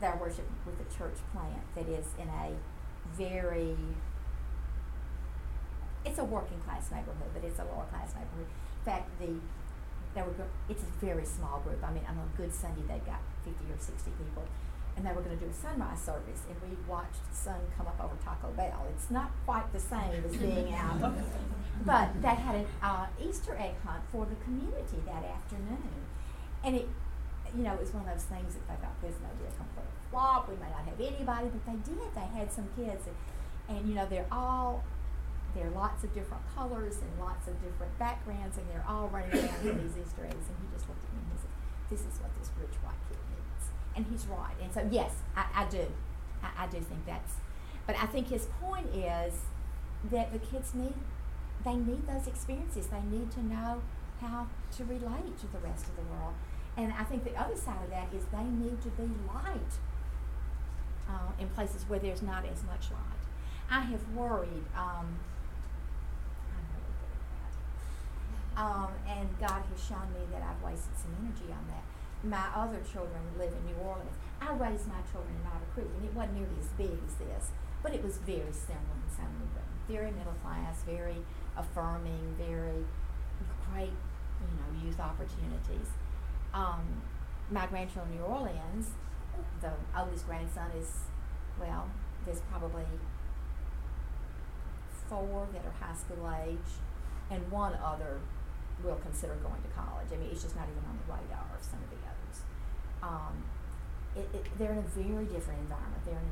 they 0.00 0.10
worship 0.20 0.44
with 0.66 0.80
a 0.80 0.98
church 0.98 1.18
plant 1.32 1.62
that 1.74 1.88
is 1.88 2.06
in 2.18 2.28
a 2.28 2.52
very 3.16 3.76
it's 6.04 6.18
a 6.18 6.24
working 6.24 6.60
class 6.60 6.90
neighborhood, 6.90 7.30
but 7.32 7.42
it's 7.42 7.58
a 7.58 7.64
lower 7.64 7.86
class 7.90 8.12
neighborhood. 8.12 8.46
In 8.46 8.84
fact, 8.84 9.08
the 9.18 9.40
they 10.14 10.22
were 10.22 10.34
it's 10.68 10.82
a 10.82 11.04
very 11.04 11.24
small 11.24 11.60
group. 11.60 11.82
I 11.82 11.92
mean, 11.92 12.04
on 12.08 12.16
a 12.18 12.36
good 12.36 12.52
Sunday 12.52 12.82
they've 12.86 13.04
got 13.04 13.20
fifty 13.44 13.64
or 13.70 13.78
sixty 13.78 14.10
people, 14.12 14.44
and 14.96 15.04
they 15.04 15.12
were 15.12 15.22
going 15.22 15.36
to 15.38 15.44
do 15.44 15.50
a 15.50 15.54
sunrise 15.54 16.00
service, 16.00 16.42
and 16.48 16.56
we 16.62 16.76
watched 16.88 17.22
the 17.30 17.36
sun 17.36 17.60
come 17.76 17.86
up 17.86 17.98
over 18.02 18.16
Taco 18.24 18.50
Bell. 18.56 18.86
It's 18.94 19.10
not 19.10 19.30
quite 19.44 19.72
the 19.72 19.80
same 19.80 20.24
as 20.24 20.36
being 20.36 20.74
out, 20.74 21.12
but 21.84 22.22
they 22.22 22.34
had 22.34 22.54
an 22.54 22.66
uh, 22.82 23.06
Easter 23.20 23.56
egg 23.58 23.74
hunt 23.84 24.02
for 24.10 24.26
the 24.26 24.36
community 24.44 25.02
that 25.06 25.24
afternoon, 25.24 26.06
and 26.62 26.76
it 26.76 26.88
you 27.56 27.62
know, 27.62 27.74
it 27.74 27.80
was 27.80 27.94
one 27.94 28.02
of 28.06 28.10
those 28.12 28.24
things 28.24 28.54
that 28.54 28.66
they 28.66 28.74
thought 28.82 29.00
this 29.00 29.14
may 29.22 29.30
be 29.38 29.46
a 29.46 29.54
complete 29.54 29.86
flop. 30.10 30.48
We 30.48 30.56
may 30.56 30.70
not 30.70 30.84
have 30.90 30.98
anybody, 30.98 31.48
but 31.54 31.62
they 31.66 31.78
did. 31.86 32.10
They 32.14 32.26
had 32.36 32.50
some 32.50 32.68
kids, 32.76 33.06
and, 33.06 33.76
and 33.76 33.88
you 33.88 33.94
know, 33.94 34.06
they're 34.06 34.26
all 34.32 34.82
there 35.54 35.66
are 35.66 35.74
lots 35.74 36.04
of 36.04 36.14
different 36.14 36.42
colors 36.54 36.98
and 36.98 37.10
lots 37.20 37.46
of 37.48 37.54
different 37.62 37.96
backgrounds, 37.98 38.58
and 38.58 38.66
they're 38.70 38.84
all 38.88 39.08
running 39.08 39.32
around 39.32 39.64
with 39.64 39.82
these 39.82 40.04
Easter 40.04 40.24
eggs. 40.26 40.46
And 40.48 40.56
he 40.60 40.66
just 40.74 40.88
looked 40.88 41.04
at 41.04 41.12
me 41.14 41.20
and 41.22 41.30
he 41.32 41.38
said, 41.38 41.54
"This 41.90 42.00
is 42.00 42.20
what 42.20 42.34
this 42.38 42.50
rich 42.60 42.76
white 42.82 42.98
kid 43.08 43.18
needs," 43.30 43.70
and 43.96 44.06
he's 44.10 44.26
right. 44.26 44.56
And 44.62 44.72
so, 44.72 44.86
yes, 44.90 45.12
I, 45.36 45.46
I 45.54 45.64
do, 45.66 45.86
I, 46.42 46.64
I 46.64 46.66
do 46.66 46.78
think 46.80 47.06
that's. 47.06 47.34
But 47.86 47.96
I 47.96 48.06
think 48.06 48.28
his 48.28 48.48
point 48.60 48.88
is 48.94 49.44
that 50.10 50.32
the 50.32 50.38
kids 50.38 50.74
need 50.74 50.94
they 51.64 51.76
need 51.76 52.06
those 52.06 52.26
experiences. 52.26 52.88
They 52.88 53.00
need 53.00 53.30
to 53.32 53.42
know 53.42 53.82
how 54.20 54.46
to 54.76 54.84
relate 54.84 55.38
to 55.40 55.46
the 55.46 55.58
rest 55.58 55.86
of 55.86 55.96
the 55.96 56.02
world. 56.02 56.34
And 56.76 56.92
I 56.92 57.04
think 57.04 57.24
the 57.24 57.34
other 57.40 57.56
side 57.56 57.82
of 57.82 57.90
that 57.90 58.08
is 58.14 58.24
they 58.32 58.44
need 58.44 58.82
to 58.82 58.88
be 58.90 59.08
light 59.26 59.78
uh, 61.08 61.30
in 61.38 61.48
places 61.48 61.84
where 61.88 61.98
there's 61.98 62.22
not 62.22 62.44
as 62.44 62.62
much 62.64 62.90
light. 62.90 63.24
I 63.70 63.80
have 63.80 64.08
worried. 64.14 64.64
Um, 64.76 65.18
I'm 66.52 66.66
really 66.74 66.94
good 67.00 67.14
at 67.14 67.24
that. 67.40 67.54
Um, 68.56 68.88
and 69.08 69.28
God 69.40 69.62
has 69.66 69.80
shown 69.82 70.06
me 70.14 70.22
that 70.30 70.42
I've 70.42 70.62
wasted 70.62 70.94
some 70.96 71.10
energy 71.20 71.50
on 71.50 71.66
that. 71.68 71.82
my 72.22 72.46
other 72.54 72.80
children 72.90 73.20
live 73.38 73.52
in 73.52 73.66
New 73.66 73.76
Orleans. 73.82 74.16
I 74.40 74.52
raised 74.54 74.86
my 74.88 75.02
children 75.12 75.34
in 75.34 75.46
Otter 75.46 75.66
Creek, 75.74 75.88
and 75.96 76.04
it 76.06 76.14
wasn't 76.14 76.34
nearly 76.38 76.56
as 76.60 76.68
big 76.78 76.96
as 77.04 77.14
this, 77.20 77.50
but 77.82 77.92
it 77.92 78.02
was 78.02 78.16
very 78.18 78.52
similar 78.52 78.96
in 79.04 79.10
some 79.14 79.26
way. 79.52 79.66
Very 79.88 80.10
middle 80.12 80.32
class, 80.42 80.82
very 80.86 81.18
affirming, 81.56 82.34
very 82.38 82.84
great, 83.70 83.92
you 84.40 84.54
know, 84.56 84.84
youth 84.84 84.98
opportunities. 85.00 85.88
Um, 86.54 87.02
my 87.50 87.66
grandchildren 87.66 88.14
in 88.14 88.20
New 88.20 88.24
Orleans, 88.24 88.90
the 89.60 89.72
oldest 89.98 90.26
grandson 90.26 90.70
is, 90.78 90.90
well, 91.60 91.88
there's 92.24 92.40
probably 92.50 92.86
four 95.08 95.46
that 95.52 95.62
are 95.66 95.86
high 95.86 95.94
school 95.96 96.32
age, 96.46 96.80
and 97.30 97.50
one 97.50 97.74
other 97.84 98.20
will 98.82 98.96
consider 98.96 99.34
going 99.42 99.62
to 99.62 99.68
college. 99.76 100.08
I 100.12 100.16
mean, 100.16 100.30
it's 100.32 100.42
just 100.42 100.56
not 100.56 100.66
even 100.68 100.82
on 100.88 100.98
the 100.98 101.12
radar 101.12 101.46
of 101.54 101.62
some 101.62 101.78
of 101.78 101.90
the 101.90 102.00
others. 102.04 102.36
Um, 103.02 103.44
it, 104.16 104.28
it, 104.34 104.46
they're 104.58 104.72
in 104.72 104.78
a 104.78 104.90
very 104.96 105.26
different 105.26 105.60
environment. 105.60 106.02
They're 106.04 106.18
in, 106.18 106.30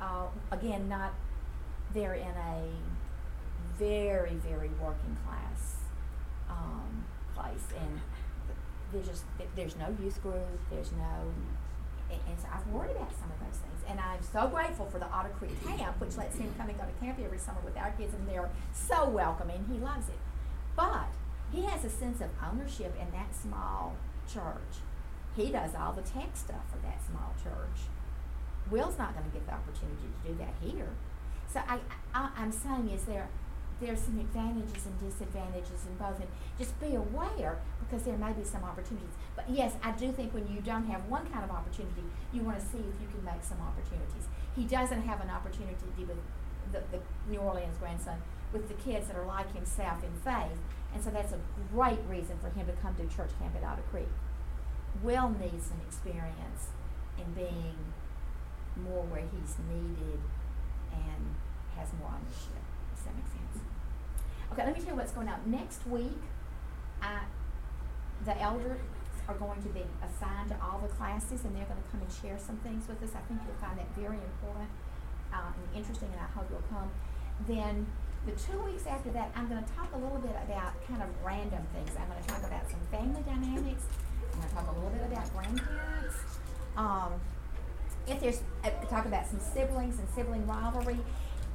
uh, 0.00 0.26
again, 0.50 0.88
not, 0.88 1.14
they're 1.92 2.14
in 2.14 2.34
a 2.34 2.68
very, 3.78 4.34
very 4.34 4.70
working 4.80 5.16
class 5.26 5.76
um, 6.48 7.04
place, 7.34 7.66
and 7.78 8.00
there's 8.92 9.06
just 9.08 9.24
there's 9.56 9.76
no 9.76 9.94
youth 10.02 10.22
group. 10.22 10.60
There's 10.70 10.92
no, 10.92 11.32
and, 12.10 12.20
and 12.28 12.38
so 12.40 12.48
I've 12.52 12.66
worried 12.68 12.92
about 12.92 13.12
some 13.18 13.30
of 13.30 13.38
those 13.40 13.58
things. 13.58 13.80
And 13.88 14.00
I'm 14.00 14.22
so 14.22 14.48
grateful 14.48 14.86
for 14.86 14.98
the 14.98 15.08
Otter 15.10 15.30
Creek 15.38 15.52
Camp, 15.64 16.00
which 16.00 16.16
lets 16.16 16.36
him 16.36 16.52
come 16.56 16.68
and 16.68 16.78
go 16.78 16.84
to 16.84 17.04
camp 17.04 17.18
every 17.22 17.38
summer 17.38 17.58
with 17.64 17.76
our 17.76 17.90
kids, 17.92 18.14
and 18.14 18.28
they're 18.28 18.50
so 18.72 19.08
welcoming. 19.08 19.64
He 19.70 19.78
loves 19.78 20.08
it, 20.08 20.18
but 20.76 21.08
he 21.52 21.62
has 21.62 21.84
a 21.84 21.90
sense 21.90 22.20
of 22.20 22.30
ownership 22.42 22.94
in 23.00 23.10
that 23.12 23.34
small 23.34 23.96
church. 24.32 24.82
He 25.36 25.50
does 25.50 25.74
all 25.74 25.92
the 25.92 26.02
tech 26.02 26.36
stuff 26.36 26.62
for 26.70 26.78
that 26.86 27.00
small 27.04 27.34
church. 27.42 27.88
Will's 28.70 28.98
not 28.98 29.14
going 29.14 29.26
to 29.26 29.32
get 29.32 29.46
the 29.46 29.52
opportunity 29.52 30.08
to 30.22 30.28
do 30.30 30.38
that 30.38 30.54
here. 30.60 30.88
So 31.52 31.60
I, 31.68 31.78
I, 32.14 32.30
I'm 32.36 32.52
saying 32.52 32.90
is 32.90 33.04
there, 33.04 33.28
there's 33.80 34.00
some 34.00 34.18
advantages 34.18 34.86
and 34.86 34.98
disadvantages 34.98 35.86
in 35.86 35.94
both, 35.98 36.18
and 36.18 36.28
just 36.58 36.78
be 36.80 36.94
aware 36.94 37.58
because 37.80 38.04
there 38.04 38.16
may 38.16 38.32
be 38.32 38.44
some 38.44 38.64
opportunities. 38.64 39.14
But 39.36 39.50
yes, 39.50 39.74
I 39.82 39.92
do 39.92 40.12
think 40.12 40.32
when 40.32 40.48
you 40.48 40.60
don't 40.60 40.86
have 40.86 41.04
one 41.06 41.26
kind 41.26 41.44
of 41.44 41.50
opportunity, 41.50 42.02
you 42.32 42.42
want 42.42 42.58
to 42.58 42.64
see 42.64 42.78
if 42.78 42.96
you 43.02 43.08
can 43.10 43.24
make 43.24 43.42
some 43.42 43.58
opportunities. 43.60 44.26
He 44.56 44.64
doesn't 44.64 45.02
have 45.02 45.20
an 45.20 45.30
opportunity 45.30 45.74
with 45.98 46.16
the, 46.72 46.82
the 46.90 47.00
New 47.28 47.38
Orleans 47.38 47.76
grandson 47.78 48.22
with 48.54 48.68
the 48.68 48.74
kids 48.74 49.08
that 49.08 49.16
are 49.16 49.26
like 49.26 49.52
himself 49.52 50.02
in 50.02 50.12
faith, 50.22 50.58
and 50.94 51.02
so 51.02 51.10
that's 51.10 51.32
a 51.32 51.40
great 51.72 51.98
reason 52.08 52.38
for 52.40 52.48
him 52.50 52.66
to 52.66 52.72
come 52.80 52.94
to 52.94 53.02
church 53.14 53.30
camp 53.40 53.54
at 53.56 53.64
Otter 53.64 53.82
Creek. 53.90 54.08
Will 55.02 55.28
needs 55.28 55.66
some 55.66 55.80
experience 55.86 56.70
in 57.18 57.32
being 57.34 57.74
more 58.76 59.02
where 59.02 59.22
he's 59.22 59.56
needed 59.66 60.20
and 60.92 61.34
has 61.76 61.88
more 61.98 62.14
ownership. 62.14 62.62
Does 62.94 63.04
that 63.04 63.14
make 63.14 63.26
sense? 63.26 63.64
Okay, 64.52 64.64
let 64.64 64.74
me 64.74 64.80
tell 64.80 64.94
you 64.94 64.96
what's 64.96 65.12
going 65.12 65.28
on. 65.28 65.42
Next 65.46 65.84
week, 65.86 66.22
I, 67.02 67.26
the 68.24 68.40
elders 68.40 68.78
are 69.26 69.34
going 69.34 69.60
to 69.62 69.68
be 69.68 69.82
assigned 69.98 70.50
to 70.50 70.56
all 70.62 70.78
the 70.78 70.94
classes 70.94 71.44
and 71.44 71.56
they're 71.56 71.66
going 71.66 71.82
to 71.82 71.88
come 71.90 72.00
and 72.00 72.12
share 72.12 72.38
some 72.38 72.56
things 72.62 72.86
with 72.86 73.02
us. 73.02 73.10
I 73.16 73.22
think 73.26 73.40
you'll 73.42 73.58
find 73.58 73.78
that 73.78 73.90
very 73.98 74.20
important 74.22 74.70
uh, 75.32 75.50
and 75.50 75.66
interesting, 75.74 76.08
and 76.12 76.20
I 76.20 76.30
hope 76.38 76.46
you'll 76.50 76.70
come. 76.70 76.90
Then 77.48 77.86
the 78.26 78.32
two 78.32 78.58
weeks 78.64 78.86
after 78.86 79.10
that, 79.10 79.30
I'm 79.36 79.48
going 79.48 79.62
to 79.62 79.70
talk 79.74 79.92
a 79.92 79.98
little 79.98 80.18
bit 80.18 80.36
about 80.46 80.72
kind 80.88 81.02
of 81.02 81.08
random 81.24 81.62
things. 81.74 81.90
I'm 81.98 82.08
going 82.08 82.22
to 82.22 82.28
talk 82.28 82.42
about 82.44 82.70
some 82.70 82.80
family 82.90 83.22
dynamics. 83.22 83.84
I'm 84.32 84.38
going 84.40 84.48
to 84.48 84.54
talk 84.54 84.66
a 84.68 84.74
little 84.74 84.90
bit 84.90 85.12
about 85.12 85.32
grandparents. 85.32 86.16
Um, 86.76 87.20
if 88.06 88.20
there's 88.20 88.40
uh, 88.64 88.70
talk 88.88 89.06
about 89.06 89.26
some 89.26 89.40
siblings 89.40 89.98
and 89.98 90.08
sibling 90.14 90.46
rivalry. 90.46 90.98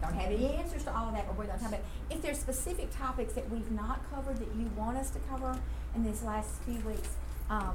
Don't 0.02 0.14
have 0.14 0.32
any 0.32 0.56
answers 0.56 0.86
to 0.86 0.96
all 0.96 1.10
of 1.10 1.14
that, 1.14 1.28
but 1.28 1.38
we're 1.38 1.46
going 1.46 1.58
to 1.58 1.64
talk 1.64 1.74
about 1.74 1.86
if 2.10 2.22
there's 2.22 2.40
specific 2.40 2.90
topics 2.96 3.34
that 3.34 3.50
we've 3.50 3.70
not 3.72 4.00
covered 4.10 4.38
that 4.38 4.48
you 4.56 4.72
want 4.78 4.98
us 4.98 5.10
to 5.12 5.20
cover 5.30 5.60
in 5.94 6.04
these 6.04 6.24
last 6.24 6.50
few 6.64 6.80
weeks. 6.88 7.10
Um, 7.50 7.74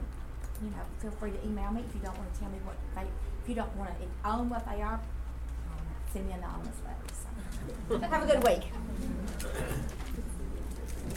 you 0.63 0.71
know, 0.71 0.83
feel 1.01 1.11
free 1.11 1.33
to 1.33 1.45
email 1.45 1.71
me 1.71 1.83
if 1.87 1.95
you 1.95 2.01
don't 2.01 2.17
want 2.17 2.33
to 2.33 2.41
tell 2.41 2.49
me 2.49 2.59
what 2.65 2.77
they, 2.95 3.03
if 3.43 3.49
you 3.49 3.55
don't 3.55 3.77
want 3.77 3.91
to 3.91 4.29
own 4.29 4.49
what 4.49 4.65
they 4.65 4.81
are. 4.81 5.01
Send 6.13 6.27
me 6.27 6.33
an 6.33 6.39
anonymous 6.39 6.77
letters. 6.85 7.24
Have 8.11 8.23
a 8.23 8.27
good 8.27 8.45
week. 8.47 8.65